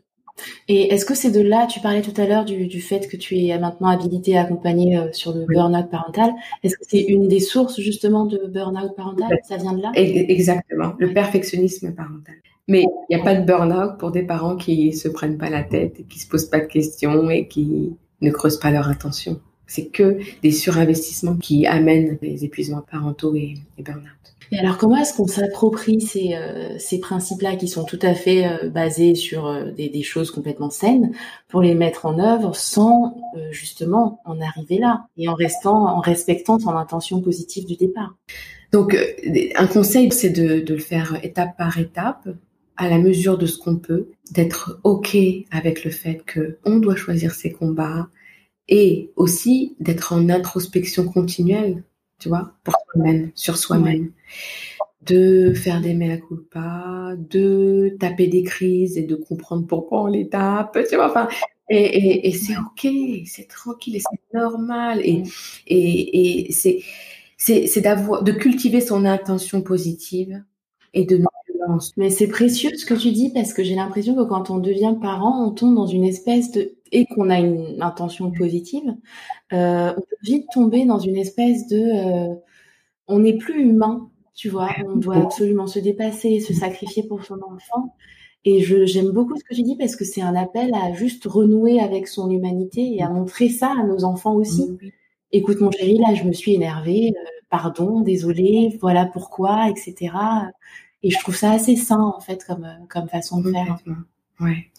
et 0.68 0.94
est-ce 0.94 1.04
que 1.04 1.14
c'est 1.14 1.30
de 1.30 1.42
là, 1.42 1.66
tu 1.66 1.80
parlais 1.80 2.00
tout 2.00 2.18
à 2.18 2.26
l'heure 2.26 2.46
du, 2.46 2.66
du, 2.66 2.80
fait 2.80 3.06
que 3.08 3.18
tu 3.18 3.36
es 3.36 3.58
maintenant 3.58 3.88
habilité 3.88 4.38
à 4.38 4.44
accompagner 4.44 4.96
euh, 4.96 5.12
sur 5.12 5.34
le 5.34 5.44
burn-out 5.44 5.90
parental. 5.90 6.30
Est-ce 6.62 6.78
que 6.78 6.84
c'est 6.88 7.02
une 7.02 7.28
des 7.28 7.40
sources 7.40 7.78
justement 7.78 8.24
de 8.24 8.46
burn-out 8.46 8.96
parental? 8.96 9.38
Ça 9.46 9.58
vient 9.58 9.74
de 9.74 9.82
là? 9.82 9.92
Exactement, 9.94 10.94
le 10.98 11.12
perfectionnisme 11.12 11.94
parental. 11.94 12.36
Mais 12.68 12.84
il 13.10 13.16
n'y 13.16 13.20
a 13.20 13.22
pas 13.22 13.34
de 13.34 13.44
burn-out 13.44 13.98
pour 13.98 14.12
des 14.12 14.22
parents 14.22 14.56
qui 14.56 14.94
se 14.94 15.08
prennent 15.08 15.36
pas 15.36 15.50
la 15.50 15.62
tête, 15.62 16.00
et 16.00 16.04
qui 16.04 16.18
se 16.18 16.26
posent 16.26 16.48
pas 16.48 16.60
de 16.60 16.66
questions 16.68 17.28
et 17.28 17.46
qui 17.46 17.92
ne 18.22 18.30
creusent 18.30 18.60
pas 18.60 18.70
leur 18.70 18.88
intention. 18.88 19.42
C'est 19.70 19.86
que 19.86 20.18
des 20.42 20.50
surinvestissements 20.50 21.36
qui 21.36 21.64
amènent 21.64 22.18
les 22.22 22.44
épuisements 22.44 22.82
parentaux 22.82 23.36
et, 23.36 23.54
et 23.78 23.82
burn-out. 23.84 24.20
Et 24.52 24.58
alors, 24.58 24.78
comment 24.78 24.96
est-ce 24.96 25.14
qu'on 25.14 25.28
s'approprie 25.28 26.00
ces, 26.00 26.34
euh, 26.34 26.76
ces 26.78 26.98
principes-là 26.98 27.54
qui 27.54 27.68
sont 27.68 27.84
tout 27.84 28.00
à 28.02 28.14
fait 28.14 28.46
euh, 28.46 28.68
basés 28.68 29.14
sur 29.14 29.46
euh, 29.46 29.70
des, 29.70 29.88
des, 29.88 30.02
choses 30.02 30.32
complètement 30.32 30.70
saines 30.70 31.12
pour 31.46 31.62
les 31.62 31.74
mettre 31.74 32.04
en 32.04 32.18
œuvre 32.18 32.56
sans 32.56 33.16
justement 33.52 34.20
en 34.24 34.40
arriver 34.40 34.78
là 34.78 35.06
et 35.16 35.28
en 35.28 35.34
restant, 35.34 35.86
en 35.86 36.00
respectant 36.00 36.58
son 36.58 36.70
intention 36.70 37.20
positive 37.20 37.64
du 37.64 37.76
départ? 37.76 38.16
Donc, 38.72 38.96
un 39.56 39.66
conseil, 39.66 40.10
c'est 40.10 40.30
de, 40.30 40.60
de 40.60 40.74
le 40.74 40.80
faire 40.80 41.18
étape 41.22 41.56
par 41.56 41.78
étape, 41.78 42.28
à 42.76 42.88
la 42.88 42.98
mesure 42.98 43.36
de 43.36 43.46
ce 43.46 43.58
qu'on 43.58 43.76
peut, 43.76 44.08
d'être 44.32 44.80
ok 44.84 45.16
avec 45.50 45.84
le 45.84 45.90
fait 45.90 46.22
que 46.24 46.58
on 46.64 46.78
doit 46.78 46.96
choisir 46.96 47.34
ses 47.34 47.52
combats 47.52 48.08
et 48.68 49.12
aussi 49.16 49.76
d'être 49.80 50.12
en 50.12 50.28
introspection 50.28 51.04
continuelle 51.08 51.82
tu 52.20 52.28
vois, 52.28 52.52
pour 52.62 52.74
soi-même, 52.92 53.32
sur 53.34 53.56
soi-même. 53.56 54.12
De 55.02 55.54
faire 55.54 55.80
des 55.80 55.94
mea 55.94 56.18
culpa, 56.18 57.14
de 57.16 57.96
taper 57.98 58.26
des 58.26 58.42
crises 58.42 58.98
et 58.98 59.02
de 59.02 59.16
comprendre 59.16 59.66
pourquoi 59.66 60.02
on 60.02 60.06
les 60.06 60.28
tape, 60.28 60.78
tu 60.88 60.96
vois, 60.96 61.10
enfin, 61.10 61.26
et, 61.70 61.78
et, 61.78 62.28
et 62.28 62.32
c'est 62.32 62.56
ok, 62.56 62.92
c'est 63.24 63.48
tranquille 63.48 63.96
et 63.96 64.00
c'est 64.00 64.38
normal 64.38 65.00
et, 65.02 65.22
et, 65.66 66.48
et 66.48 66.52
c'est, 66.52 66.82
c'est, 67.38 67.80
d'avoir, 67.80 68.22
de 68.22 68.32
cultiver 68.32 68.82
son 68.82 69.06
intention 69.06 69.62
positive 69.62 70.44
et 70.92 71.06
de 71.06 71.22
mais 71.96 72.10
c'est 72.10 72.26
précieux 72.26 72.70
ce 72.74 72.84
que 72.84 72.94
tu 72.94 73.12
dis 73.12 73.30
parce 73.32 73.52
que 73.52 73.62
j'ai 73.62 73.74
l'impression 73.74 74.14
que 74.14 74.28
quand 74.28 74.50
on 74.50 74.58
devient 74.58 74.94
parent, 75.00 75.46
on 75.46 75.50
tombe 75.50 75.74
dans 75.74 75.86
une 75.86 76.04
espèce 76.04 76.50
de 76.50 76.74
et 76.92 77.06
qu'on 77.06 77.30
a 77.30 77.38
une 77.38 77.82
intention 77.82 78.30
positive, 78.30 78.94
euh, 79.52 79.92
on 79.96 80.00
peut 80.00 80.16
vite 80.22 80.46
tomber 80.52 80.84
dans 80.84 80.98
une 80.98 81.16
espèce 81.16 81.66
de 81.68 81.78
euh, 81.78 82.34
on 83.06 83.20
n'est 83.20 83.36
plus 83.36 83.62
humain, 83.62 84.10
tu 84.34 84.48
vois, 84.48 84.70
on 84.86 84.96
doit 84.96 85.16
absolument 85.16 85.66
se 85.66 85.78
dépasser, 85.78 86.40
se 86.40 86.54
sacrifier 86.54 87.02
pour 87.02 87.24
son 87.24 87.38
enfant. 87.42 87.94
Et 88.44 88.62
j'aime 88.86 89.10
beaucoup 89.10 89.36
ce 89.36 89.44
que 89.44 89.54
tu 89.54 89.62
dis 89.62 89.76
parce 89.76 89.96
que 89.96 90.04
c'est 90.04 90.22
un 90.22 90.34
appel 90.34 90.72
à 90.74 90.94
juste 90.94 91.24
renouer 91.26 91.78
avec 91.78 92.08
son 92.08 92.30
humanité 92.30 92.94
et 92.94 93.02
à 93.02 93.10
montrer 93.10 93.50
ça 93.50 93.74
à 93.78 93.84
nos 93.84 94.04
enfants 94.04 94.34
aussi. 94.34 94.78
Écoute 95.32 95.60
mon 95.60 95.70
chéri, 95.70 95.98
là 95.98 96.14
je 96.14 96.24
me 96.24 96.32
suis 96.32 96.54
énervée, 96.54 97.12
euh, 97.14 97.30
pardon, 97.50 98.00
désolée, 98.00 98.78
voilà 98.80 99.04
pourquoi, 99.04 99.68
etc. 99.68 100.14
Et 101.02 101.10
je 101.10 101.18
trouve 101.18 101.36
ça 101.36 101.52
assez 101.52 101.76
sain, 101.76 102.00
en 102.00 102.20
fait, 102.20 102.44
comme, 102.44 102.66
comme 102.88 103.08
façon 103.08 103.40
de 103.40 103.50
faire. 103.50 103.78
Ouais. 104.40 104.69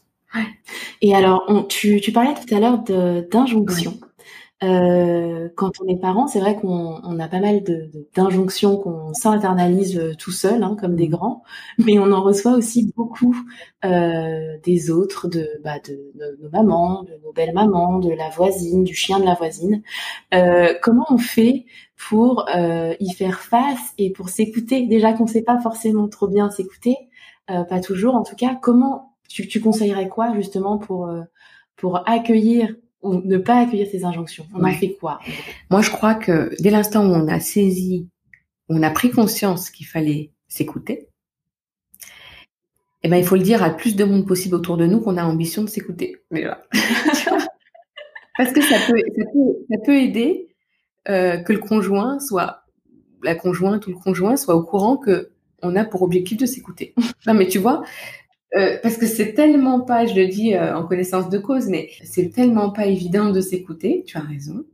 Et 1.01 1.15
alors, 1.15 1.43
on, 1.47 1.63
tu, 1.63 1.99
tu 2.01 2.11
parlais 2.11 2.33
tout 2.33 2.53
à 2.53 2.59
l'heure 2.59 2.79
d'injonction. 2.79 3.99
euh, 4.63 5.49
quand 5.55 5.81
on 5.81 5.87
est 5.87 5.97
parent, 5.99 6.27
c'est 6.27 6.39
vrai 6.39 6.55
qu'on 6.55 7.19
a 7.19 7.27
pas 7.27 7.39
mal 7.39 7.63
d'injonctions 8.15 8.77
qu'on 8.77 9.11
s'internalise 9.13 9.97
euh, 9.97 10.13
tout 10.15 10.31
seul, 10.31 10.61
hein, 10.61 10.77
comme 10.79 10.95
des 10.95 11.07
mmh. 11.07 11.11
grands, 11.11 11.43
mais 11.79 11.97
on 11.97 12.11
en 12.11 12.21
reçoit 12.21 12.51
aussi 12.51 12.91
beaucoup 12.95 13.35
euh, 13.85 14.57
des 14.63 14.91
autres, 14.91 15.27
de, 15.27 15.49
bah, 15.63 15.79
de, 15.79 16.13
nos 16.41 16.49
mamans, 16.51 17.03
de 17.03 17.13
nos 17.23 17.33
belles 17.33 17.53
mamans, 17.53 17.97
de 17.97 18.11
la 18.11 18.29
voisine, 18.29 18.83
du 18.83 18.93
chien 18.93 19.19
de 19.19 19.25
la 19.25 19.33
voisine. 19.33 19.81
comment 20.81 21.05
on 21.09 21.17
fait 21.17 21.65
pour 21.97 22.45
y 22.99 23.13
faire 23.13 23.39
face 23.39 23.93
et 23.97 24.11
pour 24.11 24.29
s'écouter? 24.29 24.85
Déjà 24.85 25.13
qu'on 25.13 25.25
ne 25.25 25.29
sait 25.29 25.43
pas 25.43 25.59
forcément 25.59 26.07
trop 26.07 26.27
bien 26.27 26.49
s'écouter, 26.51 26.97
pas 27.47 27.79
toujours 27.81 28.15
en 28.15 28.23
tout 28.23 28.35
cas. 28.35 28.55
Comment 28.61 29.10
tu, 29.33 29.47
tu 29.47 29.61
conseillerais 29.61 30.09
quoi 30.09 30.33
justement 30.35 30.77
pour 30.77 31.11
pour 31.75 32.07
accueillir 32.07 32.75
ou 33.01 33.15
ne 33.15 33.37
pas 33.37 33.61
accueillir 33.61 33.87
ces 33.89 34.05
injonctions? 34.05 34.45
On 34.53 34.63
en 34.63 34.71
fait 34.71 34.95
quoi? 34.99 35.19
Moi, 35.69 35.81
je 35.81 35.89
crois 35.89 36.15
que 36.15 36.51
dès 36.59 36.69
l'instant 36.69 37.05
où 37.05 37.13
on 37.13 37.27
a 37.27 37.39
saisi, 37.39 38.07
où 38.69 38.77
on 38.77 38.83
a 38.83 38.91
pris 38.91 39.11
conscience 39.11 39.69
qu'il 39.69 39.87
fallait 39.87 40.31
s'écouter, 40.47 41.07
eh 43.03 43.09
ben, 43.09 43.17
il 43.17 43.25
faut 43.25 43.35
le 43.35 43.41
dire 43.41 43.63
à 43.63 43.71
plus 43.71 43.95
de 43.95 44.03
monde 44.03 44.27
possible 44.27 44.55
autour 44.55 44.77
de 44.77 44.85
nous 44.85 44.99
qu'on 44.99 45.17
a 45.17 45.23
ambition 45.23 45.63
de 45.63 45.69
s'écouter. 45.69 46.17
Parce 48.37 48.53
que 48.53 48.61
ça 48.61 48.77
peut, 48.87 49.01
ça 49.69 49.77
peut, 49.83 49.95
aider 49.95 50.47
euh, 51.09 51.37
que 51.37 51.51
le 51.53 51.59
conjoint 51.59 52.19
soit, 52.19 52.63
la 53.23 53.35
conjointe 53.35 53.87
ou 53.87 53.89
le 53.89 53.97
conjoint 53.97 54.37
soit 54.37 54.55
au 54.55 54.63
courant 54.63 54.97
que 54.97 55.31
on 55.63 55.75
a 55.75 55.83
pour 55.83 56.01
objectif 56.01 56.37
de 56.37 56.45
s'écouter. 56.45 56.93
non, 57.27 57.33
mais 57.33 57.47
tu 57.47 57.59
vois, 57.59 57.83
euh, 58.55 58.77
parce 58.83 58.97
que 58.97 59.05
c'est 59.05 59.33
tellement 59.33 59.81
pas, 59.81 60.05
je 60.05 60.15
le 60.15 60.27
dis 60.27 60.55
euh, 60.55 60.75
en 60.75 60.85
connaissance 60.85 61.29
de 61.29 61.37
cause, 61.37 61.67
mais 61.67 61.89
c'est 62.03 62.29
tellement 62.29 62.71
pas 62.71 62.85
évident 62.85 63.31
de 63.31 63.39
s'écouter, 63.39 64.03
tu 64.05 64.17
as 64.17 64.21
raison, 64.21 64.65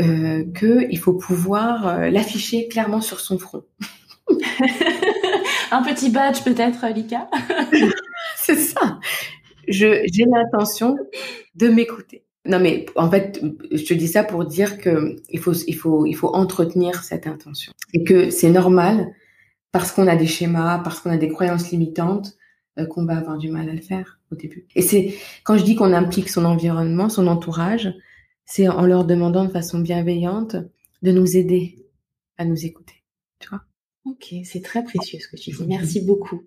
euh, 0.00 0.44
qu'il 0.52 0.98
faut 0.98 1.14
pouvoir 1.14 1.88
euh, 1.88 2.10
l'afficher 2.10 2.68
clairement 2.68 3.00
sur 3.00 3.18
son 3.18 3.38
front. 3.38 3.64
Un 5.70 5.82
petit 5.82 6.10
badge 6.10 6.42
peut-être, 6.44 6.86
Lika? 6.94 7.28
C'est 8.36 8.56
ça. 8.56 9.00
J'ai 9.66 10.04
l'intention 10.26 10.96
de 11.54 11.68
m'écouter. 11.68 12.24
Non 12.44 12.60
mais 12.60 12.86
en 12.94 13.10
fait, 13.10 13.42
je 13.72 13.84
te 13.84 13.94
dis 13.94 14.06
ça 14.06 14.22
pour 14.22 14.44
dire 14.44 14.78
que 14.78 15.16
il 15.30 15.40
faut, 15.40 15.54
il 15.54 15.74
faut, 15.74 16.06
il 16.06 16.14
faut 16.14 16.28
entretenir 16.28 17.02
cette 17.02 17.26
intention 17.26 17.72
et 17.92 18.04
que 18.04 18.30
c'est 18.30 18.50
normal 18.50 19.08
parce 19.72 19.90
qu'on 19.90 20.06
a 20.06 20.14
des 20.14 20.26
schémas, 20.26 20.78
parce 20.78 21.00
qu'on 21.00 21.10
a 21.10 21.16
des 21.16 21.28
croyances 21.28 21.70
limitantes, 21.70 22.36
qu'on 22.84 23.06
va 23.06 23.16
avoir 23.16 23.38
du 23.38 23.50
mal 23.50 23.68
à 23.68 23.72
le 23.72 23.80
faire 23.80 24.18
au 24.30 24.36
début. 24.36 24.66
Et 24.74 24.82
c'est 24.82 25.14
quand 25.44 25.56
je 25.56 25.64
dis 25.64 25.74
qu'on 25.74 25.92
implique 25.92 26.28
son 26.28 26.44
environnement, 26.44 27.08
son 27.08 27.26
entourage, 27.26 27.94
c'est 28.44 28.68
en 28.68 28.86
leur 28.86 29.04
demandant 29.04 29.44
de 29.44 29.50
façon 29.50 29.80
bienveillante 29.80 30.56
de 31.02 31.12
nous 31.12 31.36
aider 31.36 31.86
à 32.38 32.44
nous 32.44 32.64
écouter. 32.64 33.02
Tu 33.38 33.48
vois 33.48 33.62
Ok, 34.04 34.34
c'est 34.44 34.62
très 34.62 34.84
précieux 34.84 35.18
ce 35.18 35.28
que 35.28 35.36
tu 35.36 35.50
dis. 35.50 35.66
Merci 35.66 36.00
beaucoup. 36.00 36.42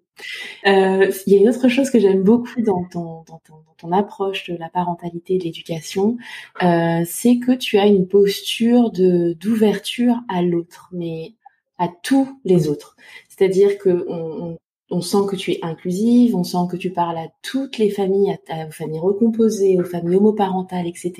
Euh, 0.65 1.11
il 1.25 1.33
y 1.33 1.37
a 1.37 1.39
une 1.39 1.49
autre 1.49 1.67
chose 1.67 1.89
que 1.89 1.99
j'aime 1.99 2.23
beaucoup 2.23 2.61
dans 2.61 2.85
ton, 2.85 3.23
dans, 3.23 3.41
ton, 3.45 3.55
dans 3.65 3.73
ton, 3.77 3.91
approche 3.91 4.49
de 4.49 4.55
la 4.55 4.69
parentalité 4.69 5.35
et 5.35 5.37
de 5.37 5.43
l'éducation, 5.43 6.17
euh, 6.61 7.03
c'est 7.05 7.39
que 7.39 7.53
tu 7.53 7.77
as 7.77 7.85
une 7.85 8.07
posture 8.07 8.91
de 8.91 9.33
d'ouverture 9.33 10.15
à 10.29 10.41
l'autre, 10.41 10.89
mais 10.91 11.33
à 11.77 11.87
tous 11.87 12.39
les 12.43 12.67
autres. 12.67 12.95
C'est-à-dire 13.29 13.77
que 13.77 14.05
on, 14.09 14.51
on 14.51 14.57
sent 15.01 15.27
que 15.29 15.35
tu 15.35 15.51
es 15.51 15.59
inclusive, 15.61 16.35
on 16.35 16.43
sent 16.43 16.67
que 16.71 16.75
tu 16.77 16.91
parles 16.91 17.17
à 17.17 17.27
toutes 17.43 17.77
les 17.77 17.91
familles, 17.91 18.37
à, 18.49 18.65
aux 18.65 18.71
familles 18.71 18.99
recomposées, 18.99 19.79
aux 19.79 19.83
familles 19.83 20.17
homoparentales, 20.17 20.87
etc. 20.87 21.13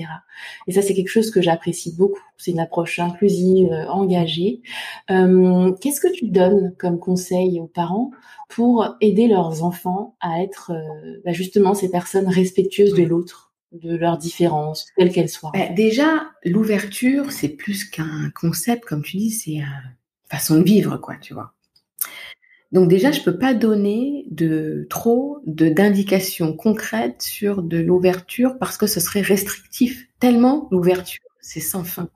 Et 0.67 0.71
ça, 0.71 0.81
c'est 0.81 0.95
quelque 0.95 1.09
chose 1.09 1.29
que 1.29 1.41
j'apprécie 1.41 1.95
beaucoup. 1.95 2.19
C'est 2.37 2.51
une 2.51 2.59
approche 2.59 2.99
inclusive, 2.99 3.71
euh, 3.71 3.87
engagée. 3.87 4.61
Euh, 5.11 5.71
qu'est-ce 5.81 6.01
que 6.01 6.11
tu 6.11 6.27
donnes 6.27 6.73
comme 6.79 6.99
conseil 6.99 7.59
aux 7.59 7.67
parents 7.67 8.11
pour 8.47 8.95
aider 9.01 9.27
leurs 9.27 9.63
enfants 9.63 10.15
à 10.19 10.41
être 10.41 10.71
euh, 10.71 11.21
bah, 11.23 11.33
justement 11.33 11.75
ces 11.75 11.91
personnes 11.91 12.27
respectueuses 12.27 12.95
de 12.95 13.03
l'autre, 13.03 13.53
de 13.71 13.95
leurs 13.95 14.17
différences, 14.17 14.87
quelles 14.97 15.11
qu'elles 15.11 15.29
soient? 15.29 15.51
Bah, 15.53 15.69
Déjà, 15.69 16.31
l'ouverture, 16.43 17.31
c'est 17.31 17.49
plus 17.49 17.83
qu'un 17.83 18.31
concept, 18.33 18.85
comme 18.85 19.03
tu 19.03 19.17
dis, 19.17 19.29
c'est 19.29 19.51
une 19.51 19.67
façon 20.27 20.57
de 20.57 20.63
vivre, 20.63 20.97
quoi, 20.97 21.15
tu 21.21 21.35
vois. 21.35 21.53
Donc 22.71 22.87
déjà, 22.87 23.11
je 23.11 23.21
peux 23.21 23.37
pas 23.37 23.53
donner 23.53 24.25
de 24.29 24.85
trop 24.89 25.39
de 25.45 25.69
d'indications 25.69 26.53
concrètes 26.53 27.21
sur 27.21 27.63
de 27.63 27.77
l'ouverture 27.77 28.57
parce 28.59 28.77
que 28.77 28.87
ce 28.87 28.99
serait 28.99 29.21
restrictif. 29.21 30.07
Tellement 30.19 30.67
l'ouverture, 30.71 31.23
c'est 31.41 31.59
sans 31.59 31.83
fin. 31.83 32.09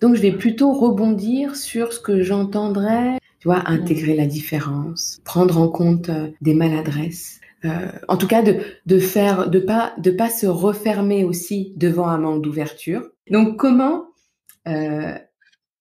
Donc 0.00 0.14
je 0.14 0.22
vais 0.22 0.32
plutôt 0.32 0.72
rebondir 0.72 1.56
sur 1.56 1.92
ce 1.92 2.00
que 2.00 2.22
j'entendrais, 2.22 3.18
tu 3.40 3.48
vois, 3.48 3.62
intégrer 3.66 4.14
la 4.14 4.26
différence, 4.26 5.20
prendre 5.24 5.58
en 5.58 5.68
compte 5.68 6.08
euh, 6.08 6.28
des 6.40 6.54
maladresses. 6.54 7.40
Euh, 7.64 7.90
en 8.08 8.16
tout 8.16 8.28
cas, 8.28 8.42
de, 8.42 8.58
de 8.86 8.98
faire, 8.98 9.50
de 9.50 9.58
pas, 9.58 9.94
de 9.98 10.10
pas 10.10 10.30
se 10.30 10.46
refermer 10.46 11.24
aussi 11.24 11.72
devant 11.76 12.06
un 12.06 12.18
manque 12.18 12.42
d'ouverture. 12.42 13.02
Donc, 13.30 13.56
comment 13.56 14.04
euh, 14.68 15.14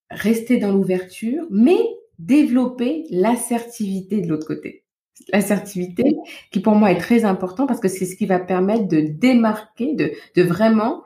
rester 0.10 0.58
dans 0.58 0.72
l'ouverture, 0.72 1.46
mais 1.52 1.78
développer 2.20 3.06
l'assertivité 3.10 4.22
de 4.22 4.28
l'autre 4.28 4.48
côté. 4.48 4.84
L'assertivité 5.32 6.16
qui 6.52 6.60
pour 6.60 6.76
moi 6.76 6.92
est 6.92 6.98
très 6.98 7.26
important 7.26 7.68
parce 7.68 7.80
que 7.80 7.88
c'est 7.88 8.06
ce 8.06 8.16
qui 8.16 8.26
va 8.26 8.40
permettre 8.40 8.88
de 8.88 9.02
démarquer, 9.02 9.96
de, 9.96 10.12
de 10.36 10.44
vraiment 10.44 11.04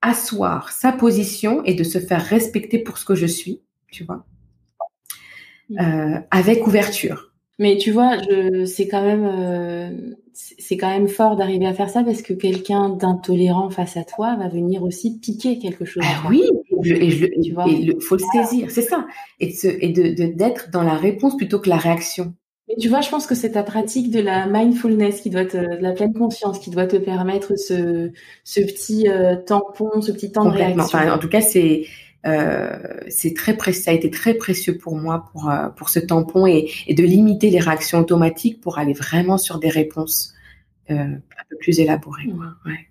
asseoir 0.00 0.70
sa 0.70 0.92
position 0.92 1.62
et 1.64 1.74
de 1.74 1.82
se 1.84 1.98
faire 1.98 2.24
respecter 2.24 2.78
pour 2.78 2.98
ce 2.98 3.04
que 3.04 3.14
je 3.14 3.26
suis, 3.26 3.60
tu 3.90 4.04
vois, 4.04 4.24
euh, 5.80 6.20
avec 6.30 6.66
ouverture. 6.66 7.32
Mais 7.58 7.76
tu 7.76 7.90
vois, 7.90 8.16
je, 8.18 8.64
c'est 8.64 8.86
quand 8.86 9.02
même, 9.02 9.24
euh, 9.24 10.14
c'est 10.32 10.76
quand 10.76 10.88
même 10.88 11.08
fort 11.08 11.34
d'arriver 11.34 11.66
à 11.66 11.74
faire 11.74 11.90
ça 11.90 12.04
parce 12.04 12.22
que 12.22 12.32
quelqu'un 12.32 12.90
d'intolérant 12.90 13.68
face 13.68 13.96
à 13.96 14.04
toi 14.04 14.36
va 14.36 14.48
venir 14.48 14.84
aussi 14.84 15.18
piquer 15.18 15.58
quelque 15.58 15.84
chose. 15.84 16.04
Ah 16.06 16.28
oui, 16.30 16.42
et 16.84 17.06
il 17.06 17.96
faut 18.00 18.16
le 18.16 18.24
saisir, 18.32 18.70
c'est 18.70 18.82
ça, 18.82 19.06
et 19.40 19.48
de, 19.48 19.84
et 19.84 19.88
de, 19.90 20.34
d'être 20.34 20.70
dans 20.70 20.82
la 20.82 20.94
réponse 20.94 21.36
plutôt 21.36 21.58
que 21.58 21.68
la 21.68 21.76
réaction. 21.76 22.34
Mais 22.68 22.74
tu 22.78 22.88
vois, 22.88 23.00
je 23.00 23.08
pense 23.08 23.26
que 23.26 23.34
c'est 23.34 23.52
ta 23.52 23.62
pratique 23.62 24.10
de 24.10 24.20
la 24.20 24.46
mindfulness 24.46 25.22
qui 25.22 25.30
doit 25.30 25.46
te, 25.46 25.56
de 25.56 25.82
la 25.82 25.92
pleine 25.92 26.12
conscience 26.12 26.58
qui 26.58 26.70
doit 26.70 26.86
te 26.86 26.96
permettre 26.96 27.56
ce, 27.56 28.10
ce 28.44 28.60
petit 28.60 29.08
euh, 29.08 29.36
tampon, 29.36 30.02
ce 30.02 30.12
petit 30.12 30.32
temps 30.32 30.44
de 30.44 30.50
réaction. 30.50 30.82
Enfin, 30.82 31.10
en 31.10 31.18
tout 31.18 31.30
cas, 31.30 31.40
c'est 31.40 31.84
euh, 32.26 32.76
c'est 33.08 33.32
très 33.34 33.56
précieux, 33.56 33.82
ça 33.84 33.90
a 33.92 33.94
été 33.94 34.10
très 34.10 34.34
précieux 34.34 34.76
pour 34.76 34.96
moi 34.96 35.24
pour 35.30 35.48
euh, 35.48 35.68
pour 35.68 35.88
ce 35.88 36.00
tampon 36.00 36.46
et, 36.46 36.68
et, 36.88 36.94
de 36.94 37.04
limiter 37.04 37.48
les 37.48 37.60
réactions 37.60 38.00
automatiques 38.00 38.60
pour 38.60 38.78
aller 38.78 38.92
vraiment 38.92 39.38
sur 39.38 39.60
des 39.60 39.68
réponses 39.68 40.34
euh, 40.90 40.94
un 40.94 41.44
peu 41.48 41.56
plus 41.60 41.78
élaborées. 41.78 42.26
Mmh. 42.26 42.54
Ouais. 42.66 42.88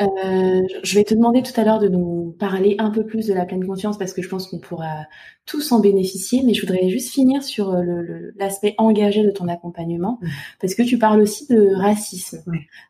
Euh, 0.00 0.62
je 0.82 0.94
vais 0.94 1.04
te 1.04 1.14
demander 1.14 1.42
tout 1.42 1.58
à 1.58 1.64
l'heure 1.64 1.78
de 1.78 1.88
nous 1.88 2.34
parler 2.38 2.76
un 2.78 2.90
peu 2.90 3.04
plus 3.04 3.26
de 3.26 3.34
la 3.34 3.44
pleine 3.44 3.66
conscience 3.66 3.98
parce 3.98 4.12
que 4.12 4.22
je 4.22 4.28
pense 4.28 4.48
qu'on 4.48 4.58
pourra 4.58 5.06
tous 5.46 5.72
en 5.72 5.80
bénéficier, 5.80 6.42
mais 6.44 6.54
je 6.54 6.62
voudrais 6.62 6.88
juste 6.88 7.12
finir 7.12 7.42
sur 7.42 7.74
euh, 7.74 8.32
l'aspect 8.36 8.74
engagé 8.78 9.22
de 9.22 9.30
ton 9.30 9.46
accompagnement 9.48 10.18
parce 10.60 10.74
que 10.74 10.82
tu 10.82 10.98
parles 10.98 11.20
aussi 11.20 11.46
de 11.48 11.74
racisme. 11.74 12.42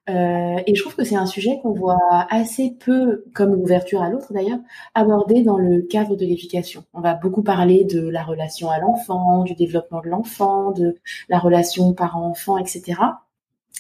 Euh, 0.08 0.56
et 0.66 0.74
je 0.74 0.80
trouve 0.80 0.94
que 0.94 1.04
c'est 1.04 1.16
un 1.16 1.26
sujet 1.26 1.58
qu'on 1.62 1.72
voit 1.72 1.98
assez 2.30 2.76
peu, 2.78 3.24
comme 3.34 3.54
l'ouverture 3.54 4.02
à 4.02 4.10
l'autre 4.10 4.32
d'ailleurs, 4.32 4.60
abordé 4.94 5.42
dans 5.42 5.58
le 5.58 5.82
cadre 5.82 6.16
de 6.16 6.24
l'éducation. 6.24 6.84
On 6.94 7.00
va 7.00 7.14
beaucoup 7.14 7.42
parler 7.42 7.84
de 7.84 8.08
la 8.08 8.22
relation 8.22 8.70
à 8.70 8.78
l'enfant, 8.78 9.42
du 9.42 9.54
développement 9.54 10.00
de 10.00 10.08
l'enfant, 10.08 10.70
de 10.70 10.96
la 11.28 11.38
relation 11.38 11.92
parent-enfant, 11.92 12.56
etc 12.58 12.94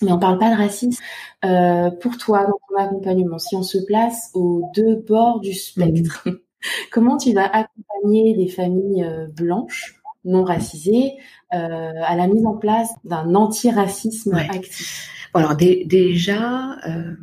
mais 0.02 0.12
on 0.12 0.18
parle 0.18 0.38
pas 0.38 0.50
de 0.50 0.56
racisme. 0.56 1.02
Euh, 1.44 1.90
pour 1.90 2.16
toi, 2.18 2.46
dans 2.46 2.58
ton 2.68 2.82
accompagnement, 2.82 3.38
si 3.38 3.56
on 3.56 3.62
se 3.62 3.78
place 3.78 4.30
aux 4.34 4.70
deux 4.74 4.96
bords 4.96 5.40
du 5.40 5.54
spectre, 5.54 6.26
comment 6.90 7.16
tu 7.16 7.32
vas 7.32 7.46
accompagner 7.46 8.34
des 8.36 8.48
familles 8.48 9.04
euh, 9.04 9.26
blanches, 9.28 10.00
non 10.24 10.44
racisées, 10.44 11.12
euh, 11.52 11.92
à 12.02 12.16
la 12.16 12.26
mise 12.26 12.46
en 12.46 12.56
place 12.56 12.90
d'un 13.04 13.34
antiracisme 13.34 14.34
actif? 14.34 15.10
Bon, 15.32 15.40
Alors 15.40 15.56
déjà, 15.56 16.76
euh, 16.88 17.14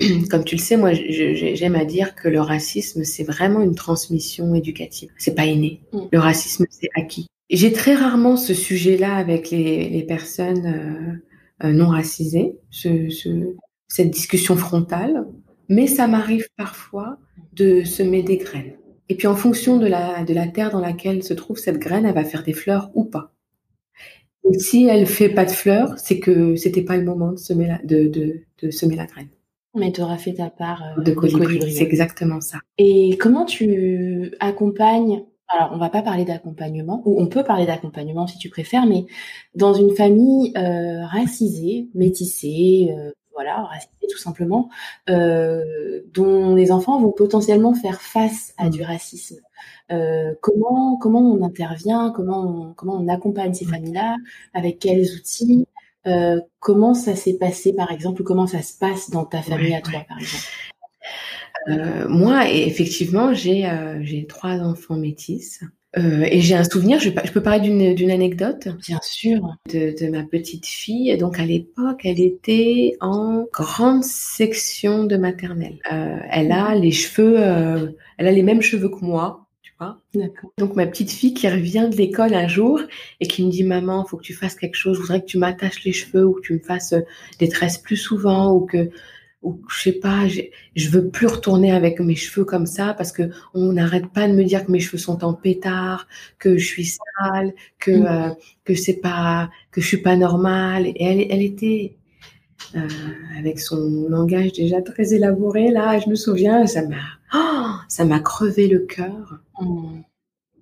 comme 0.30 0.44
tu 0.44 0.56
le 0.56 0.60
sais, 0.60 0.76
moi 0.76 0.92
j'aime 0.92 1.74
à 1.76 1.84
dire 1.84 2.14
que 2.14 2.28
le 2.28 2.40
racisme, 2.40 3.04
c'est 3.04 3.24
vraiment 3.24 3.60
une 3.60 3.74
transmission 3.74 4.54
éducative. 4.54 5.10
C'est 5.18 5.34
pas 5.34 5.46
inné. 5.46 5.80
Mm. 5.92 5.98
Le 6.12 6.18
racisme, 6.18 6.66
c'est 6.70 6.90
acquis. 6.96 7.26
J'ai 7.50 7.72
très 7.72 7.94
rarement 7.94 8.36
ce 8.36 8.54
sujet-là 8.54 9.16
avec 9.16 9.50
les, 9.50 9.88
les 9.88 10.02
personnes 10.02 10.66
euh, 10.66 11.29
non 11.62 11.88
racisé, 11.88 12.56
ce, 12.70 13.08
ce, 13.10 13.54
cette 13.88 14.10
discussion 14.10 14.56
frontale, 14.56 15.26
mais 15.68 15.86
ça 15.86 16.06
m'arrive 16.06 16.48
parfois 16.56 17.18
de 17.52 17.82
semer 17.84 18.22
des 18.22 18.38
graines. 18.38 18.74
Et 19.08 19.16
puis 19.16 19.26
en 19.26 19.36
fonction 19.36 19.76
de 19.76 19.86
la, 19.86 20.24
de 20.24 20.32
la 20.32 20.46
terre 20.46 20.70
dans 20.70 20.80
laquelle 20.80 21.22
se 21.22 21.34
trouve 21.34 21.58
cette 21.58 21.78
graine, 21.78 22.06
elle 22.06 22.14
va 22.14 22.24
faire 22.24 22.44
des 22.44 22.52
fleurs 22.52 22.90
ou 22.94 23.04
pas. 23.04 23.32
Et 24.48 24.58
si 24.58 24.86
elle 24.86 25.06
fait 25.06 25.28
pas 25.28 25.44
de 25.44 25.50
fleurs, 25.50 25.98
c'est 25.98 26.18
que 26.18 26.56
c'était 26.56 26.82
pas 26.82 26.96
le 26.96 27.04
moment 27.04 27.32
de 27.32 27.38
semer 27.38 27.66
la, 27.66 27.78
de, 27.84 28.08
de, 28.08 28.42
de 28.62 28.70
semer 28.70 28.96
la 28.96 29.06
graine. 29.06 29.28
Mais 29.76 29.92
tu 29.92 30.00
auras 30.00 30.16
fait 30.16 30.34
ta 30.34 30.50
part 30.50 30.82
euh, 30.98 31.02
de 31.02 31.12
colibri. 31.12 31.60
C'est 31.72 31.84
exactement 31.84 32.40
ça. 32.40 32.58
Et 32.78 33.16
comment 33.18 33.44
tu 33.44 34.32
accompagnes 34.40 35.22
alors, 35.52 35.70
on 35.72 35.78
va 35.78 35.90
pas 35.90 36.02
parler 36.02 36.24
d'accompagnement, 36.24 37.02
ou 37.04 37.20
on 37.20 37.26
peut 37.26 37.42
parler 37.42 37.66
d'accompagnement 37.66 38.26
si 38.28 38.38
tu 38.38 38.48
préfères, 38.48 38.86
mais 38.86 39.06
dans 39.54 39.74
une 39.74 39.94
famille 39.96 40.52
euh, 40.56 41.04
racisée, 41.06 41.88
métissée, 41.94 42.94
euh, 42.96 43.10
voilà, 43.34 43.64
racisée 43.64 44.06
tout 44.08 44.18
simplement, 44.18 44.68
euh, 45.08 46.02
dont 46.12 46.54
les 46.54 46.70
enfants 46.70 47.00
vont 47.00 47.12
potentiellement 47.12 47.74
faire 47.74 48.00
face 48.00 48.54
à 48.58 48.66
mmh. 48.66 48.70
du 48.70 48.82
racisme. 48.82 49.40
Euh, 49.90 50.34
comment 50.40 50.96
comment 50.98 51.20
on 51.20 51.42
intervient, 51.42 52.12
comment 52.14 52.42
on, 52.42 52.74
comment 52.74 52.94
on 52.94 53.08
accompagne 53.08 53.54
ces 53.54 53.66
mmh. 53.66 53.70
familles-là, 53.70 54.16
avec 54.54 54.78
quels 54.78 55.16
outils, 55.16 55.66
euh, 56.06 56.40
comment 56.60 56.94
ça 56.94 57.16
s'est 57.16 57.38
passé 57.38 57.72
par 57.72 57.90
exemple, 57.90 58.22
ou 58.22 58.24
comment 58.24 58.46
ça 58.46 58.62
se 58.62 58.78
passe 58.78 59.10
dans 59.10 59.24
ta 59.24 59.42
famille 59.42 59.74
à 59.74 59.80
toi 59.80 60.00
par 60.08 60.18
exemple? 60.18 60.44
Euh, 61.68 62.08
moi, 62.08 62.48
effectivement, 62.50 63.34
j'ai 63.34 63.66
euh, 63.66 63.98
j'ai 64.02 64.26
trois 64.26 64.58
enfants 64.60 64.96
métis. 64.96 65.60
Euh, 65.98 66.22
et 66.30 66.40
j'ai 66.40 66.54
un 66.54 66.62
souvenir, 66.62 67.00
je, 67.00 67.10
je 67.10 67.32
peux 67.32 67.42
parler 67.42 67.60
d'une, 67.60 67.94
d'une 67.96 68.12
anecdote? 68.12 68.68
Bien 68.86 69.00
sûr. 69.02 69.56
De, 69.72 69.92
de 70.00 70.08
ma 70.08 70.22
petite 70.22 70.66
fille. 70.66 71.16
Donc 71.18 71.40
à 71.40 71.44
l'époque, 71.44 72.02
elle 72.04 72.20
était 72.20 72.96
en 73.00 73.46
grande 73.52 74.04
section 74.04 75.02
de 75.04 75.16
maternelle. 75.16 75.80
Euh, 75.92 76.18
elle 76.30 76.52
a 76.52 76.76
les 76.76 76.92
cheveux, 76.92 77.34
euh, 77.38 77.88
elle 78.18 78.28
a 78.28 78.30
les 78.30 78.44
mêmes 78.44 78.62
cheveux 78.62 78.88
que 78.88 79.04
moi. 79.04 79.48
Tu 79.62 79.72
vois? 79.80 79.98
Donc 80.58 80.76
ma 80.76 80.86
petite 80.86 81.10
fille 81.10 81.34
qui 81.34 81.48
revient 81.48 81.88
de 81.90 81.96
l'école 81.96 82.34
un 82.34 82.46
jour 82.46 82.80
et 83.18 83.26
qui 83.26 83.44
me 83.44 83.50
dit 83.50 83.64
maman, 83.64 84.04
faut 84.04 84.16
que 84.16 84.22
tu 84.22 84.34
fasses 84.34 84.54
quelque 84.54 84.76
chose. 84.76 84.96
Je 84.96 85.02
voudrais 85.02 85.22
que 85.22 85.26
tu 85.26 85.38
m'attaches 85.38 85.82
les 85.82 85.92
cheveux 85.92 86.24
ou 86.24 86.34
que 86.34 86.42
tu 86.42 86.52
me 86.52 86.60
fasses 86.60 86.94
des 87.40 87.48
tresses 87.48 87.78
plus 87.78 87.96
souvent 87.96 88.52
ou 88.52 88.60
que 88.60 88.90
ou 89.42 89.60
je 89.70 89.82
sais 89.82 89.92
pas, 89.92 90.26
je 90.76 90.90
veux 90.90 91.08
plus 91.08 91.26
retourner 91.26 91.72
avec 91.72 91.98
mes 92.00 92.14
cheveux 92.14 92.44
comme 92.44 92.66
ça 92.66 92.92
parce 92.92 93.10
que 93.10 93.30
on 93.54 93.72
n'arrête 93.72 94.08
pas 94.08 94.28
de 94.28 94.34
me 94.34 94.44
dire 94.44 94.66
que 94.66 94.70
mes 94.70 94.80
cheveux 94.80 94.98
sont 94.98 95.24
en 95.24 95.32
pétard, 95.32 96.06
que 96.38 96.58
je 96.58 96.66
suis 96.66 96.84
sale, 96.84 97.54
que 97.78 97.90
mmh. 97.90 98.06
euh, 98.06 98.34
que 98.64 98.74
c'est 98.74 99.00
pas 99.00 99.50
que 99.70 99.80
je 99.80 99.86
suis 99.86 100.02
pas 100.02 100.16
normale. 100.16 100.86
Et 100.88 100.96
elle, 101.00 101.26
elle 101.30 101.42
était 101.42 101.96
euh, 102.76 102.86
avec 103.38 103.60
son 103.60 104.06
langage 104.10 104.52
déjà 104.52 104.82
très 104.82 105.14
élaboré 105.14 105.70
là. 105.70 105.98
Je 105.98 106.10
me 106.10 106.16
souviens, 106.16 106.66
ça 106.66 106.86
m'a 106.86 106.96
oh, 107.34 107.70
ça 107.88 108.04
m'a 108.04 108.20
crevé 108.20 108.68
le 108.68 108.80
cœur. 108.80 109.40
Mmh. 109.58 110.02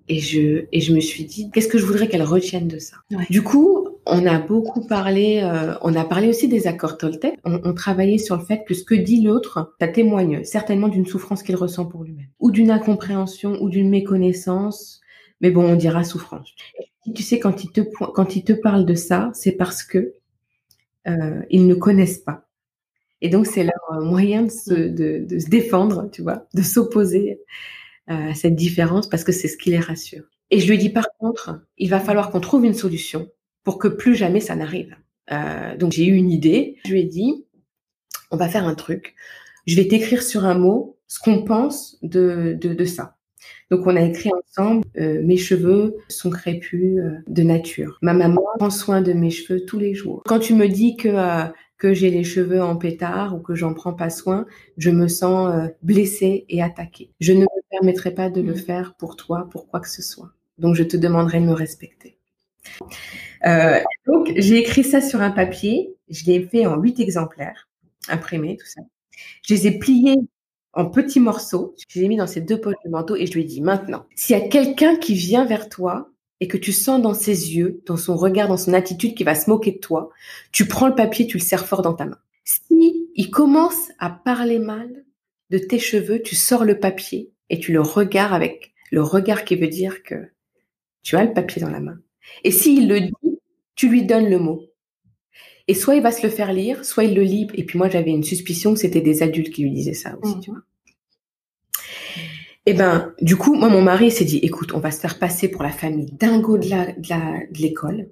Et 0.07 0.19
je 0.21 0.65
et 0.71 0.79
je 0.79 0.93
me 0.93 1.01
suis 1.01 1.25
dit 1.25 1.51
qu'est-ce 1.51 1.67
que 1.67 1.77
je 1.77 1.85
voudrais 1.85 2.07
qu'elle 2.07 2.23
retienne 2.23 2.69
de 2.69 2.79
ça? 2.79 2.95
Du 3.29 3.41
coup, 3.41 3.88
on 4.05 4.25
a 4.25 4.39
beaucoup 4.39 4.85
parlé, 4.85 5.41
euh, 5.43 5.75
on 5.81 5.95
a 5.95 6.03
parlé 6.03 6.29
aussi 6.29 6.47
des 6.47 6.67
accords 6.67 6.97
Toltec. 6.97 7.39
On, 7.45 7.61
on, 7.63 7.73
travaillait 7.73 8.17
sur 8.17 8.37
le 8.37 8.43
fait 8.43 8.63
que 8.65 8.73
ce 8.73 8.83
que 8.83 8.95
dit 8.95 9.21
l'autre, 9.21 9.75
ça 9.79 9.87
témoigne 9.87 10.43
certainement 10.43 10.87
d'une 10.87 11.05
souffrance 11.05 11.43
qu'il 11.43 11.55
ressent 11.55 11.85
pour 11.85 12.03
lui-même, 12.03 12.29
ou 12.39 12.51
d'une 12.51 12.71
incompréhension, 12.71 13.61
ou 13.61 13.69
d'une 13.69 13.89
méconnaissance. 13.89 15.01
Mais 15.41 15.51
bon, 15.51 15.63
on 15.63 15.75
dira 15.75 16.03
souffrance. 16.03 16.53
Tu 17.15 17.23
sais, 17.23 17.39
quand 17.39 17.63
il 17.63 17.71
te 17.71 17.81
quand 17.81 18.35
il 18.35 18.43
te 18.43 18.53
parle 18.53 18.85
de 18.85 18.95
ça, 18.95 19.31
c'est 19.33 19.53
parce 19.53 19.83
que 19.83 20.13
euh, 21.07 21.41
ils 21.49 21.65
ne 21.65 21.75
connaissent 21.75 22.19
pas. 22.19 22.45
Et 23.21 23.29
donc 23.29 23.47
c'est 23.47 23.63
leur 23.63 24.01
moyen 24.01 24.43
de 24.43 24.51
se, 24.51 24.73
de, 24.73 25.25
de 25.25 25.39
se 25.39 25.49
défendre, 25.49 26.09
tu 26.11 26.21
vois, 26.21 26.47
de 26.53 26.61
s'opposer 26.61 27.41
euh, 28.09 28.31
à 28.31 28.33
cette 28.33 28.55
différence 28.55 29.09
parce 29.09 29.23
que 29.23 29.31
c'est 29.31 29.47
ce 29.47 29.57
qui 29.57 29.71
les 29.71 29.79
rassure. 29.79 30.23
Et 30.51 30.59
je 30.59 30.69
lui 30.69 30.77
dis 30.77 30.89
par 30.89 31.07
contre, 31.19 31.61
il 31.77 31.89
va 31.89 31.99
falloir 31.99 32.31
qu'on 32.31 32.39
trouve 32.39 32.65
une 32.65 32.73
solution 32.73 33.29
pour 33.63 33.77
que 33.77 33.87
plus 33.87 34.15
jamais 34.15 34.39
ça 34.39 34.55
n'arrive. 34.55 34.95
Euh, 35.31 35.77
donc 35.77 35.91
j'ai 35.91 36.05
eu 36.05 36.15
une 36.15 36.31
idée, 36.31 36.77
je 36.85 36.91
lui 36.91 37.01
ai 37.01 37.05
dit, 37.05 37.45
on 38.31 38.37
va 38.37 38.49
faire 38.49 38.65
un 38.65 38.75
truc, 38.75 39.15
je 39.67 39.75
vais 39.75 39.87
t'écrire 39.87 40.23
sur 40.23 40.45
un 40.45 40.57
mot 40.57 40.97
ce 41.07 41.19
qu'on 41.19 41.43
pense 41.43 41.97
de, 42.01 42.57
de, 42.59 42.73
de, 42.73 42.85
ça. 42.85 43.17
Donc 43.71 43.85
on 43.85 43.95
a 43.95 44.01
écrit 44.01 44.31
ensemble, 44.31 44.85
euh, 44.97 45.21
mes 45.23 45.37
cheveux 45.37 45.95
sont 46.07 46.29
crépus 46.29 46.99
euh, 46.99 47.17
de 47.27 47.43
nature. 47.43 47.97
Ma 48.01 48.13
maman 48.13 48.41
prend 48.57 48.69
soin 48.69 49.01
de 49.01 49.13
mes 49.13 49.29
cheveux 49.29 49.65
tous 49.65 49.79
les 49.79 49.93
jours. 49.93 50.23
Quand 50.25 50.39
tu 50.39 50.53
me 50.53 50.67
dis 50.67 50.97
que 50.97 51.09
euh, 51.09 51.45
que 51.79 51.93
j'ai 51.93 52.11
les 52.11 52.25
cheveux 52.25 52.61
en 52.61 52.75
pétard 52.75 53.35
ou 53.35 53.39
que 53.39 53.55
j'en 53.55 53.73
prends 53.73 53.93
pas 53.93 54.09
soin, 54.09 54.45
je 54.77 54.91
me 54.91 55.07
sens 55.07 55.49
euh, 55.51 55.67
blessée 55.81 56.45
et 56.49 56.61
attaquée. 56.61 57.09
Je 57.19 57.33
ne 57.33 57.41
me 57.41 57.69
permettrai 57.71 58.13
pas 58.13 58.29
de 58.29 58.41
le 58.41 58.53
faire 58.53 58.95
pour 58.95 59.15
toi, 59.15 59.47
pour 59.49 59.67
quoi 59.67 59.79
que 59.79 59.89
ce 59.89 60.03
soit. 60.03 60.29
Donc 60.57 60.75
je 60.75 60.83
te 60.83 60.97
demanderai 60.97 61.39
de 61.39 61.45
me 61.45 61.53
respecter. 61.53 62.18
Euh, 63.45 63.79
donc, 64.07 64.31
j'ai 64.35 64.57
écrit 64.57 64.83
ça 64.83 65.01
sur 65.01 65.21
un 65.21 65.31
papier. 65.31 65.95
Je 66.09 66.25
l'ai 66.25 66.41
fait 66.41 66.65
en 66.65 66.77
huit 66.77 66.99
exemplaires, 66.99 67.69
imprimés, 68.07 68.57
tout 68.57 68.67
ça. 68.67 68.81
Je 69.47 69.53
les 69.53 69.67
ai 69.67 69.79
pliés 69.79 70.17
en 70.73 70.85
petits 70.85 71.19
morceaux. 71.19 71.75
Je 71.87 71.99
les 71.99 72.05
ai 72.05 72.07
mis 72.07 72.17
dans 72.17 72.27
ces 72.27 72.41
deux 72.41 72.59
poches 72.59 72.75
de 72.85 72.89
manteau 72.89 73.15
et 73.15 73.25
je 73.25 73.33
lui 73.33 73.41
ai 73.41 73.45
dit, 73.45 73.61
maintenant, 73.61 74.05
s'il 74.15 74.37
y 74.37 74.41
a 74.41 74.47
quelqu'un 74.47 74.95
qui 74.95 75.13
vient 75.13 75.45
vers 75.45 75.69
toi 75.69 76.09
et 76.39 76.47
que 76.47 76.57
tu 76.57 76.71
sens 76.71 77.01
dans 77.01 77.13
ses 77.13 77.55
yeux, 77.55 77.81
dans 77.85 77.97
son 77.97 78.15
regard, 78.15 78.47
dans 78.47 78.57
son 78.57 78.73
attitude 78.73 79.15
qui 79.15 79.23
va 79.23 79.35
se 79.35 79.49
moquer 79.49 79.73
de 79.73 79.79
toi, 79.79 80.09
tu 80.51 80.67
prends 80.67 80.87
le 80.87 80.95
papier, 80.95 81.27
tu 81.27 81.37
le 81.37 81.43
serres 81.43 81.65
fort 81.65 81.81
dans 81.81 81.93
ta 81.93 82.05
main. 82.05 82.19
Si 82.43 83.09
il 83.15 83.29
commence 83.29 83.91
à 83.99 84.09
parler 84.09 84.59
mal 84.59 84.89
de 85.49 85.57
tes 85.57 85.79
cheveux, 85.79 86.21
tu 86.21 86.35
sors 86.35 86.63
le 86.63 86.79
papier 86.79 87.31
et 87.49 87.59
tu 87.59 87.73
le 87.73 87.81
regardes 87.81 88.33
avec 88.33 88.73
le 88.91 89.01
regard 89.01 89.43
qui 89.43 89.55
veut 89.55 89.67
dire 89.67 90.03
que 90.03 90.31
tu 91.03 91.15
as 91.15 91.25
le 91.25 91.33
papier 91.33 91.61
dans 91.61 91.69
la 91.69 91.79
main. 91.79 91.99
Et 92.43 92.51
s'il 92.51 92.87
le 92.87 93.01
dit, 93.01 93.39
tu 93.75 93.89
lui 93.89 94.03
donnes 94.03 94.29
le 94.29 94.39
mot. 94.39 94.63
Et 95.67 95.73
soit 95.73 95.95
il 95.95 96.01
va 96.01 96.11
se 96.11 96.23
le 96.23 96.29
faire 96.29 96.51
lire, 96.51 96.83
soit 96.83 97.03
il 97.03 97.15
le 97.15 97.21
lit. 97.21 97.47
Et 97.53 97.63
puis 97.63 97.77
moi, 97.77 97.89
j'avais 97.89 98.11
une 98.11 98.23
suspicion 98.23 98.73
que 98.73 98.79
c'était 98.79 99.01
des 99.01 99.21
adultes 99.21 99.51
qui 99.51 99.63
lui 99.63 99.71
disaient 99.71 99.93
ça 99.93 100.17
aussi, 100.21 100.37
mmh. 100.37 100.41
tu 100.41 100.51
vois. 100.51 100.61
Et 102.65 102.71
eh 102.71 102.73
ben, 102.73 103.13
du 103.21 103.35
coup, 103.35 103.55
moi, 103.55 103.69
mon 103.69 103.81
mari 103.81 104.11
s'est 104.11 104.25
dit, 104.25 104.37
écoute, 104.37 104.73
on 104.73 104.79
va 104.79 104.91
se 104.91 104.99
faire 104.99 105.17
passer 105.17 105.47
pour 105.47 105.63
la 105.63 105.71
famille 105.71 106.11
dingo 106.11 106.57
de 106.57 106.69
la, 106.69 106.87
de 106.87 107.57
l'école. 107.57 108.09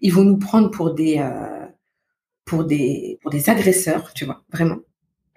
Ils 0.00 0.12
vont 0.12 0.24
nous 0.24 0.38
prendre 0.38 0.70
pour 0.70 0.94
des, 0.94 1.18
euh, 1.18 1.66
pour 2.44 2.64
des, 2.64 3.18
pour 3.22 3.30
des 3.30 3.50
agresseurs, 3.50 4.12
tu 4.12 4.24
vois, 4.24 4.42
vraiment. 4.52 4.78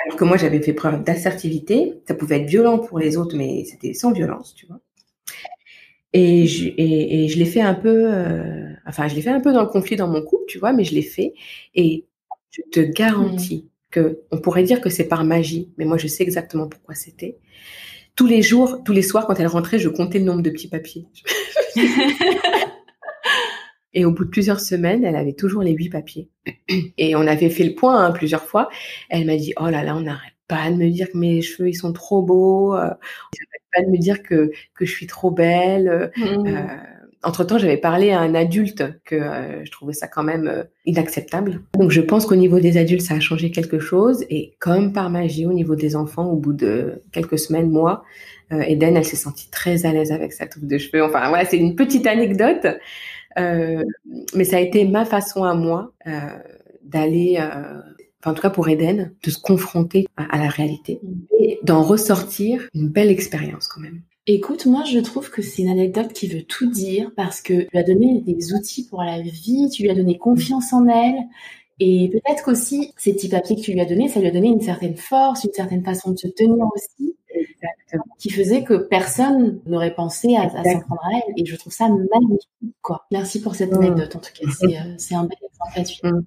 Alors 0.03 0.17
que 0.17 0.23
moi, 0.23 0.37
j'avais 0.37 0.61
fait 0.61 0.73
preuve 0.73 1.03
d'assertivité. 1.03 2.01
Ça 2.07 2.15
pouvait 2.15 2.41
être 2.41 2.49
violent 2.49 2.79
pour 2.79 2.99
les 2.99 3.17
autres, 3.17 3.35
mais 3.35 3.63
c'était 3.65 3.93
sans 3.93 4.11
violence, 4.11 4.55
tu 4.55 4.65
vois. 4.65 4.79
Et 6.13 6.47
je, 6.47 6.67
et, 6.69 7.25
et 7.25 7.27
je 7.27 7.37
l'ai 7.37 7.45
fait 7.45 7.61
un 7.61 7.73
peu, 7.73 8.13
euh, 8.13 8.73
enfin, 8.85 9.07
je 9.07 9.15
l'ai 9.15 9.21
fait 9.21 9.29
un 9.29 9.41
peu 9.41 9.53
dans 9.53 9.61
le 9.61 9.67
conflit 9.67 9.95
dans 9.95 10.07
mon 10.07 10.21
couple, 10.21 10.45
tu 10.47 10.57
vois, 10.57 10.73
mais 10.73 10.83
je 10.83 10.95
l'ai 10.95 11.01
fait. 11.01 11.33
Et 11.75 12.05
je 12.51 12.61
te 12.71 12.79
garantis 12.79 13.65
mmh. 13.65 13.69
que, 13.91 14.21
on 14.31 14.39
pourrait 14.39 14.63
dire 14.63 14.81
que 14.81 14.89
c'est 14.89 15.07
par 15.07 15.23
magie, 15.23 15.71
mais 15.77 15.85
moi, 15.85 15.97
je 15.97 16.07
sais 16.07 16.23
exactement 16.23 16.67
pourquoi 16.67 16.95
c'était. 16.95 17.37
Tous 18.15 18.25
les 18.25 18.41
jours, 18.41 18.83
tous 18.83 18.93
les 18.93 19.03
soirs, 19.03 19.27
quand 19.27 19.39
elle 19.39 19.47
rentrait, 19.47 19.79
je 19.79 19.89
comptais 19.89 20.19
le 20.19 20.25
nombre 20.25 20.41
de 20.41 20.49
petits 20.49 20.69
papiers. 20.69 21.05
Et 23.93 24.05
au 24.05 24.11
bout 24.11 24.25
de 24.25 24.29
plusieurs 24.29 24.59
semaines, 24.59 25.03
elle 25.03 25.15
avait 25.15 25.33
toujours 25.33 25.63
les 25.63 25.71
huit 25.71 25.89
papiers. 25.89 26.29
Et 26.97 27.15
on 27.15 27.25
avait 27.25 27.49
fait 27.49 27.63
le 27.63 27.73
point 27.73 28.03
hein, 28.03 28.11
plusieurs 28.11 28.43
fois. 28.43 28.69
Elle 29.09 29.25
m'a 29.25 29.37
dit, 29.37 29.53
oh 29.59 29.69
là 29.69 29.83
là, 29.83 29.95
on 29.95 30.01
n'arrête 30.01 30.33
pas 30.47 30.69
de 30.69 30.75
me 30.75 30.89
dire 30.89 31.11
que 31.11 31.17
mes 31.17 31.41
cheveux, 31.41 31.69
ils 31.69 31.75
sont 31.75 31.93
trop 31.93 32.21
beaux. 32.21 32.75
Euh, 33.75 33.79
pas 33.79 33.85
de 33.85 33.91
me 33.91 33.97
dire 33.97 34.23
que, 34.23 34.51
que 34.75 34.85
je 34.85 34.91
suis 34.91 35.07
trop 35.07 35.31
belle. 35.31 36.11
Mmh. 36.17 36.47
Euh, 36.47 36.61
entre-temps, 37.23 37.57
j'avais 37.57 37.77
parlé 37.77 38.11
à 38.11 38.19
un 38.19 38.35
adulte 38.35 38.83
que 39.03 39.15
euh, 39.15 39.65
je 39.65 39.71
trouvais 39.71 39.93
ça 39.93 40.07
quand 40.07 40.23
même 40.23 40.47
euh, 40.47 40.63
inacceptable. 40.85 41.61
Donc 41.73 41.91
je 41.91 42.01
pense 42.01 42.25
qu'au 42.25 42.35
niveau 42.35 42.59
des 42.59 42.77
adultes, 42.77 43.01
ça 43.01 43.15
a 43.15 43.19
changé 43.19 43.51
quelque 43.51 43.79
chose. 43.79 44.23
Et 44.29 44.53
comme 44.59 44.93
par 44.93 45.09
magie, 45.09 45.45
au 45.45 45.53
niveau 45.53 45.75
des 45.75 45.95
enfants, 45.95 46.29
au 46.29 46.37
bout 46.37 46.53
de 46.53 47.01
quelques 47.11 47.39
semaines, 47.39 47.69
mois, 47.69 48.03
Eden, 48.49 48.95
elle 48.95 49.03
s'est 49.03 49.17
sentie 49.17 49.49
très 49.51 49.85
à 49.85 49.91
l'aise 49.91 50.13
avec 50.13 50.31
sa 50.31 50.47
touffe 50.47 50.63
de 50.63 50.77
cheveux. 50.77 51.03
Enfin 51.03 51.27
voilà, 51.27 51.43
c'est 51.43 51.57
une 51.57 51.75
petite 51.75 52.07
anecdote. 52.07 52.65
mais 53.35 54.43
ça 54.45 54.55
a 54.55 54.59
été 54.61 54.85
ma 54.85 55.03
façon 55.03 55.43
à 55.43 55.53
moi 55.53 55.91
d'aller 56.83 57.45
en 58.25 58.33
tout 58.33 58.41
cas 58.41 58.49
pour 58.49 58.67
Eden, 58.67 59.13
de 59.23 59.29
se 59.29 59.39
confronter 59.39 60.07
à, 60.17 60.37
la 60.37 60.49
réalité 60.49 60.99
et 61.39 61.59
d'en 61.63 61.83
ressortir 61.83 62.67
une 62.73 62.89
belle 62.89 63.09
expérience 63.09 63.67
quand 63.67 63.81
même. 63.81 64.01
Écoute, 64.25 64.65
moi 64.65 64.83
je 64.83 64.99
trouve 64.99 65.29
que 65.29 65.41
c'est 65.41 65.61
une 65.61 65.69
anecdote 65.69 66.11
qui 66.11 66.27
veut 66.27 66.43
tout 66.43 66.69
dire 66.69 67.11
parce 67.15 67.41
que 67.41 67.61
tu 67.61 67.69
lui 67.71 67.79
as 67.79 67.83
donné 67.83 68.21
des 68.21 68.53
outils 68.53 68.87
pour 68.87 69.03
la 69.03 69.21
vie, 69.21 69.69
tu 69.71 69.83
lui 69.83 69.89
as 69.89 69.95
donné 69.95 70.17
confiance 70.17 70.73
en 70.73 70.87
elle 70.87 71.23
et 71.79 72.09
peut-être 72.09 72.43
qu'aussi 72.43 72.93
ces 72.97 73.13
petits 73.13 73.29
papiers 73.29 73.55
que 73.55 73.61
tu 73.61 73.71
lui 73.71 73.79
as 73.79 73.85
donnés, 73.85 74.07
ça 74.09 74.19
lui 74.19 74.27
a 74.27 74.31
donné 74.31 74.47
une 74.47 74.61
certaine 74.61 74.97
force, 74.97 75.43
une 75.43 75.53
certaine 75.53 75.83
façon 75.83 76.11
de 76.11 76.17
se 76.17 76.27
tenir 76.27 76.65
aussi, 76.73 77.15
qui 78.17 78.29
faisait 78.31 78.63
que 78.63 78.73
personne 78.73 79.61
n'aurait 79.65 79.93
pensé 79.93 80.35
à, 80.35 80.49
s'en 80.49 80.79
prendre 80.79 81.01
à 81.03 81.17
elle. 81.17 81.33
Et 81.37 81.45
je 81.45 81.55
trouve 81.55 81.73
ça 81.73 81.87
magnifique, 81.87 82.75
quoi. 82.81 83.05
Merci 83.11 83.41
pour 83.41 83.55
cette 83.55 83.71
mm. 83.71 83.77
anecdote, 83.77 84.15
en 84.15 84.19
tout 84.19 84.31
cas. 84.33 84.49
C'est 84.97 85.15
euh, 85.15 85.19
un 85.19 85.25
bel 85.25 85.37
exemple. 85.43 86.23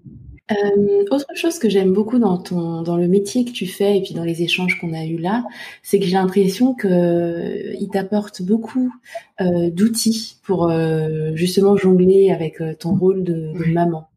Euh, 0.51 1.05
autre 1.11 1.27
chose 1.35 1.59
que 1.59 1.69
j'aime 1.69 1.93
beaucoup 1.93 2.19
dans 2.19 2.39
ton 2.39 2.83
dans 2.83 2.97
le 2.97 3.09
métier 3.09 3.45
que 3.45 3.53
tu 3.53 3.67
fais 3.67 3.99
et 3.99 4.03
puis 4.03 4.15
dans 4.15 4.25
les 4.25 4.43
échanges 4.43 4.79
qu'on 4.81 4.93
a 4.93 5.05
eu 5.05 5.17
là, 5.17 5.45
c'est 5.83 5.99
que 5.99 6.07
j'ai 6.07 6.13
l'impression 6.13 6.75
que 6.75 6.89
euh, 6.89 7.75
il 7.79 7.89
t'apporte 7.89 8.43
beaucoup 8.43 8.93
euh, 9.41 9.71
d'outils 9.71 10.39
pour 10.43 10.69
euh, 10.69 11.31
justement 11.35 11.77
jongler 11.77 12.31
avec 12.31 12.63
ton 12.79 12.95
rôle 12.95 13.23
de, 13.23 13.53
de 13.53 13.73
maman. 13.73 14.09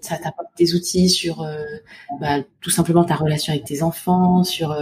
ça 0.00 0.16
t'apporte 0.18 0.56
des 0.58 0.74
outils 0.74 1.08
sur 1.08 1.46
bah, 2.20 2.38
tout 2.60 2.70
simplement 2.70 3.04
ta 3.04 3.14
relation 3.14 3.52
avec 3.52 3.64
tes 3.64 3.82
enfants, 3.82 4.44
sur 4.44 4.76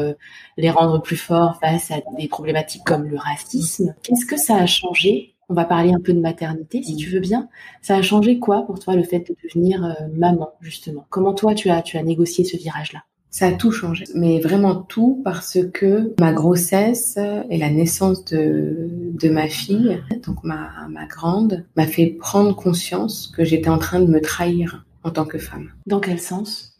les 0.56 0.70
rendre 0.70 1.00
plus 1.02 1.16
forts 1.16 1.58
face 1.60 1.90
à 1.90 1.96
des 2.18 2.28
problématiques 2.28 2.84
comme 2.84 3.04
le 3.08 3.16
racisme. 3.16 3.94
Qu'est-ce 4.02 4.26
que 4.26 4.36
ça 4.36 4.56
a 4.56 4.66
changé 4.66 5.33
On 5.54 5.56
va 5.56 5.66
parler 5.66 5.92
un 5.92 6.00
peu 6.00 6.12
de 6.12 6.18
maternité, 6.18 6.82
si 6.82 6.96
tu 6.96 7.10
veux 7.10 7.20
bien. 7.20 7.48
Ça 7.80 7.94
a 7.94 8.02
changé 8.02 8.40
quoi 8.40 8.66
pour 8.66 8.80
toi 8.80 8.96
le 8.96 9.04
fait 9.04 9.20
de 9.20 9.36
devenir 9.44 9.96
maman 10.12 10.50
justement? 10.60 11.06
Comment 11.10 11.32
toi 11.32 11.54
tu 11.54 11.70
as 11.70 11.80
tu 11.80 11.96
as 11.96 12.02
négocié 12.02 12.42
ce 12.42 12.56
virage-là? 12.56 13.04
Ça 13.30 13.46
a 13.46 13.52
tout 13.52 13.70
changé, 13.70 14.02
mais 14.16 14.40
vraiment 14.40 14.74
tout 14.74 15.20
parce 15.22 15.58
que 15.72 16.12
ma 16.18 16.32
grossesse 16.32 17.20
et 17.50 17.56
la 17.56 17.70
naissance 17.70 18.24
de, 18.24 18.88
de 19.12 19.28
ma 19.28 19.46
fille, 19.46 20.02
donc 20.26 20.42
ma, 20.42 20.70
ma 20.90 21.06
grande, 21.06 21.64
m'a 21.76 21.86
fait 21.86 22.08
prendre 22.08 22.56
conscience 22.56 23.32
que 23.36 23.44
j'étais 23.44 23.70
en 23.70 23.78
train 23.78 24.00
de 24.00 24.10
me 24.10 24.20
trahir 24.20 24.84
en 25.04 25.12
tant 25.12 25.24
que 25.24 25.38
femme. 25.38 25.70
Dans 25.86 26.00
quel 26.00 26.18
sens? 26.18 26.72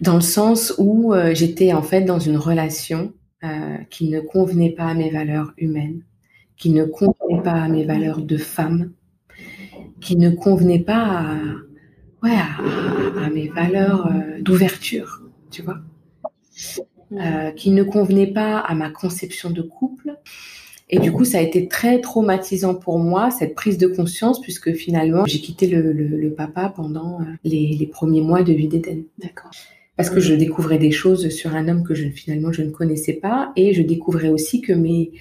Dans 0.00 0.14
le 0.14 0.22
sens 0.22 0.74
où 0.78 1.12
euh, 1.12 1.34
j'étais 1.34 1.74
en 1.74 1.82
fait 1.82 2.00
dans 2.00 2.18
une 2.18 2.38
relation 2.38 3.12
euh, 3.44 3.76
qui 3.90 4.08
ne 4.08 4.20
convenait 4.20 4.70
pas 4.70 4.86
à 4.86 4.94
mes 4.94 5.10
valeurs 5.10 5.52
humaines, 5.58 6.00
qui 6.56 6.70
ne 6.70 6.84
convenait 6.84 7.11
pas 7.42 7.52
à 7.52 7.68
mes 7.68 7.84
valeurs 7.84 8.22
de 8.22 8.36
femme, 8.36 8.92
qui 10.00 10.16
ne 10.16 10.30
convenait 10.30 10.80
pas 10.80 11.02
à, 11.02 11.34
ouais, 12.22 12.36
à, 13.20 13.30
mes 13.30 13.48
valeurs 13.48 14.06
euh, 14.06 14.40
d'ouverture, 14.40 15.22
tu 15.50 15.62
vois. 15.62 15.78
Euh, 17.12 17.50
qui 17.50 17.70
ne 17.72 17.82
convenait 17.82 18.32
pas 18.32 18.58
à 18.58 18.74
ma 18.74 18.88
conception 18.88 19.50
de 19.50 19.60
couple. 19.60 20.16
Et 20.88 20.98
du 20.98 21.12
coup, 21.12 21.24
ça 21.24 21.38
a 21.38 21.40
été 21.40 21.68
très 21.68 22.00
traumatisant 22.00 22.74
pour 22.74 22.98
moi, 22.98 23.30
cette 23.30 23.54
prise 23.54 23.78
de 23.78 23.86
conscience, 23.86 24.40
puisque 24.40 24.72
finalement, 24.72 25.24
j'ai 25.26 25.40
quitté 25.40 25.66
le, 25.66 26.34
papa 26.34 26.72
pendant 26.74 27.20
euh, 27.20 27.24
les, 27.44 27.88
premiers 27.90 28.20
mois 28.22 28.42
de 28.42 28.52
vie 28.52 28.68
d'Éden. 28.68 29.04
D'accord. 29.18 29.50
Parce 29.96 30.10
que 30.10 30.20
je 30.20 30.34
découvrais 30.34 30.78
des 30.78 30.90
choses 30.90 31.28
sur 31.28 31.54
un 31.54 31.68
homme 31.68 31.84
que 31.84 31.94
je, 31.94 32.08
finalement 32.08 32.50
je 32.50 32.62
ne 32.62 32.70
connaissais 32.70 33.14
pas, 33.14 33.52
et 33.56 33.74
je 33.74 33.82
découvrais 33.82 34.30
aussi 34.30 34.62
que 34.62 34.72
mes 34.72 35.12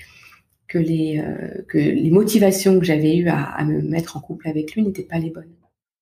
que 0.71 0.77
les 0.77 1.19
euh, 1.19 1.63
que 1.67 1.77
les 1.77 2.11
motivations 2.11 2.79
que 2.79 2.85
j'avais 2.85 3.17
eues 3.17 3.27
à, 3.27 3.43
à, 3.43 3.65
me 3.65 3.81
mettre 3.81 4.15
en 4.15 4.21
couple 4.21 4.47
avec 4.47 4.73
lui 4.73 4.83
n'étaient 4.83 5.03
pas 5.03 5.19
les 5.19 5.29
bonnes. 5.29 5.53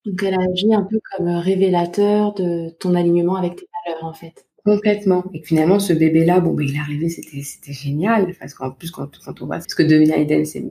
Donc 0.06 0.22
elle 0.24 0.36
a 0.36 0.44
agi 0.52 0.74
un 0.74 0.84
peu 0.84 1.00
comme 1.12 1.28
révélateur 1.28 2.34
de 2.36 2.70
ton 2.80 2.94
alignement 2.94 3.36
avec 3.36 3.56
tes 3.56 3.66
valeurs 3.86 4.06
en 4.06 4.14
fait. 4.14 4.46
Complètement. 4.66 5.24
Et 5.34 5.42
finalement, 5.42 5.80
ce 5.80 5.94
bébé-là, 5.94 6.42
bon, 6.42 6.54
ben, 6.54 6.68
il 6.68 6.76
est 6.76 6.80
arrivé, 6.80 7.10
c'était, 7.10 7.42
c'était 7.42 7.74
génial. 7.74 8.34
Parce 8.40 8.54
qu'en 8.54 8.72
plus, 8.72 8.92
quand, 8.92 9.10
quand 9.26 9.42
on 9.42 9.48
voit 9.48 9.62
ce 9.62 9.74
que 9.74 9.84
devient 9.84 10.14
Eden, 10.16 10.46
c'est, 10.46 10.64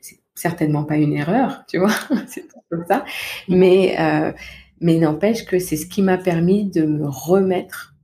c'est 0.00 0.18
certainement 0.34 0.84
pas 0.84 0.96
une 0.96 1.14
erreur, 1.14 1.64
tu 1.68 1.78
vois. 1.78 1.94
c'est 2.26 2.44
comme 2.70 2.84
ça. 2.86 3.04
Mais, 3.48 3.96
euh, 3.98 4.32
mais 4.80 4.98
n'empêche 4.98 5.46
que 5.46 5.58
c'est 5.58 5.76
ce 5.76 5.86
qui 5.86 6.02
m'a 6.02 6.18
permis 6.18 6.68
de 6.68 6.82
me 6.82 7.06
remettre 7.08 7.94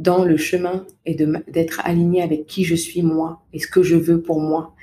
dans 0.00 0.24
le 0.24 0.36
chemin 0.36 0.86
et 1.06 1.14
de, 1.14 1.32
d'être 1.48 1.80
aligné 1.84 2.22
avec 2.22 2.46
qui 2.46 2.64
je 2.64 2.74
suis 2.74 3.02
moi 3.02 3.42
et 3.52 3.60
ce 3.60 3.68
que 3.68 3.82
je 3.82 3.96
veux 3.96 4.20
pour 4.20 4.40
moi 4.40 4.74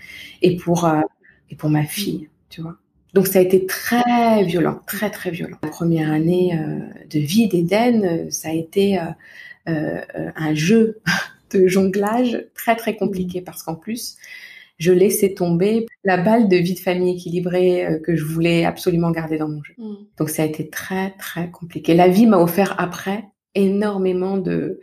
et 0.42 0.56
pour, 0.56 0.86
euh, 0.86 1.02
et 1.50 1.56
pour 1.56 1.70
ma 1.70 1.84
fille, 1.84 2.30
tu 2.50 2.62
vois. 2.62 2.78
Donc 3.14 3.28
ça 3.28 3.40
a 3.40 3.42
été 3.42 3.66
très 3.66 4.44
violent, 4.44 4.80
très 4.88 5.10
très 5.10 5.32
violent. 5.32 5.58
La 5.64 5.70
première 5.70 6.12
année 6.12 6.58
euh, 6.58 6.80
de 7.10 7.20
vie 7.20 7.48
d'Éden, 7.48 8.04
euh, 8.04 8.30
ça 8.30 8.50
a 8.50 8.54
été 8.54 9.00
euh, 9.68 10.02
un 10.36 10.54
jeu 10.54 11.00
de 11.52 11.68
jonglage 11.68 12.46
très 12.54 12.76
très 12.76 12.96
compliqué 12.96 13.42
parce 13.42 13.64
qu'en 13.64 13.76
plus, 13.76 14.18
je 14.78 14.92
laissais 14.92 15.34
tomber 15.34 15.88
la 16.04 16.18
balle 16.18 16.48
de 16.48 16.58
vie 16.58 16.76
de 16.76 16.80
famille 16.80 17.16
équilibrée 17.16 17.86
euh, 17.86 18.00
que 18.00 18.16
je 18.16 18.24
voulais 18.24 18.66
absolument 18.66 19.12
garder 19.12 19.38
dans 19.38 19.50
mon 19.50 19.64
jeu. 19.64 19.74
Mm. 19.78 19.96
Donc 20.18 20.30
ça 20.30 20.44
a 20.44 20.46
été 20.46 20.70
très 20.70 21.12
très 21.12 21.50
compliqué. 21.50 21.96
La 21.96 22.08
vie 22.08 22.28
m'a 22.28 22.38
offert 22.38 22.76
après 22.78 23.26
énormément 23.58 24.38
de 24.38 24.80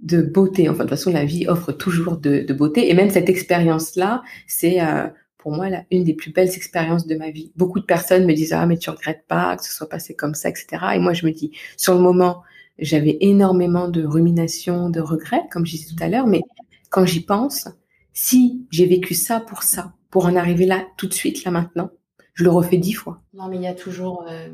de 0.00 0.22
beauté. 0.22 0.68
Enfin, 0.68 0.84
de 0.84 0.88
toute 0.88 0.90
façon, 0.90 1.12
la 1.12 1.26
vie 1.26 1.46
offre 1.46 1.72
toujours 1.72 2.16
de, 2.16 2.50
beauté. 2.54 2.90
Et 2.90 2.94
même 2.94 3.10
cette 3.10 3.28
expérience-là, 3.28 4.22
c'est 4.46 4.80
euh, 4.80 5.08
pour 5.36 5.52
moi 5.52 5.68
là, 5.68 5.84
une 5.90 6.04
des 6.04 6.14
plus 6.14 6.32
belles 6.32 6.48
expériences 6.48 7.06
de 7.06 7.16
ma 7.16 7.30
vie. 7.30 7.52
Beaucoup 7.56 7.80
de 7.80 7.84
personnes 7.84 8.26
me 8.26 8.32
disent 8.32 8.52
ah 8.52 8.66
mais 8.66 8.78
tu 8.78 8.90
regrettes 8.90 9.24
pas 9.28 9.56
que 9.56 9.64
ce 9.64 9.72
soit 9.72 9.88
passé 9.88 10.14
comme 10.14 10.34
ça, 10.34 10.48
etc. 10.48 10.66
Et 10.94 10.98
moi 10.98 11.12
je 11.12 11.26
me 11.26 11.32
dis 11.32 11.52
sur 11.76 11.94
le 11.94 12.00
moment 12.00 12.42
j'avais 12.80 13.18
énormément 13.20 13.88
de 13.88 14.04
ruminations, 14.04 14.90
de 14.90 15.00
regrets, 15.00 15.42
comme 15.50 15.66
je 15.66 15.72
disais 15.72 15.94
tout 15.94 16.02
à 16.02 16.08
l'heure, 16.08 16.26
mais 16.26 16.42
quand 16.88 17.04
j'y 17.04 17.20
pense, 17.20 17.68
si 18.12 18.66
j'ai 18.70 18.86
vécu 18.86 19.14
ça 19.14 19.38
pour 19.40 19.62
ça, 19.62 19.92
pour 20.10 20.26
en 20.26 20.34
arriver 20.34 20.66
là 20.66 20.86
tout 20.96 21.06
de 21.06 21.12
suite, 21.12 21.44
là 21.44 21.50
maintenant, 21.50 21.90
je 22.34 22.44
le 22.44 22.50
refais 22.50 22.78
dix 22.78 22.94
fois. 22.94 23.20
Non, 23.34 23.48
mais 23.48 23.56
il 23.56 23.62
y 23.62 23.66
a 23.66 23.74
toujours, 23.74 24.24
euh, 24.28 24.48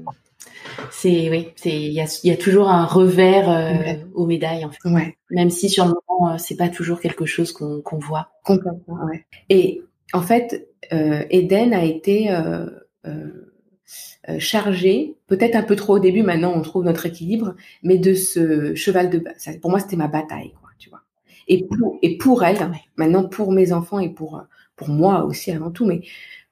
c'est 0.90 1.30
oui, 1.30 1.49
c'est 1.57 1.70
il 1.70 1.92
y 1.92 2.01
a, 2.01 2.20
y 2.24 2.30
a, 2.30 2.36
toujours 2.36 2.68
un 2.68 2.84
revers 2.84 3.51
euh, 3.51 3.94
aux 4.14 4.26
médailles 4.26 4.64
en 4.64 4.70
fait. 4.70 4.88
Ouais. 4.88 5.16
Même 5.30 5.51
si 5.51 5.68
sur 5.68 5.84
le 5.84 5.94
moment 6.09 6.34
euh, 6.34 6.38
c'est 6.38 6.57
pas 6.57 6.68
toujours 6.68 7.01
quelque 7.01 7.26
chose 7.26 7.53
qu'on 7.53 7.80
qu'on 7.82 7.99
voit. 7.99 8.28
Complètement. 8.44 8.99
Ouais. 9.05 9.26
Et 9.49 9.82
en 10.12 10.22
fait, 10.22 10.68
euh, 10.92 11.24
Eden 11.30 11.72
a 11.72 11.84
été 11.84 12.30
euh, 12.30 12.66
euh, 13.07 14.38
chargé, 14.38 15.16
peut-être 15.26 15.57
un 15.57 15.62
peu 15.62 15.76
trop 15.76 15.97
au 15.97 15.99
début, 15.99 16.22
maintenant 16.22 16.53
on 16.55 16.62
trouve 16.62 16.84
notre 16.84 17.07
équilibre, 17.07 17.55
mais 17.82 17.99
de 17.99 18.14
ce 18.14 18.74
cheval 18.74 19.11
de 19.11 19.18
bataille. 19.18 19.59
Pour 19.61 19.70
moi, 19.70 19.80
c'était 19.80 19.97
ma 19.97 20.09
bataille, 20.09 20.53
quoi, 20.61 20.70
tu 20.78 20.90
vois. 20.90 21.03
Et 21.49 21.64
pour, 21.64 21.99
et 22.03 22.18
pour 22.18 22.44
elle, 22.44 22.70
maintenant 22.97 23.24
pour 23.24 23.53
mes 23.53 23.72
enfants 23.72 23.99
et 23.99 24.09
pour, 24.09 24.42
pour 24.74 24.88
moi 24.88 25.24
aussi 25.24 25.53
avant 25.53 25.70
tout, 25.70 25.86
mais 25.86 26.03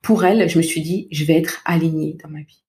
pour 0.03 0.24
elle, 0.24 0.49
je 0.49 0.59
me 0.59 0.62
suis 0.62 0.82
dit, 0.82 1.09
je 1.11 1.24
vais 1.24 1.36
être 1.36 1.62
alignée 1.64 2.16
dans 2.22 2.30
ma 2.30 2.40
vie. 2.40 2.64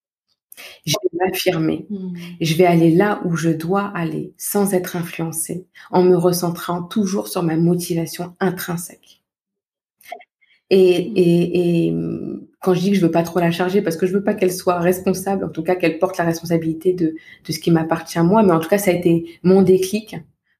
Je 0.85 0.93
vais 1.03 1.25
m'affirmer. 1.25 1.85
Hmm. 1.89 2.13
Je 2.39 2.53
vais 2.55 2.65
aller 2.65 2.91
là 2.91 3.21
où 3.25 3.35
je 3.35 3.49
dois 3.49 3.91
aller 3.95 4.33
sans 4.37 4.73
être 4.73 4.95
influencée, 4.95 5.67
en 5.91 6.03
me 6.03 6.15
recentrant 6.15 6.83
toujours 6.83 7.27
sur 7.27 7.43
ma 7.43 7.57
motivation 7.57 8.35
intrinsèque. 8.39 9.21
Et, 10.71 10.79
et, 10.79 11.87
et, 11.87 11.95
quand 12.59 12.73
je 12.73 12.79
dis 12.79 12.89
que 12.89 12.97
je 12.97 13.01
veux 13.05 13.11
pas 13.11 13.21
trop 13.21 13.39
la 13.39 13.51
charger, 13.51 13.83
parce 13.83 13.97
que 13.97 14.07
je 14.07 14.13
veux 14.13 14.23
pas 14.23 14.33
qu'elle 14.33 14.51
soit 14.51 14.79
responsable, 14.79 15.45
en 15.45 15.49
tout 15.49 15.61
cas 15.61 15.75
qu'elle 15.75 15.99
porte 15.99 16.17
la 16.17 16.23
responsabilité 16.23 16.93
de, 16.93 17.15
de 17.45 17.51
ce 17.51 17.59
qui 17.59 17.69
m'appartient 17.69 18.19
moi, 18.19 18.41
mais 18.41 18.51
en 18.51 18.59
tout 18.59 18.69
cas 18.69 18.79
ça 18.79 18.89
a 18.89 18.93
été 18.95 19.39
mon 19.43 19.61
déclic 19.61 20.15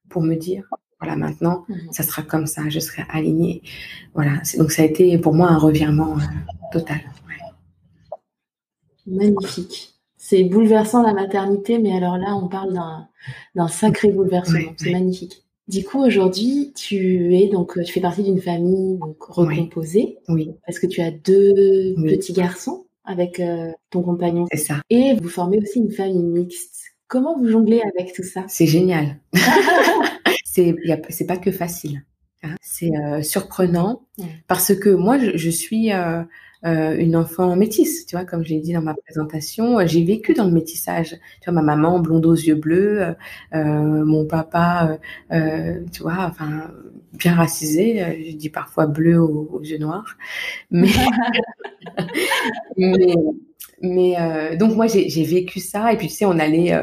pour 0.08 0.22
me 0.22 0.36
dire, 0.36 0.68
voilà, 1.00 1.16
maintenant, 1.16 1.64
mhm. 1.68 1.92
ça 1.92 2.02
sera 2.02 2.22
comme 2.22 2.46
ça, 2.46 2.62
je 2.68 2.78
serai 2.78 3.02
alignée. 3.10 3.62
Voilà, 4.14 4.40
donc 4.58 4.70
ça 4.70 4.82
a 4.82 4.84
été 4.84 5.18
pour 5.18 5.34
moi 5.34 5.48
un 5.48 5.58
revirement 5.58 6.16
euh, 6.16 6.22
total. 6.72 7.00
Magnifique. 9.06 9.94
C'est 10.16 10.44
bouleversant 10.44 11.02
la 11.02 11.12
maternité, 11.12 11.78
mais 11.78 11.92
alors 11.96 12.18
là, 12.18 12.34
on 12.34 12.48
parle 12.48 12.74
d'un 13.54 13.68
sacré 13.68 14.08
bouleversement. 14.08 14.72
C'est 14.76 14.92
magnifique. 14.92 15.44
Du 15.68 15.84
coup, 15.84 16.04
aujourd'hui, 16.04 16.72
tu 16.76 17.34
es 17.36 17.48
donc, 17.48 17.78
tu 17.84 17.92
fais 17.92 18.00
partie 18.00 18.22
d'une 18.22 18.40
famille 18.40 18.98
donc 18.98 19.22
recomposée. 19.22 20.18
Oui. 20.28 20.52
Parce 20.64 20.78
que 20.78 20.86
tu 20.86 21.00
as 21.00 21.10
deux 21.10 21.94
petits 22.04 22.32
garçons 22.32 22.86
avec 23.04 23.40
euh, 23.40 23.72
ton 23.90 24.02
compagnon. 24.02 24.46
C'est 24.52 24.58
ça. 24.58 24.80
Et 24.90 25.14
vous 25.14 25.28
formez 25.28 25.58
aussi 25.58 25.78
une 25.78 25.90
famille 25.90 26.22
mixte. 26.22 26.76
Comment 27.08 27.38
vous 27.38 27.48
jonglez 27.48 27.82
avec 27.82 28.12
tout 28.12 28.24
ça? 28.24 28.44
C'est 28.48 28.66
génial. 28.66 29.20
c'est, 30.44 30.74
c'est 31.08 31.26
pas 31.26 31.36
que 31.36 31.52
facile. 31.52 32.04
Hein. 32.42 32.56
C'est 32.60 32.90
euh, 32.96 33.22
surprenant 33.22 34.02
parce 34.48 34.74
que 34.74 34.90
moi, 34.90 35.18
je, 35.18 35.36
je 35.36 35.50
suis 35.50 35.92
euh, 35.92 36.22
euh, 36.66 36.96
une 36.98 37.14
enfant 37.14 37.54
métisse, 37.54 38.06
tu 38.06 38.16
vois, 38.16 38.24
comme 38.24 38.44
je 38.44 38.50
l'ai 38.50 38.60
dit 38.60 38.72
dans 38.72 38.82
ma 38.82 38.94
présentation. 38.94 39.86
J'ai 39.86 40.04
vécu 40.04 40.34
dans 40.34 40.46
le 40.46 40.50
métissage. 40.50 41.10
Tu 41.40 41.50
vois, 41.50 41.52
ma 41.52 41.62
maman 41.62 42.00
blonde 42.00 42.26
aux 42.26 42.34
yeux 42.34 42.56
bleus, 42.56 43.02
euh, 43.02 43.12
euh 43.54 44.04
mon 44.04 44.26
papa, 44.26 44.98
euh, 45.32 45.80
tu 45.92 46.02
vois, 46.02 46.26
enfin 46.28 46.70
bien 47.12 47.34
racisé. 47.34 48.26
Je 48.30 48.36
dis 48.36 48.50
parfois 48.50 48.86
bleu 48.86 49.20
aux, 49.20 49.62
yeux 49.62 49.78
noirs, 49.78 50.16
mais 50.70 50.88
mais, 52.76 53.14
mais 53.82 54.56
donc 54.56 54.74
moi 54.74 54.86
j'ai 54.88 55.24
vécu 55.24 55.60
ça. 55.60 55.92
Et 55.92 55.96
puis 55.96 56.08
tu 56.08 56.14
sais, 56.14 56.24
on 56.24 56.38
allait, 56.38 56.74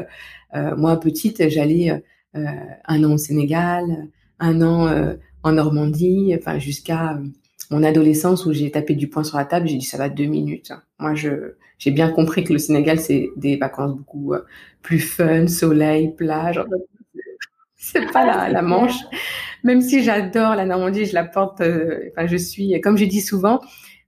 moi 0.76 0.98
petite, 0.98 1.50
j'allais 1.50 2.02
un 2.34 3.04
an 3.04 3.12
au 3.12 3.18
Sénégal, 3.18 4.08
un 4.40 4.62
an 4.62 5.14
en 5.42 5.52
Normandie, 5.52 6.34
enfin 6.38 6.58
jusqu'à 6.58 7.18
mon 7.70 7.82
adolescence 7.82 8.46
où 8.46 8.52
j'ai 8.52 8.70
tapé 8.70 8.94
du 8.94 9.08
poing 9.08 9.24
sur 9.24 9.38
la 9.38 9.44
table, 9.44 9.68
j'ai 9.68 9.76
dit 9.76 9.84
ça 9.84 9.98
va 9.98 10.08
deux 10.08 10.26
minutes. 10.26 10.72
Moi, 10.98 11.14
je 11.14 11.54
j'ai 11.78 11.90
bien 11.90 12.10
compris 12.10 12.44
que 12.44 12.52
le 12.52 12.58
Sénégal 12.58 13.00
c'est 13.00 13.30
des 13.36 13.56
vacances 13.56 13.96
beaucoup 13.96 14.34
euh, 14.34 14.44
plus 14.82 15.00
fun, 15.00 15.46
soleil, 15.48 16.14
plage. 16.14 16.62
C'est 17.76 18.10
pas 18.12 18.24
la, 18.24 18.48
la 18.50 18.62
Manche. 18.62 18.98
Même 19.64 19.80
si 19.80 20.02
j'adore 20.02 20.54
la 20.54 20.66
Normandie, 20.66 21.06
je 21.06 21.14
la 21.14 21.24
porte. 21.24 21.60
Euh, 21.62 22.10
enfin, 22.12 22.26
je 22.26 22.36
suis, 22.36 22.80
comme 22.82 22.96
je 22.96 23.06
dis 23.06 23.22
souvent, 23.22 23.60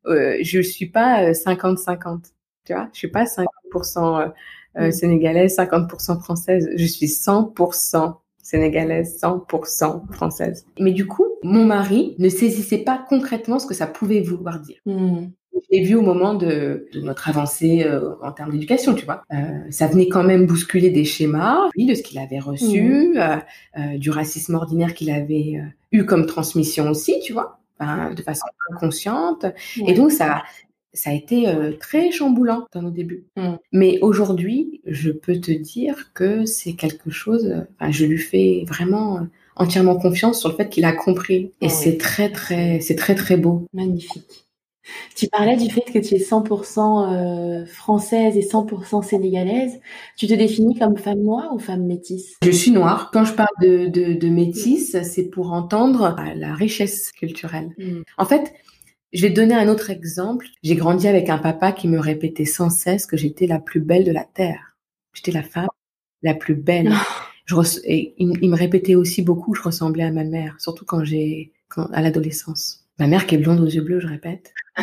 euh, 0.07 0.37
je 0.43 0.61
suis 0.61 0.87
pas 0.87 1.33
50-50. 1.33 1.97
Euh, 1.97 2.19
tu 2.65 2.75
vois, 2.75 2.89
je 2.93 2.99
suis 2.99 3.09
pas 3.09 3.25
50% 3.25 4.33
mm. 4.77 4.93
sénégalaise, 4.93 5.57
50% 5.57 6.21
française. 6.21 6.69
Je 6.77 6.85
suis 6.85 7.07
100% 7.07 8.17
sénégalaise, 8.47 9.19
100% 9.21 10.13
française. 10.13 10.67
Mais 10.79 10.93
du 10.93 11.07
coup, 11.07 11.27
mon 11.43 11.65
mari 11.65 12.15
ne 12.19 12.29
saisissait 12.29 12.79
pas 12.79 13.05
concrètement 13.09 13.59
ce 13.59 13.67
que 13.67 13.75
ça 13.75 13.89
pouvait 13.89 14.21
vouloir 14.21 14.61
dire. 14.61 14.77
Hmm. 14.87 15.31
j'ai 15.73 15.83
vu 15.83 15.97
au 15.97 16.03
moment 16.03 16.35
de, 16.35 16.89
notre 16.95 17.29
avancée 17.29 17.83
euh, 17.85 18.15
en 18.23 18.31
termes 18.31 18.53
d'éducation, 18.53 18.95
tu 18.95 19.05
vois. 19.05 19.25
Euh, 19.33 19.59
ça 19.71 19.89
venait 19.89 20.07
quand 20.07 20.23
même 20.23 20.47
bousculer 20.47 20.91
des 20.91 21.05
schémas, 21.05 21.69
de 21.77 21.95
ce 21.95 22.03
qu'il 22.03 22.21
avait 22.21 22.39
reçu, 22.39 23.15
mmh. 23.17 23.99
du 23.99 24.11
racisme 24.11 24.55
ordinaire 24.55 24.95
qu'il 24.95 25.11
avait 25.11 25.61
eu 25.91 26.05
comme 26.05 26.27
transmission 26.27 26.89
aussi, 26.89 27.19
tu 27.25 27.33
vois, 27.33 27.59
de 27.81 28.23
façon 28.23 28.47
inconsciente. 28.73 29.47
Et 29.89 29.95
donc, 29.95 30.13
ça, 30.13 30.45
ça 30.97 31.11
a 31.11 31.13
été 31.13 31.47
très 31.79 32.11
chamboulant 32.11 32.67
dans 32.73 32.83
nos 32.83 32.91
débuts. 32.91 33.25
Mmh. 33.37 33.55
Mais 33.73 33.99
aujourd'hui, 34.01 34.81
je 34.87 35.11
peux 35.11 35.39
te 35.41 35.53
dire 35.53 36.13
que 36.15 36.45
c'est 36.45 36.73
quelque 36.73 37.11
chose, 37.11 37.55
enfin, 37.79 37.91
je 37.91 38.07
lui 38.07 38.19
fais 38.19 38.65
vraiment 38.67 39.27
entièrement 39.57 39.97
confiance 39.97 40.41
sur 40.41 40.51
le 40.51 40.55
fait 40.55 40.69
qu'il 40.69 40.85
a 40.85 40.93
compris. 40.93 41.53
Et 41.61 41.69
c'est 41.69 41.99
très, 41.99 42.31
très, 42.31 42.81
c'est 42.81 42.97
très, 42.97 43.15
très 43.15 43.37
beau. 43.37 43.67
Magnifique. 43.73 44.47
Tu 45.17 45.27
parlais 45.27 45.57
du 45.57 45.69
fait 45.69 45.81
que 45.81 45.99
tu 45.99 46.15
es 46.15 46.19
100% 46.19 47.63
euh, 47.63 47.67
française 47.67 48.37
et 48.37 48.43
100% 48.43 49.03
sénégalaise. 49.03 49.81
Tu 50.17 50.29
te 50.29 50.35
définis 50.35 50.79
comme 50.79 50.97
femme 50.97 51.23
noire 51.23 51.53
ou 51.53 51.59
femme 51.59 51.87
métisse? 51.87 52.37
Je 52.43 52.51
suis 52.51 52.71
noire. 52.71 53.11
Quand 53.13 53.25
je 53.25 53.33
parle 53.33 53.49
de, 53.61 53.89
de, 53.89 54.15
de 54.15 54.29
métisse, 54.29 54.97
c'est 55.03 55.25
pour 55.25 55.53
entendre 55.53 56.15
la 56.37 56.55
richesse 56.55 57.11
culturelle. 57.11 57.71
Mm. 57.79 58.03
En 58.19 58.25
fait, 58.25 58.53
je 59.17 59.23
vais 59.23 59.31
te 59.31 59.35
donner 59.35 59.55
un 59.55 59.69
autre 59.69 59.89
exemple. 59.91 60.47
J'ai 60.63 60.77
grandi 60.77 61.09
avec 61.09 61.31
un 61.31 61.39
papa 61.39 61.73
qui 61.73 61.89
me 61.89 61.99
répétait 61.99 62.45
sans 62.45 62.69
cesse 62.69 63.07
que 63.07 63.17
j'étais 63.17 63.47
la 63.47 63.59
plus 63.59 63.81
belle 63.81 64.05
de 64.05 64.13
la 64.13 64.25
terre. 64.25 64.77
J'étais 65.15 65.33
la 65.33 65.43
femme 65.43 65.69
la 66.23 66.35
plus 66.35 66.55
belle. 66.55 66.93
et 67.85 68.15
il, 68.19 68.51
me 68.51 68.57
répétait 68.57 68.95
aussi 68.95 69.23
beaucoup 69.23 69.53
que 69.53 69.59
je 69.59 69.63
ressemblais 69.63 70.05
à 70.05 70.11
ma 70.11 70.25
mère, 70.25 70.57
surtout 70.59 70.85
quand 70.85 71.03
j'ai, 71.03 71.53
à 71.93 72.03
l'adolescence. 72.03 72.85
Ma 72.99 73.07
mère 73.07 73.27
qui 73.27 73.37
est 73.37 73.39
blonde 73.39 73.61
aux 73.61 73.67
yeux 73.67 73.83
bleus, 73.83 74.01
je 74.01 74.09
répète. 74.09 74.53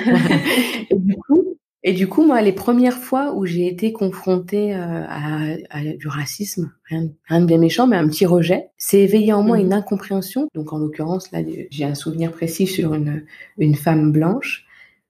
et, 0.89 0.95
du 0.95 1.15
coup, 1.15 1.52
et 1.85 1.91
du 1.91 2.07
coup, 2.07 2.25
moi, 2.25 2.41
les 2.41 2.53
premières 2.53 2.97
fois 2.97 3.33
où 3.33 3.45
j'ai 3.45 3.67
été 3.67 3.91
confrontée 3.91 4.73
euh, 4.73 5.03
à, 5.07 5.55
à, 5.69 5.83
du 5.83 6.07
racisme, 6.07 6.71
rien, 6.85 7.09
rien, 7.25 7.41
de 7.41 7.45
bien 7.45 7.57
méchant, 7.57 7.87
mais 7.87 7.97
un 7.97 8.07
petit 8.07 8.25
rejet, 8.25 8.69
c'est 8.77 9.01
éveillé 9.01 9.33
en 9.33 9.43
moi 9.43 9.57
mmh. 9.57 9.61
une 9.61 9.73
incompréhension. 9.73 10.47
Donc, 10.55 10.71
en 10.71 10.77
l'occurrence, 10.77 11.29
là, 11.31 11.39
j'ai 11.71 11.83
un 11.83 11.95
souvenir 11.95 12.31
précis 12.31 12.67
sur 12.67 12.93
une, 12.93 13.25
une 13.57 13.75
femme 13.75 14.13
blanche. 14.13 14.65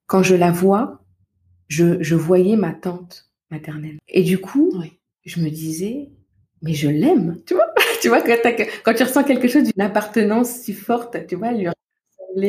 Quand 0.07 0.23
je 0.23 0.33
la 0.33 0.51
vois, 0.51 1.03
je, 1.67 2.01
je 2.01 2.15
voyais 2.15 2.55
ma 2.55 2.73
tante 2.73 3.29
maternelle. 3.51 3.99
Et 4.07 4.23
du 4.23 4.39
coup, 4.39 4.73
je 5.25 5.41
me 5.41 5.49
disais, 5.49 6.09
mais 6.63 6.73
je 6.73 6.89
l'aime, 6.89 7.39
tu 7.45 7.53
vois. 7.53 7.67
tu 8.01 8.09
vois, 8.09 8.21
quand, 8.21 8.37
quand, 8.83 8.93
tu 8.95 9.03
ressens 9.03 9.23
quelque 9.25 9.47
chose 9.47 9.63
d'une 9.63 9.83
appartenance 9.83 10.49
si 10.49 10.73
forte, 10.73 11.27
tu 11.27 11.35
vois, 11.35 11.51
lui 11.51 11.67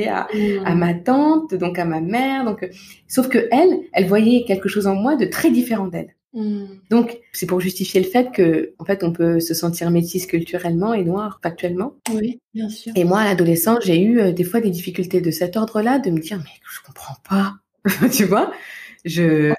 à, 0.08 0.26
à, 0.64 0.74
mm. 0.74 0.78
ma 0.78 0.94
tante, 0.94 1.54
donc 1.54 1.78
à 1.78 1.84
ma 1.84 2.00
mère, 2.00 2.44
donc, 2.44 2.68
sauf 3.08 3.28
que 3.28 3.48
elle, 3.50 3.80
elle 3.92 4.06
voyait 4.06 4.44
quelque 4.44 4.68
chose 4.68 4.86
en 4.86 4.94
moi 4.94 5.16
de 5.16 5.26
très 5.26 5.50
différent 5.50 5.88
d'elle. 5.88 6.14
Mm. 6.34 6.64
Donc, 6.90 7.20
c'est 7.32 7.46
pour 7.46 7.60
justifier 7.60 8.00
le 8.00 8.08
fait 8.08 8.32
que, 8.32 8.74
en 8.78 8.84
fait, 8.84 9.04
on 9.04 9.12
peut 9.12 9.40
se 9.40 9.54
sentir 9.54 9.90
métisse 9.90 10.26
culturellement 10.26 10.92
et 10.92 11.04
noire 11.04 11.38
factuellement. 11.42 11.94
Oui, 12.12 12.40
bien 12.52 12.68
sûr. 12.68 12.92
Et 12.96 13.04
moi, 13.04 13.20
à 13.20 13.24
l'adolescence, 13.24 13.84
j'ai 13.84 14.00
eu 14.00 14.20
euh, 14.20 14.32
des 14.32 14.44
fois 14.44 14.60
des 14.60 14.70
difficultés 14.70 15.20
de 15.20 15.30
cet 15.30 15.56
ordre-là, 15.56 15.98
de 15.98 16.10
me 16.10 16.18
dire, 16.18 16.38
mais 16.38 16.50
je 16.70 16.80
comprends 16.84 17.16
pas, 17.28 17.54
tu 18.12 18.24
vois, 18.24 18.52
je, 19.04 19.52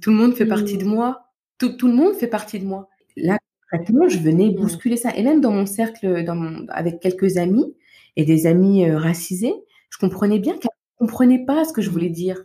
tout 0.00 0.10
le 0.10 0.16
monde 0.16 0.34
fait 0.34 0.46
partie 0.46 0.76
de 0.76 0.84
mm. 0.84 0.88
moi, 0.88 1.22
tout, 1.58 1.70
tout 1.70 1.88
le 1.88 1.94
monde 1.94 2.14
fait 2.14 2.28
partie 2.28 2.60
de 2.60 2.66
moi. 2.66 2.88
Là, 3.16 3.38
je 3.72 4.18
venais 4.18 4.50
bousculer 4.50 4.96
ça. 4.96 5.16
Et 5.16 5.22
même 5.22 5.40
dans 5.40 5.50
mon 5.50 5.66
cercle, 5.66 6.24
dans 6.24 6.34
mon, 6.34 6.66
avec 6.68 7.00
quelques 7.00 7.38
amis 7.38 7.74
et 8.16 8.24
des 8.24 8.46
amis 8.46 8.88
euh, 8.88 8.98
racisés, 8.98 9.54
je 9.90 9.98
comprenais 9.98 10.38
bien 10.38 10.54
qu'elles 10.54 10.70
ne 11.00 11.06
comprenaient 11.06 11.44
pas 11.44 11.64
ce 11.64 11.72
que 11.72 11.82
je 11.82 11.90
voulais 11.90 12.10
dire, 12.10 12.44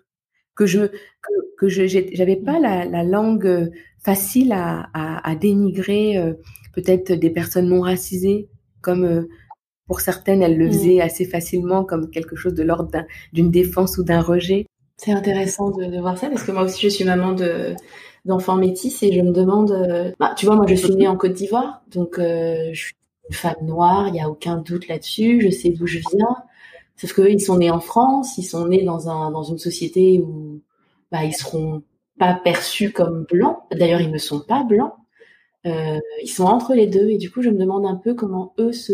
que 0.56 0.66
je 0.66 0.88
que, 0.88 1.34
que 1.58 1.68
j'avais 1.68 2.36
pas 2.36 2.60
la, 2.60 2.86
la, 2.86 3.04
langue 3.04 3.72
facile 4.00 4.52
à, 4.54 4.90
à, 4.94 5.30
à 5.30 5.36
dénigrer 5.36 6.18
euh, 6.18 6.34
peut-être 6.74 7.12
des 7.12 7.30
personnes 7.30 7.70
non 7.70 7.82
racisées, 7.82 8.50
comme 8.82 9.28
pour 9.88 10.02
certaines 10.02 10.42
elles 10.42 10.58
le 10.58 10.68
mmh. 10.68 10.72
faisaient 10.72 11.02
assez 11.02 11.26
facilement, 11.26 11.84
comme 11.84 12.10
quelque 12.10 12.36
chose 12.36 12.54
de 12.54 12.64
l'ordre 12.64 12.92
d'une 13.34 13.52
défense 13.52 13.98
ou 13.98 14.04
d'un 14.04 14.22
rejet. 14.22 14.66
C'est 14.98 15.12
intéressant 15.12 15.70
de, 15.72 15.86
de, 15.86 16.00
voir 16.00 16.18
ça 16.18 16.30
parce 16.30 16.44
que 16.44 16.52
moi 16.52 16.64
aussi 16.64 16.82
je 16.82 16.90
suis 16.90 17.06
maman 17.06 17.34
de 17.34 17.76
d'enfants 18.26 18.58
métis 18.58 19.04
et 19.04 19.12
je 19.14 19.22
me 19.22 19.32
demande, 19.32 19.72
bah, 20.20 20.34
tu 20.36 20.46
vois, 20.46 20.56
moi 20.56 20.66
je 20.68 20.76
suis 20.76 20.96
née 20.96 21.08
en 21.08 21.16
Côte 21.16 21.34
d'Ivoire, 21.34 21.82
donc 21.90 22.20
euh, 22.20 22.70
je 22.74 22.86
suis 22.88 22.94
une 23.30 23.36
femme 23.36 23.56
noire, 23.64 24.08
il 24.10 24.16
y 24.16 24.20
a 24.20 24.30
aucun 24.30 24.58
doute 24.58 24.88
là-dessus, 24.88 25.42
je 25.42 25.50
sais 25.50 25.70
d'où 25.70 25.88
je 25.88 26.00
viens. 26.12 26.38
Sauf 26.96 27.14
que 27.14 27.22
ils 27.30 27.40
sont 27.42 27.58
nés 27.58 27.72
en 27.72 27.80
France, 27.80 28.38
ils 28.38 28.44
sont 28.44 28.68
nés 28.68 28.84
dans 28.84 29.10
un 29.10 29.32
dans 29.32 29.44
une 29.44 29.58
société 29.58 30.20
où 30.20 30.62
bah 31.12 31.24
ils 31.24 31.34
seront 31.34 31.84
pas 32.20 32.34
perçus 32.34 32.92
comme 32.92 33.26
blancs. 33.30 33.58
D'ailleurs, 33.72 34.02
ils 34.02 34.12
ne 34.12 34.18
sont 34.18 34.42
pas 34.42 34.64
blancs. 34.64 34.94
Euh, 35.66 36.00
ils 36.24 36.30
sont 36.30 36.46
entre 36.46 36.74
les 36.74 36.88
deux 36.88 37.10
et 37.10 37.18
du 37.18 37.32
coup, 37.32 37.42
je 37.42 37.50
me 37.50 37.60
demande 37.60 37.86
un 37.86 37.96
peu 37.96 38.14
comment 38.14 38.54
eux 38.60 38.72
se, 38.72 38.94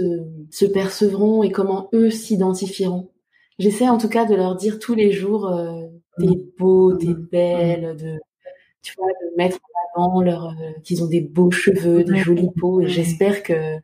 se 0.49 0.65
percevront 0.65 1.43
et 1.43 1.51
comment 1.51 1.89
eux 1.93 2.09
s'identifieront. 2.09 3.09
J'essaie 3.59 3.89
en 3.89 3.97
tout 3.97 4.09
cas 4.09 4.25
de 4.25 4.36
leur 4.36 4.55
dire 4.55 4.79
tous 4.79 4.95
les 4.95 5.11
jours 5.11 5.47
euh, 5.47 5.88
t'es 6.17 6.27
beau, 6.57 6.95
t'es 6.95 7.13
belle, 7.31 7.95
de 7.97 8.19
tu 8.81 8.93
vois, 8.97 9.07
de 9.07 9.38
mettre 9.38 9.59
en 9.95 10.01
avant 10.03 10.21
leur, 10.21 10.47
euh, 10.47 10.71
qu'ils 10.84 11.03
ont 11.03 11.07
des 11.07 11.21
beaux 11.21 11.51
cheveux, 11.51 12.03
des 12.03 12.17
jolies 12.17 12.51
peaux, 12.59 12.81
et 12.81 12.88
j'espère 12.88 13.43
que, 13.43 13.77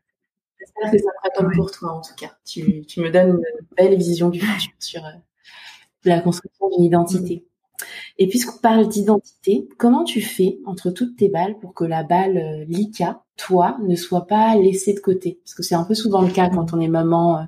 j'espère 0.83 1.11
que 1.23 1.29
ça 1.35 1.43
pour 1.55 1.71
toi, 1.71 1.93
en 1.93 2.01
tout 2.01 2.15
cas. 2.15 2.31
Tu, 2.45 2.85
tu 2.85 3.01
me 3.01 3.09
donnes 3.09 3.29
une 3.29 3.67
belle 3.77 3.97
vision 3.97 4.29
du 4.29 4.39
futur 4.39 4.73
sur 4.79 5.05
euh, 5.05 5.11
la 6.05 6.21
construction 6.21 6.69
d'une 6.69 6.83
identité. 6.83 7.45
Et 8.17 8.27
puisqu'on 8.27 8.57
parle 8.57 8.87
d'identité, 8.87 9.67
comment 9.77 10.03
tu 10.03 10.21
fais 10.21 10.59
entre 10.65 10.91
toutes 10.91 11.15
tes 11.15 11.29
balles 11.29 11.57
pour 11.59 11.73
que 11.73 11.85
la 11.85 12.03
balle 12.03 12.37
euh, 12.37 12.65
Lika, 12.67 13.21
toi, 13.37 13.77
ne 13.81 13.95
soit 13.95 14.27
pas 14.27 14.55
laissée 14.55 14.93
de 14.93 14.99
côté? 14.99 15.39
Parce 15.43 15.55
que 15.55 15.63
c'est 15.63 15.75
un 15.75 15.85
peu 15.85 15.95
souvent 15.95 16.21
le 16.21 16.31
cas 16.31 16.49
quand 16.49 16.73
on 16.73 16.79
est 16.81 16.89
maman 16.89 17.37
euh, 17.37 17.43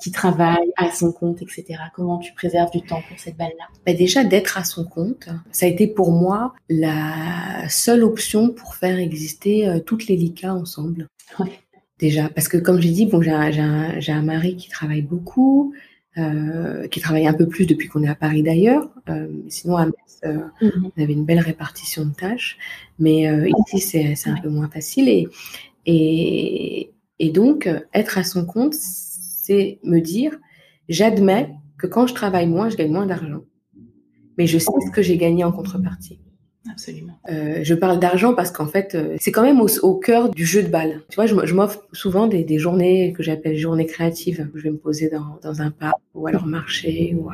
qui 0.00 0.12
travaille 0.12 0.72
à 0.76 0.92
son 0.92 1.12
compte, 1.12 1.42
etc. 1.42 1.64
Comment 1.94 2.18
tu 2.18 2.32
préserves 2.34 2.70
du 2.70 2.82
temps 2.82 3.02
pour 3.08 3.18
cette 3.18 3.36
balle-là? 3.36 3.64
Bah 3.84 3.94
Déjà, 3.94 4.22
d'être 4.22 4.56
à 4.56 4.64
son 4.64 4.84
compte, 4.84 5.28
ça 5.50 5.66
a 5.66 5.68
été 5.68 5.88
pour 5.88 6.12
moi 6.12 6.54
la 6.68 7.68
seule 7.68 8.04
option 8.04 8.50
pour 8.50 8.76
faire 8.76 8.98
exister 8.98 9.68
euh, 9.68 9.80
toutes 9.80 10.06
les 10.06 10.16
Lika 10.16 10.54
ensemble. 10.54 11.08
Ouais. 11.40 11.50
Déjà, 12.02 12.28
parce 12.28 12.48
que 12.48 12.56
comme 12.56 12.80
j'ai 12.80 12.90
dit, 12.90 13.06
bon, 13.06 13.22
j'ai 13.22 13.30
un, 13.30 14.00
un, 14.08 14.22
mari 14.22 14.56
qui 14.56 14.68
travaille 14.68 15.02
beaucoup, 15.02 15.72
euh, 16.18 16.88
qui 16.88 16.98
travaille 16.98 17.28
un 17.28 17.32
peu 17.32 17.46
plus 17.46 17.64
depuis 17.64 17.86
qu'on 17.86 18.02
est 18.02 18.08
à 18.08 18.16
Paris 18.16 18.42
d'ailleurs. 18.42 18.90
Euh, 19.08 19.28
sinon, 19.46 19.76
à 19.76 19.86
Metz, 19.86 20.20
euh, 20.24 20.38
mhm. 20.60 20.90
on 20.96 21.00
avait 21.00 21.12
une 21.12 21.24
belle 21.24 21.38
répartition 21.38 22.04
de 22.04 22.12
tâches. 22.12 22.58
Mais 22.98 23.30
ici, 23.68 23.78
c'est 23.78 24.28
un 24.28 24.40
peu 24.42 24.48
moins 24.48 24.68
facile. 24.68 25.08
Et, 25.08 25.28
et, 25.86 26.90
et 27.20 27.30
donc, 27.30 27.68
être 27.94 28.18
à 28.18 28.24
son 28.24 28.46
compte, 28.46 28.74
c'est 28.74 29.78
me 29.84 30.00
dire, 30.00 30.36
j'admets 30.88 31.50
que 31.78 31.86
quand 31.86 32.08
je 32.08 32.14
travaille 32.14 32.48
moins, 32.48 32.68
je 32.68 32.76
gagne 32.76 32.90
moins 32.90 33.06
d'argent. 33.06 33.44
Mais 34.38 34.48
je 34.48 34.58
sais 34.58 34.72
ce 34.86 34.90
que 34.90 35.02
j'ai 35.02 35.18
gagné 35.18 35.44
en 35.44 35.52
contrepartie. 35.52 36.18
Absolument. 36.70 37.18
Euh, 37.28 37.60
je 37.62 37.74
parle 37.74 37.98
d'argent 37.98 38.34
parce 38.34 38.52
qu'en 38.52 38.66
fait, 38.66 38.94
euh, 38.94 39.16
c'est 39.18 39.32
quand 39.32 39.42
même 39.42 39.60
au, 39.60 39.68
au, 39.82 39.96
cœur 39.96 40.28
du 40.28 40.46
jeu 40.46 40.62
de 40.62 40.68
balle. 40.68 41.02
Tu 41.08 41.16
vois, 41.16 41.26
je, 41.26 41.54
m'offre 41.54 41.82
souvent 41.92 42.28
des, 42.28 42.44
des, 42.44 42.58
journées 42.58 43.12
que 43.12 43.22
j'appelle 43.22 43.56
journées 43.56 43.86
créatives. 43.86 44.48
Je 44.54 44.62
vais 44.62 44.70
me 44.70 44.76
poser 44.76 45.08
dans, 45.08 45.40
dans 45.42 45.60
un 45.60 45.72
parc 45.72 45.96
ou 46.14 46.26
alors 46.28 46.46
marcher 46.46 47.16
ou, 47.18 47.30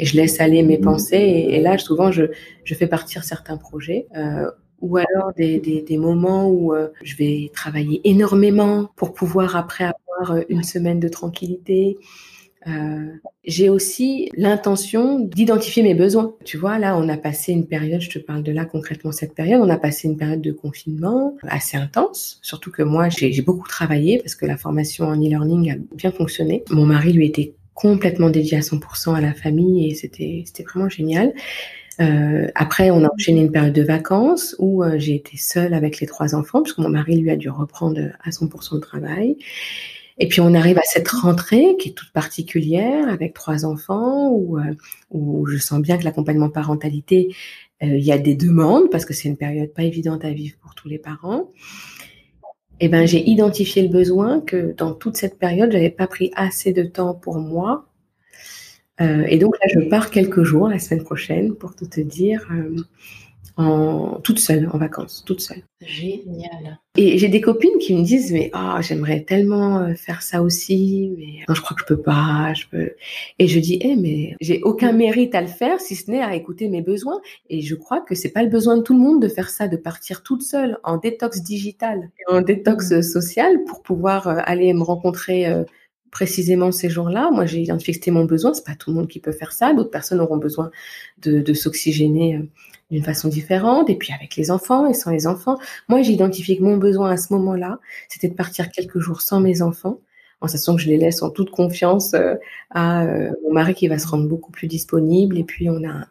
et 0.00 0.04
je 0.04 0.16
laisse 0.16 0.40
aller 0.40 0.62
mes 0.64 0.78
pensées. 0.78 1.46
Et, 1.50 1.60
là, 1.60 1.78
souvent, 1.78 2.10
je, 2.10 2.24
je 2.64 2.74
fais 2.74 2.88
partir 2.88 3.22
certains 3.22 3.56
projets. 3.56 4.06
Euh, 4.16 4.50
ou 4.80 4.96
alors 4.96 5.32
des, 5.36 5.58
des, 5.58 5.82
des 5.82 5.98
moments 5.98 6.48
où 6.48 6.72
euh, 6.72 6.88
je 7.02 7.16
vais 7.16 7.50
travailler 7.52 8.00
énormément 8.04 8.90
pour 8.96 9.12
pouvoir 9.12 9.56
après 9.56 9.84
avoir 9.84 10.42
une 10.48 10.62
semaine 10.62 11.00
de 11.00 11.08
tranquillité. 11.08 11.96
Euh, 12.66 13.06
j'ai 13.44 13.68
aussi 13.68 14.30
l'intention 14.36 15.20
d'identifier 15.20 15.82
mes 15.82 15.94
besoins. 15.94 16.34
Tu 16.44 16.56
vois, 16.56 16.78
là, 16.78 16.96
on 16.96 17.08
a 17.08 17.16
passé 17.16 17.52
une 17.52 17.66
période, 17.66 18.00
je 18.00 18.10
te 18.10 18.18
parle 18.18 18.42
de 18.42 18.52
là 18.52 18.64
concrètement 18.64 19.12
cette 19.12 19.34
période, 19.34 19.60
on 19.62 19.70
a 19.70 19.78
passé 19.78 20.08
une 20.08 20.16
période 20.16 20.42
de 20.42 20.52
confinement 20.52 21.36
assez 21.42 21.76
intense, 21.76 22.40
surtout 22.42 22.70
que 22.70 22.82
moi, 22.82 23.08
j'ai 23.08 23.40
beaucoup 23.42 23.68
travaillé 23.68 24.18
parce 24.18 24.34
que 24.34 24.44
la 24.44 24.56
formation 24.56 25.06
en 25.06 25.16
e-learning 25.16 25.72
a 25.72 25.76
bien 25.94 26.12
fonctionné. 26.12 26.64
Mon 26.70 26.84
mari, 26.84 27.12
lui, 27.12 27.26
était 27.26 27.54
complètement 27.74 28.28
dédié 28.28 28.58
à 28.58 28.60
100% 28.60 29.14
à 29.14 29.20
la 29.20 29.34
famille 29.34 29.88
et 29.90 29.94
c'était 29.94 30.44
vraiment 30.64 30.88
génial. 30.88 31.32
Euh, 32.00 32.46
après, 32.54 32.90
on 32.90 33.04
a 33.04 33.08
enchaîné 33.12 33.40
une 33.40 33.50
période 33.50 33.72
de 33.72 33.82
vacances 33.82 34.54
où 34.58 34.84
euh, 34.84 34.98
j'ai 34.98 35.16
été 35.16 35.36
seule 35.36 35.74
avec 35.74 36.00
les 36.00 36.06
trois 36.06 36.34
enfants, 36.34 36.62
puisque 36.62 36.78
mon 36.78 36.88
mari, 36.88 37.16
lui, 37.16 37.30
a 37.30 37.36
dû 37.36 37.50
reprendre 37.50 38.00
à 38.22 38.30
100% 38.30 38.74
le 38.74 38.80
travail. 38.80 39.36
Et 40.18 40.28
puis 40.28 40.40
on 40.40 40.54
arrive 40.54 40.78
à 40.78 40.82
cette 40.84 41.08
rentrée 41.08 41.76
qui 41.78 41.90
est 41.90 41.92
toute 41.92 42.12
particulière 42.12 43.08
avec 43.08 43.34
trois 43.34 43.64
enfants 43.64 44.30
où, 44.30 44.58
euh, 44.58 44.74
où 45.10 45.46
je 45.46 45.58
sens 45.58 45.80
bien 45.80 45.96
que 45.96 46.04
l'accompagnement 46.04 46.50
parentalité, 46.50 47.34
euh, 47.82 47.86
il 47.86 48.04
y 48.04 48.12
a 48.12 48.18
des 48.18 48.34
demandes 48.34 48.90
parce 48.90 49.04
que 49.04 49.14
c'est 49.14 49.28
une 49.28 49.36
période 49.36 49.72
pas 49.72 49.84
évidente 49.84 50.24
à 50.24 50.30
vivre 50.30 50.56
pour 50.60 50.74
tous 50.74 50.88
les 50.88 50.98
parents. 50.98 51.52
Et 52.80 52.86
eh 52.86 52.88
ben 52.88 53.06
j'ai 53.06 53.28
identifié 53.28 53.82
le 53.82 53.88
besoin 53.88 54.40
que 54.40 54.72
dans 54.76 54.94
toute 54.94 55.16
cette 55.16 55.38
période 55.38 55.72
j'avais 55.72 55.90
pas 55.90 56.06
pris 56.06 56.30
assez 56.36 56.72
de 56.72 56.84
temps 56.84 57.14
pour 57.14 57.38
moi 57.38 57.88
Euh, 59.00 59.24
et 59.28 59.38
donc 59.38 59.54
là, 59.60 59.68
je 59.72 59.88
pars 59.88 60.10
quelques 60.10 60.42
jours 60.42 60.68
la 60.68 60.78
semaine 60.78 61.04
prochaine 61.04 61.54
pour 61.54 61.74
tout 61.76 61.86
te 61.86 62.00
dire, 62.00 62.48
euh, 62.52 62.74
en 63.58 64.20
toute 64.22 64.38
seule, 64.38 64.70
en 64.72 64.78
vacances, 64.78 65.24
toute 65.26 65.40
seule. 65.40 65.64
Génial. 65.80 66.78
Et 66.96 67.18
j'ai 67.18 67.28
des 67.28 67.40
copines 67.40 67.76
qui 67.80 67.94
me 67.94 68.04
disent 68.04 68.32
mais 68.32 68.50
ah 68.52 68.78
j'aimerais 68.80 69.22
tellement 69.22 69.80
euh, 69.80 69.94
faire 69.94 70.22
ça 70.22 70.42
aussi 70.42 71.12
mais 71.16 71.44
non 71.48 71.54
je 71.54 71.60
crois 71.60 71.76
que 71.76 71.82
je 71.82 71.86
peux 71.86 72.00
pas 72.00 72.52
je 72.54 72.66
peux 72.70 72.92
et 73.38 73.46
je 73.46 73.60
dis 73.60 73.78
eh 73.80 73.94
mais 73.94 74.34
j'ai 74.40 74.60
aucun 74.62 74.92
mérite 74.92 75.34
à 75.34 75.40
le 75.40 75.46
faire 75.46 75.80
si 75.80 75.94
ce 75.94 76.10
n'est 76.10 76.22
à 76.22 76.34
écouter 76.34 76.68
mes 76.68 76.82
besoins 76.82 77.20
et 77.50 77.60
je 77.60 77.74
crois 77.76 78.00
que 78.00 78.16
c'est 78.16 78.30
pas 78.30 78.42
le 78.42 78.48
besoin 78.48 78.76
de 78.76 78.82
tout 78.82 78.94
le 78.94 79.00
monde 79.00 79.22
de 79.22 79.28
faire 79.28 79.50
ça 79.50 79.68
de 79.68 79.76
partir 79.76 80.22
toute 80.24 80.42
seule 80.42 80.78
en 80.82 80.96
détox 80.96 81.42
digital 81.42 82.10
en 82.28 82.40
détox 82.40 82.90
mmh. 82.90 83.02
social 83.02 83.64
pour 83.64 83.82
pouvoir 83.82 84.26
aller 84.26 84.72
me 84.72 84.82
rencontrer 84.82 85.46
précisément 86.10 86.72
ces 86.72 86.88
jours-là. 86.88 87.30
Moi, 87.32 87.46
j'ai 87.46 87.60
identifié 87.60 88.12
mon 88.12 88.24
besoin. 88.24 88.54
C'est 88.54 88.64
pas 88.64 88.74
tout 88.74 88.90
le 88.90 88.96
monde 88.96 89.08
qui 89.08 89.20
peut 89.20 89.32
faire 89.32 89.52
ça. 89.52 89.74
D'autres 89.74 89.90
personnes 89.90 90.20
auront 90.20 90.36
besoin 90.38 90.70
de, 91.22 91.40
de 91.40 91.54
s'oxygéner 91.54 92.36
euh, 92.36 92.42
d'une 92.90 93.04
façon 93.04 93.28
différente. 93.28 93.90
Et 93.90 93.96
puis 93.96 94.12
avec 94.12 94.36
les 94.36 94.50
enfants 94.50 94.86
et 94.86 94.94
sans 94.94 95.10
les 95.10 95.26
enfants. 95.26 95.58
Moi, 95.88 96.02
j'ai 96.02 96.12
identifié 96.12 96.56
que 96.56 96.62
mon 96.62 96.76
besoin 96.76 97.10
à 97.10 97.16
ce 97.16 97.32
moment-là, 97.34 97.78
c'était 98.08 98.28
de 98.28 98.34
partir 98.34 98.70
quelques 98.70 98.98
jours 98.98 99.20
sans 99.20 99.40
mes 99.40 99.62
enfants, 99.62 100.00
en 100.40 100.48
sachant 100.48 100.76
que 100.76 100.82
je 100.82 100.88
les 100.88 100.96
laisse 100.96 101.22
en 101.22 101.30
toute 101.30 101.50
confiance 101.50 102.14
euh, 102.14 102.34
à 102.70 103.04
euh, 103.04 103.30
mon 103.44 103.52
mari 103.52 103.74
qui 103.74 103.88
va 103.88 103.98
se 103.98 104.06
rendre 104.06 104.28
beaucoup 104.28 104.52
plus 104.52 104.66
disponible. 104.66 105.36
Et 105.38 105.44
puis 105.44 105.68
on 105.68 105.84
a 105.84 106.06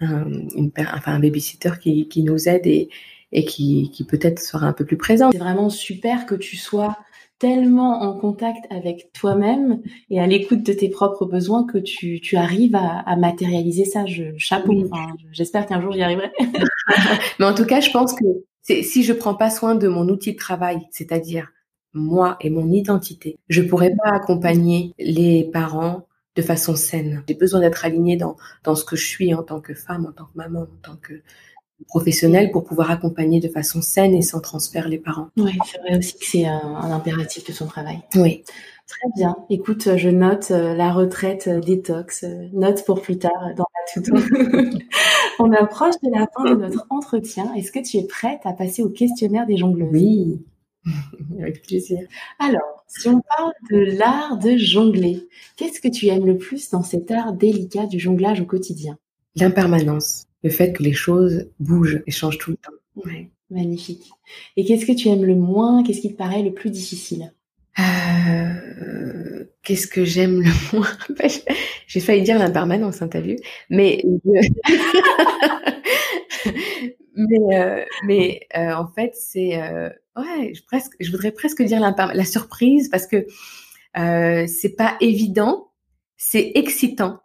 un, 0.00 0.26
une, 0.56 0.70
enfin, 0.78 1.12
un 1.14 1.20
babysitter 1.20 1.72
qui, 1.80 2.08
qui 2.08 2.22
nous 2.22 2.48
aide 2.48 2.66
et, 2.66 2.88
et 3.32 3.44
qui, 3.44 3.90
qui 3.90 4.04
peut-être 4.04 4.40
sera 4.40 4.66
un 4.66 4.72
peu 4.72 4.84
plus 4.84 4.96
présent. 4.96 5.30
C'est 5.32 5.38
vraiment 5.38 5.70
super 5.70 6.26
que 6.26 6.34
tu 6.34 6.56
sois 6.56 6.96
tellement 7.40 8.02
en 8.02 8.16
contact 8.16 8.66
avec 8.70 9.12
toi-même 9.12 9.80
et 10.10 10.20
à 10.20 10.26
l'écoute 10.26 10.62
de 10.62 10.72
tes 10.72 10.90
propres 10.90 11.24
besoins 11.24 11.64
que 11.64 11.78
tu, 11.78 12.20
tu 12.20 12.36
arrives 12.36 12.76
à, 12.76 13.00
à 13.00 13.16
matérialiser 13.16 13.86
ça. 13.86 14.06
Je, 14.06 14.36
chapeau. 14.36 14.74
Enfin, 14.84 15.14
J'espère 15.32 15.66
qu'un 15.66 15.80
jour 15.80 15.90
j'y 15.90 16.02
arriverai. 16.02 16.30
Mais 17.40 17.46
en 17.46 17.54
tout 17.54 17.64
cas, 17.64 17.80
je 17.80 17.90
pense 17.90 18.14
que 18.14 18.24
si 18.82 19.02
je 19.02 19.12
prends 19.12 19.34
pas 19.34 19.50
soin 19.50 19.74
de 19.74 19.88
mon 19.88 20.08
outil 20.08 20.34
de 20.34 20.38
travail, 20.38 20.86
c'est-à-dire 20.90 21.50
moi 21.94 22.36
et 22.40 22.50
mon 22.50 22.70
identité, 22.70 23.38
je 23.48 23.62
pourrais 23.62 23.96
pas 24.04 24.10
accompagner 24.10 24.92
les 24.98 25.50
parents 25.52 26.06
de 26.36 26.42
façon 26.42 26.76
saine. 26.76 27.24
J'ai 27.26 27.34
besoin 27.34 27.60
d'être 27.60 27.84
alignée 27.84 28.16
dans, 28.16 28.36
dans 28.64 28.76
ce 28.76 28.84
que 28.84 28.96
je 28.96 29.06
suis 29.06 29.34
en 29.34 29.42
tant 29.42 29.60
que 29.60 29.74
femme, 29.74 30.06
en 30.06 30.12
tant 30.12 30.26
que 30.26 30.36
maman, 30.36 30.60
en 30.60 30.78
tant 30.82 30.96
que 30.96 31.14
professionnel 31.88 32.50
pour 32.50 32.64
pouvoir 32.64 32.90
accompagner 32.90 33.40
de 33.40 33.48
façon 33.48 33.82
saine 33.82 34.14
et 34.14 34.22
sans 34.22 34.40
transfert 34.40 34.88
les 34.88 34.98
parents. 34.98 35.28
Oui, 35.36 35.56
c'est 35.64 35.78
vrai 35.78 35.98
aussi 35.98 36.18
que 36.18 36.26
c'est 36.26 36.46
un, 36.46 36.90
impératif 36.92 37.46
de 37.46 37.52
son 37.52 37.66
travail. 37.66 38.00
Oui. 38.14 38.44
Très 38.86 39.08
bien. 39.14 39.36
Écoute, 39.50 39.96
je 39.96 40.08
note 40.08 40.50
euh, 40.50 40.74
la 40.74 40.92
retraite 40.92 41.46
euh, 41.46 41.60
détox, 41.60 42.24
euh, 42.24 42.48
note 42.52 42.84
pour 42.84 43.00
plus 43.00 43.18
tard 43.18 43.54
dans 43.56 43.66
la 43.72 44.02
tout 44.02 44.12
On 45.38 45.52
approche 45.52 45.94
de 46.02 46.10
la 46.10 46.26
fin 46.34 46.56
de 46.56 46.60
notre 46.60 46.86
entretien. 46.90 47.54
Est-ce 47.54 47.70
que 47.70 47.78
tu 47.78 47.98
es 47.98 48.06
prête 48.06 48.40
à 48.42 48.52
passer 48.52 48.82
au 48.82 48.88
questionnaire 48.88 49.46
des 49.46 49.56
jongleuses? 49.56 49.90
Oui. 49.92 50.40
Avec 51.40 51.62
plaisir. 51.62 52.00
Alors, 52.40 52.84
si 52.88 53.08
on 53.08 53.20
parle 53.20 53.52
de 53.70 53.96
l'art 53.96 54.38
de 54.38 54.56
jongler, 54.56 55.28
qu'est-ce 55.54 55.80
que 55.80 55.88
tu 55.88 56.08
aimes 56.08 56.26
le 56.26 56.36
plus 56.36 56.70
dans 56.70 56.82
cet 56.82 57.12
art 57.12 57.32
délicat 57.32 57.86
du 57.86 58.00
jonglage 58.00 58.40
au 58.40 58.46
quotidien? 58.46 58.98
L'impermanence 59.36 60.24
le 60.42 60.50
fait 60.50 60.72
que 60.72 60.82
les 60.82 60.92
choses 60.92 61.50
bougent 61.58 62.02
et 62.06 62.10
changent 62.10 62.38
tout 62.38 62.50
le 62.50 62.56
temps. 62.56 62.72
Ouais, 62.96 63.30
magnifique. 63.50 64.10
Et 64.56 64.64
qu'est-ce 64.64 64.86
que 64.86 64.92
tu 64.92 65.08
aimes 65.08 65.24
le 65.24 65.34
moins? 65.34 65.82
Qu'est-ce 65.82 66.00
qui 66.00 66.12
te 66.12 66.16
paraît 66.16 66.42
le 66.42 66.52
plus 66.52 66.70
difficile? 66.70 67.32
Euh, 67.78 69.44
Qu'est-ce 69.62 69.86
que 69.86 70.04
j'aime 70.04 70.42
le 70.42 70.50
moins? 70.76 70.88
Bah, 71.18 71.28
J'ai 71.86 72.00
failli 72.00 72.22
dire 72.22 72.38
l'impermanence, 72.38 73.02
hein, 73.02 73.08
t'as 73.08 73.20
vu. 73.20 73.36
Mais, 73.68 74.02
mais, 77.14 77.56
euh, 77.56 77.84
mais 78.04 78.40
euh, 78.56 78.72
en 78.72 78.88
fait, 78.88 79.14
c'est 79.14 79.58
ouais, 80.16 80.52
je, 80.54 80.62
presque, 80.64 80.92
je 80.98 81.10
voudrais 81.10 81.32
presque 81.32 81.62
dire 81.62 81.80
la 81.80 82.24
surprise 82.24 82.88
parce 82.88 83.06
que 83.06 83.26
c'est 83.94 84.76
pas 84.76 84.96
évident, 85.00 85.70
c'est 86.16 86.52
excitant 86.54 87.20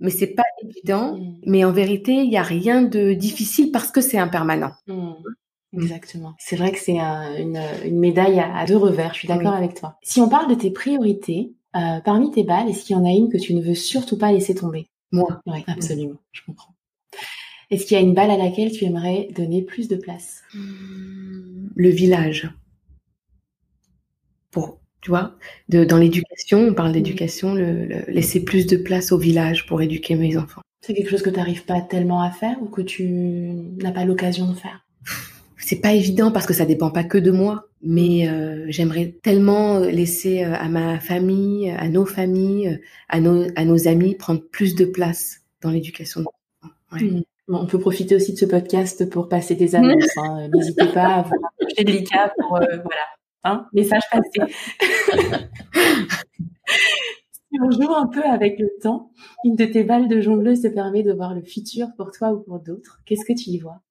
mais 0.00 0.10
c'est 0.10 0.34
pas 0.34 0.44
évident. 0.62 1.16
Mmh. 1.16 1.40
Mais 1.46 1.64
en 1.64 1.72
vérité, 1.72 2.12
il 2.12 2.28
n'y 2.28 2.36
a 2.36 2.42
rien 2.42 2.82
de 2.82 3.14
difficile 3.14 3.70
parce 3.70 3.90
que 3.90 4.00
c'est 4.00 4.18
impermanent. 4.18 4.72
Mmh. 4.86 4.94
Mmh. 5.72 5.82
Exactement. 5.82 6.34
C'est 6.38 6.56
vrai 6.56 6.72
que 6.72 6.78
c'est 6.78 6.98
une, 6.98 7.60
une, 7.84 7.98
médaille 7.98 8.40
à, 8.40 8.64
deux 8.66 8.76
revers. 8.76 9.14
Je 9.14 9.20
suis 9.20 9.28
d'accord 9.28 9.54
avec 9.54 9.74
toi. 9.74 9.98
Si 10.02 10.20
on 10.20 10.28
parle 10.28 10.48
de 10.48 10.54
tes 10.54 10.70
priorités, 10.70 11.52
euh, 11.74 12.00
parmi 12.04 12.30
tes 12.30 12.44
balles, 12.44 12.68
est-ce 12.68 12.84
qu'il 12.84 12.96
y 12.96 12.98
en 12.98 13.04
a 13.04 13.10
une 13.10 13.30
que 13.30 13.38
tu 13.38 13.54
ne 13.54 13.60
veux 13.60 13.74
surtout 13.74 14.16
pas 14.16 14.32
laisser 14.32 14.54
tomber? 14.54 14.88
Moi. 15.12 15.40
Oui, 15.46 15.64
absolument. 15.66 16.18
Je 16.32 16.42
comprends. 16.44 16.74
Est-ce 17.70 17.84
qu'il 17.84 17.96
y 17.96 18.00
a 18.00 18.02
une 18.02 18.14
balle 18.14 18.30
à 18.30 18.36
laquelle 18.36 18.70
tu 18.70 18.84
aimerais 18.84 19.28
donner 19.34 19.62
plus 19.62 19.88
de 19.88 19.96
place? 19.96 20.42
Le 20.54 21.88
village. 21.90 22.48
Pour 24.50 24.78
tu 25.06 25.10
vois, 25.10 25.36
de, 25.68 25.84
dans 25.84 25.98
l'éducation, 25.98 26.58
on 26.58 26.74
parle 26.74 26.90
d'éducation, 26.90 27.54
le, 27.54 27.86
laisser 28.08 28.42
plus 28.42 28.66
de 28.66 28.76
place 28.76 29.12
au 29.12 29.18
village 29.18 29.64
pour 29.66 29.80
éduquer 29.80 30.16
mes 30.16 30.36
enfants. 30.36 30.62
C'est 30.80 30.94
quelque 30.94 31.10
chose 31.10 31.22
que 31.22 31.30
tu 31.30 31.36
n'arrives 31.36 31.64
pas 31.64 31.80
tellement 31.80 32.22
à 32.22 32.32
faire 32.32 32.56
ou 32.60 32.66
que 32.66 32.82
tu 32.82 33.04
n'as 33.80 33.92
pas 33.92 34.04
l'occasion 34.04 34.50
de 34.50 34.56
faire? 34.56 34.84
C'est 35.58 35.80
pas 35.80 35.92
évident 35.92 36.32
parce 36.32 36.44
que 36.44 36.52
ça 36.52 36.64
dépend 36.64 36.90
pas 36.90 37.04
que 37.04 37.18
de 37.18 37.30
moi, 37.30 37.68
mais 37.84 38.28
euh, 38.28 38.64
j'aimerais 38.66 39.14
tellement 39.22 39.78
laisser 39.78 40.42
euh, 40.42 40.54
à 40.54 40.68
ma 40.68 40.98
famille, 40.98 41.70
à 41.70 41.88
nos 41.88 42.04
familles, 42.04 42.80
à 43.08 43.20
nos, 43.20 43.46
à 43.54 43.64
nos 43.64 43.86
amis 43.86 44.16
prendre 44.16 44.42
plus 44.42 44.74
de 44.74 44.86
place 44.86 45.42
dans 45.62 45.70
l'éducation 45.70 46.22
de 46.22 46.26
ouais. 46.96 47.04
Mmh. 47.04 47.22
on 47.46 47.66
peut 47.66 47.78
profiter 47.78 48.16
aussi 48.16 48.32
de 48.32 48.38
ce 48.38 48.44
podcast 48.44 49.08
pour 49.08 49.28
passer 49.28 49.54
des 49.54 49.76
annonces. 49.76 50.02
Hein. 50.16 50.48
N'hésitez 50.52 50.86
pas 50.86 51.06
à 51.06 51.22
vous 51.22 51.36
rapprocher 51.40 51.84
de 51.84 51.92
l'ICA 51.92 52.32
pour 52.40 52.56
euh, 52.56 52.66
voilà, 52.82 53.06
Hein, 53.46 53.68
message 53.72 54.02
passé. 54.10 54.40
si 57.30 57.60
on 57.62 57.70
joue 57.70 57.94
un 57.94 58.08
peu 58.08 58.24
avec 58.24 58.58
le 58.58 58.68
temps, 58.82 59.12
une 59.44 59.54
de 59.54 59.64
tes 59.64 59.84
balles 59.84 60.08
de 60.08 60.20
jongleuse 60.20 60.62
te 60.62 60.66
permet 60.66 61.04
de 61.04 61.12
voir 61.12 61.32
le 61.32 61.42
futur 61.42 61.86
pour 61.96 62.10
toi 62.10 62.32
ou 62.32 62.40
pour 62.40 62.58
d'autres. 62.58 63.00
Qu'est-ce 63.06 63.24
que 63.24 63.32
tu 63.32 63.50
y 63.50 63.60
vois? 63.60 63.82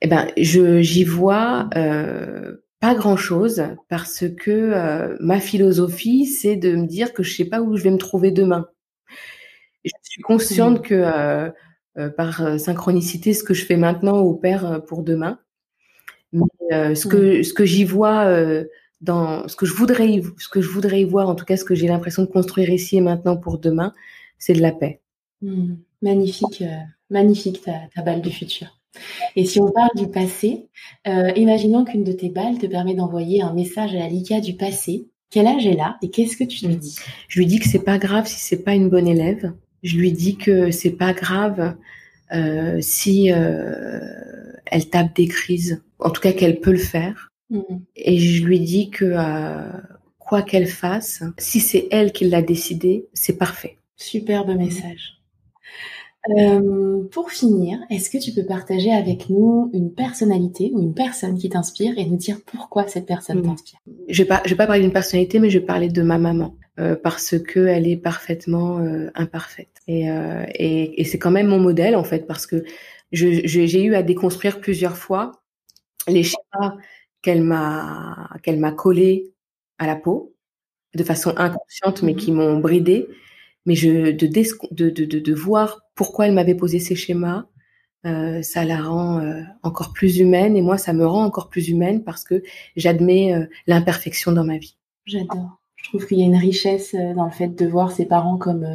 Eh 0.00 0.08
ben, 0.08 0.26
je 0.36 0.82
j'y 0.82 1.04
vois 1.04 1.70
euh, 1.76 2.56
pas 2.80 2.96
grand-chose 2.96 3.62
parce 3.88 4.24
que 4.28 4.50
euh, 4.50 5.16
ma 5.20 5.38
philosophie, 5.38 6.26
c'est 6.26 6.56
de 6.56 6.74
me 6.74 6.88
dire 6.88 7.12
que 7.12 7.22
je 7.22 7.32
sais 7.32 7.44
pas 7.44 7.60
où 7.60 7.76
je 7.76 7.84
vais 7.84 7.92
me 7.92 7.98
trouver 7.98 8.32
demain. 8.32 8.66
Je 9.84 9.92
suis 10.02 10.22
consciente 10.22 10.82
que 10.82 11.52
euh, 11.96 12.10
par 12.16 12.58
synchronicité, 12.58 13.32
ce 13.32 13.44
que 13.44 13.54
je 13.54 13.64
fais 13.64 13.76
maintenant 13.76 14.18
opère 14.22 14.82
pour 14.88 15.04
demain. 15.04 15.38
Euh, 16.70 16.94
ce 16.94 17.06
que 17.06 17.42
ce 17.42 17.52
que 17.52 17.64
j'y 17.64 17.84
vois 17.84 18.26
euh, 18.26 18.64
dans 19.00 19.48
ce 19.48 19.56
que 19.56 19.66
je 19.66 19.74
voudrais 19.74 20.22
ce 20.38 20.48
que 20.48 20.60
je 20.60 20.68
voudrais 20.68 21.02
y 21.02 21.04
voir, 21.04 21.28
en 21.28 21.34
tout 21.34 21.44
cas 21.44 21.56
ce 21.56 21.64
que 21.64 21.74
j'ai 21.74 21.88
l'impression 21.88 22.22
de 22.22 22.28
construire 22.28 22.70
ici 22.70 22.96
et 22.96 23.00
maintenant 23.00 23.36
pour 23.36 23.58
demain, 23.58 23.92
c'est 24.38 24.52
de 24.52 24.60
la 24.60 24.72
paix. 24.72 25.00
Mmh. 25.42 25.74
Magnifique, 26.02 26.62
euh, 26.62 26.76
magnifique 27.10 27.62
ta, 27.62 27.72
ta, 27.94 28.02
balle 28.02 28.20
du 28.20 28.30
futur. 28.30 28.68
Et 29.36 29.44
si 29.44 29.60
on 29.60 29.70
parle 29.70 29.90
du 29.96 30.08
passé, 30.08 30.66
imaginons 31.06 31.84
qu'une 31.84 32.02
de 32.02 32.12
tes 32.12 32.28
balles 32.28 32.58
te 32.58 32.66
permet 32.66 32.94
d'envoyer 32.94 33.40
un 33.40 33.52
message 33.52 33.94
à 33.94 33.98
la 33.98 34.08
Lika 34.08 34.40
du 34.40 34.54
passé. 34.54 35.06
Quel 35.30 35.46
âge 35.46 35.64
est 35.64 35.76
là 35.76 35.96
et 36.02 36.10
qu'est-ce 36.10 36.36
que 36.36 36.42
tu 36.42 36.66
lui 36.66 36.76
dis? 36.76 36.96
Je 37.28 37.38
lui 37.38 37.46
dis 37.46 37.60
que 37.60 37.68
c'est 37.68 37.84
pas 37.84 37.98
grave 37.98 38.26
si 38.26 38.40
c'est 38.40 38.64
pas 38.64 38.74
une 38.74 38.88
bonne 38.88 39.06
élève. 39.06 39.52
Je 39.84 39.96
lui 39.96 40.10
dis 40.10 40.36
que 40.36 40.72
c'est 40.72 40.90
pas 40.90 41.12
grave 41.12 41.76
si 42.80 43.30
elle 44.66 44.88
tape 44.88 45.14
des 45.14 45.28
crises, 45.28 45.82
en 45.98 46.10
tout 46.10 46.20
cas 46.20 46.32
qu'elle 46.32 46.60
peut 46.60 46.72
le 46.72 46.78
faire. 46.78 47.28
Mmh. 47.50 47.60
Et 47.96 48.18
je 48.18 48.44
lui 48.44 48.60
dis 48.60 48.90
que 48.90 49.04
euh, 49.04 49.70
quoi 50.18 50.42
qu'elle 50.42 50.68
fasse, 50.68 51.22
si 51.38 51.60
c'est 51.60 51.88
elle 51.90 52.12
qui 52.12 52.28
l'a 52.28 52.42
décidé, 52.42 53.08
c'est 53.12 53.36
parfait. 53.36 53.76
Superbe 53.96 54.56
message. 54.56 55.16
Euh, 56.36 57.02
pour 57.10 57.30
finir, 57.30 57.78
est-ce 57.88 58.10
que 58.10 58.18
tu 58.18 58.32
peux 58.32 58.44
partager 58.44 58.92
avec 58.92 59.30
nous 59.30 59.70
une 59.72 59.92
personnalité 59.92 60.70
ou 60.74 60.80
une 60.80 60.94
personne 60.94 61.38
qui 61.38 61.48
t'inspire 61.48 61.98
et 61.98 62.04
nous 62.04 62.18
dire 62.18 62.40
pourquoi 62.44 62.86
cette 62.86 63.06
personne 63.06 63.38
mmh. 63.38 63.42
t'inspire? 63.42 63.78
Je 64.08 64.22
vais 64.22 64.34
je 64.44 64.50
vais 64.50 64.56
pas 64.56 64.66
parler 64.66 64.82
d'une 64.82 64.92
personnalité, 64.92 65.38
mais 65.38 65.48
je 65.50 65.58
vais 65.58 65.64
parler 65.64 65.88
de 65.88 66.02
ma 66.02 66.18
maman 66.18 66.56
euh, 66.78 66.94
parce 66.94 67.38
que 67.38 67.66
elle 67.66 67.88
est 67.88 67.96
parfaitement 67.96 68.78
euh, 68.78 69.10
imparfaite 69.14 69.68
et, 69.88 70.08
et, 70.54 71.00
et 71.00 71.04
c'est 71.04 71.18
quand 71.18 71.30
même 71.32 71.48
mon 71.48 71.58
modèle 71.58 71.96
en 71.96 72.04
fait 72.04 72.26
parce 72.26 72.46
que 72.46 72.64
j'ai 73.12 73.82
eu 73.82 73.94
à 73.94 74.02
déconstruire 74.02 74.60
plusieurs 74.60 74.96
fois 74.96 75.32
les 76.06 76.22
schémas 76.22 76.76
qu'elle 77.22 77.42
m'a 77.42 78.30
qu'elle 78.42 78.58
m'a 78.58 78.72
collé 78.72 79.32
à 79.78 79.86
la 79.86 79.96
peau 79.96 80.34
de 80.94 81.04
façon 81.04 81.34
inconsciente 81.36 82.02
mais 82.02 82.12
mmh 82.12 82.16
qui 82.16 82.32
m'ont 82.32 82.58
bridé. 82.58 83.08
Mais 83.66 83.74
je 83.74 84.10
de, 84.10 84.26
de, 84.70 85.04
de, 85.04 85.18
de, 85.18 85.34
voir 85.34 85.82
pourquoi 85.94 86.26
elle 86.26 86.32
m'avait 86.32 86.54
posé 86.54 86.78
ces 86.78 86.96
schémas 86.96 87.46
euh, 88.06 88.40
ça 88.40 88.64
la 88.64 88.80
rend 88.82 89.20
euh, 89.20 89.42
encore 89.62 89.92
plus 89.92 90.18
humaine. 90.18 90.56
Et 90.56 90.62
moi 90.62 90.78
ça 90.78 90.92
me 90.92 91.06
rend 91.06 91.24
encore 91.24 91.48
plus 91.50 91.68
humaine 91.68 92.02
parce 92.02 92.24
que 92.24 92.42
j'admets 92.76 93.34
euh, 93.34 93.46
l'imperfection 93.66 94.32
dans 94.32 94.44
ma 94.44 94.58
vie. 94.58 94.76
J'adore. 95.06 95.60
Je 95.76 95.84
trouve 95.84 96.06
qu'il 96.06 96.18
y 96.18 96.22
a 96.22 96.26
une 96.26 96.36
richesse 96.36 96.94
dans 96.94 97.24
le 97.24 97.30
fait 97.30 97.48
de 97.48 97.66
voir 97.66 97.90
ses 97.90 98.06
parents 98.06 98.36
comme 98.36 98.66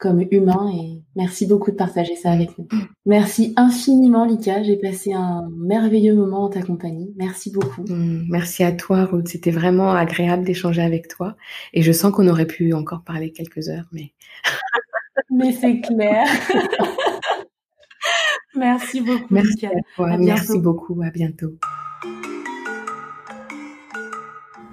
comme 0.00 0.24
humain 0.30 0.72
et 0.74 1.02
merci 1.14 1.46
beaucoup 1.46 1.70
de 1.70 1.76
partager 1.76 2.16
ça 2.16 2.32
avec 2.32 2.56
nous. 2.58 2.66
Merci 3.04 3.52
infiniment 3.56 4.24
Lika, 4.24 4.62
j'ai 4.62 4.78
passé 4.78 5.12
un 5.12 5.46
merveilleux 5.54 6.14
moment 6.14 6.44
en 6.44 6.48
ta 6.48 6.62
compagnie. 6.62 7.12
Merci 7.16 7.52
beaucoup. 7.52 7.82
Mm, 7.82 8.24
merci 8.30 8.64
à 8.64 8.72
toi 8.72 9.04
Ruth, 9.04 9.28
c'était 9.28 9.50
vraiment 9.50 9.92
agréable 9.92 10.44
d'échanger 10.44 10.82
avec 10.82 11.08
toi 11.08 11.36
et 11.74 11.82
je 11.82 11.92
sens 11.92 12.12
qu'on 12.12 12.28
aurait 12.28 12.46
pu 12.46 12.72
encore 12.72 13.04
parler 13.04 13.30
quelques 13.30 13.68
heures 13.68 13.88
mais 13.92 14.12
mais 15.30 15.52
c'est 15.52 15.80
clair. 15.80 16.26
merci 18.56 19.02
beaucoup 19.02 19.26
merci 19.28 19.52
Lika. 19.52 19.68
À 19.68 19.80
toi. 19.94 20.16
merci 20.16 20.58
beaucoup, 20.58 21.02
à 21.02 21.10
bientôt. 21.10 21.58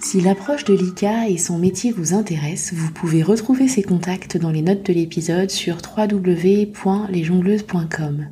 Si 0.10 0.22
l'approche 0.22 0.64
de 0.64 0.74
Lika 0.74 1.28
et 1.28 1.38
son 1.38 1.58
métier 1.58 1.92
vous 1.92 2.14
intéresse, 2.14 2.72
vous 2.74 2.94
pouvez 2.94 3.24
retrouver 3.24 3.68
ses 3.68 3.84
contacts 3.84 4.38
dans 4.38 4.52
les 4.52 4.62
notes 4.62 4.86
de 4.86 4.94
l'épisode 4.94 5.50
sur 5.50 5.80
www.lesjongleuses.com. 5.98 8.28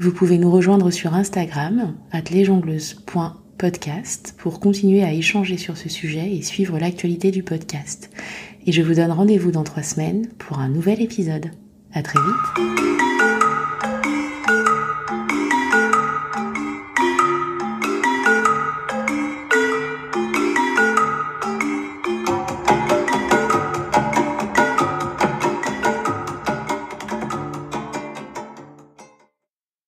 Vous 0.00 0.10
pouvez 0.10 0.36
nous 0.36 0.50
rejoindre 0.50 0.90
sur 0.90 1.14
Instagram, 1.14 1.94
lesjongleuses.podcast, 2.32 4.34
pour 4.36 4.58
continuer 4.58 5.04
à 5.04 5.12
échanger 5.12 5.58
sur 5.58 5.76
ce 5.76 5.88
sujet 5.88 6.34
et 6.34 6.42
suivre 6.42 6.76
l'actualité 6.76 7.30
du 7.30 7.44
podcast. 7.44 8.10
Et 8.66 8.72
je 8.72 8.82
vous 8.82 8.94
donne 8.94 9.12
rendez-vous 9.12 9.52
dans 9.52 9.62
trois 9.62 9.84
semaines 9.84 10.26
pour 10.38 10.58
un 10.58 10.68
nouvel 10.68 11.00
épisode. 11.00 11.52
À 11.92 12.02
très 12.02 12.18
vite! 12.18 13.15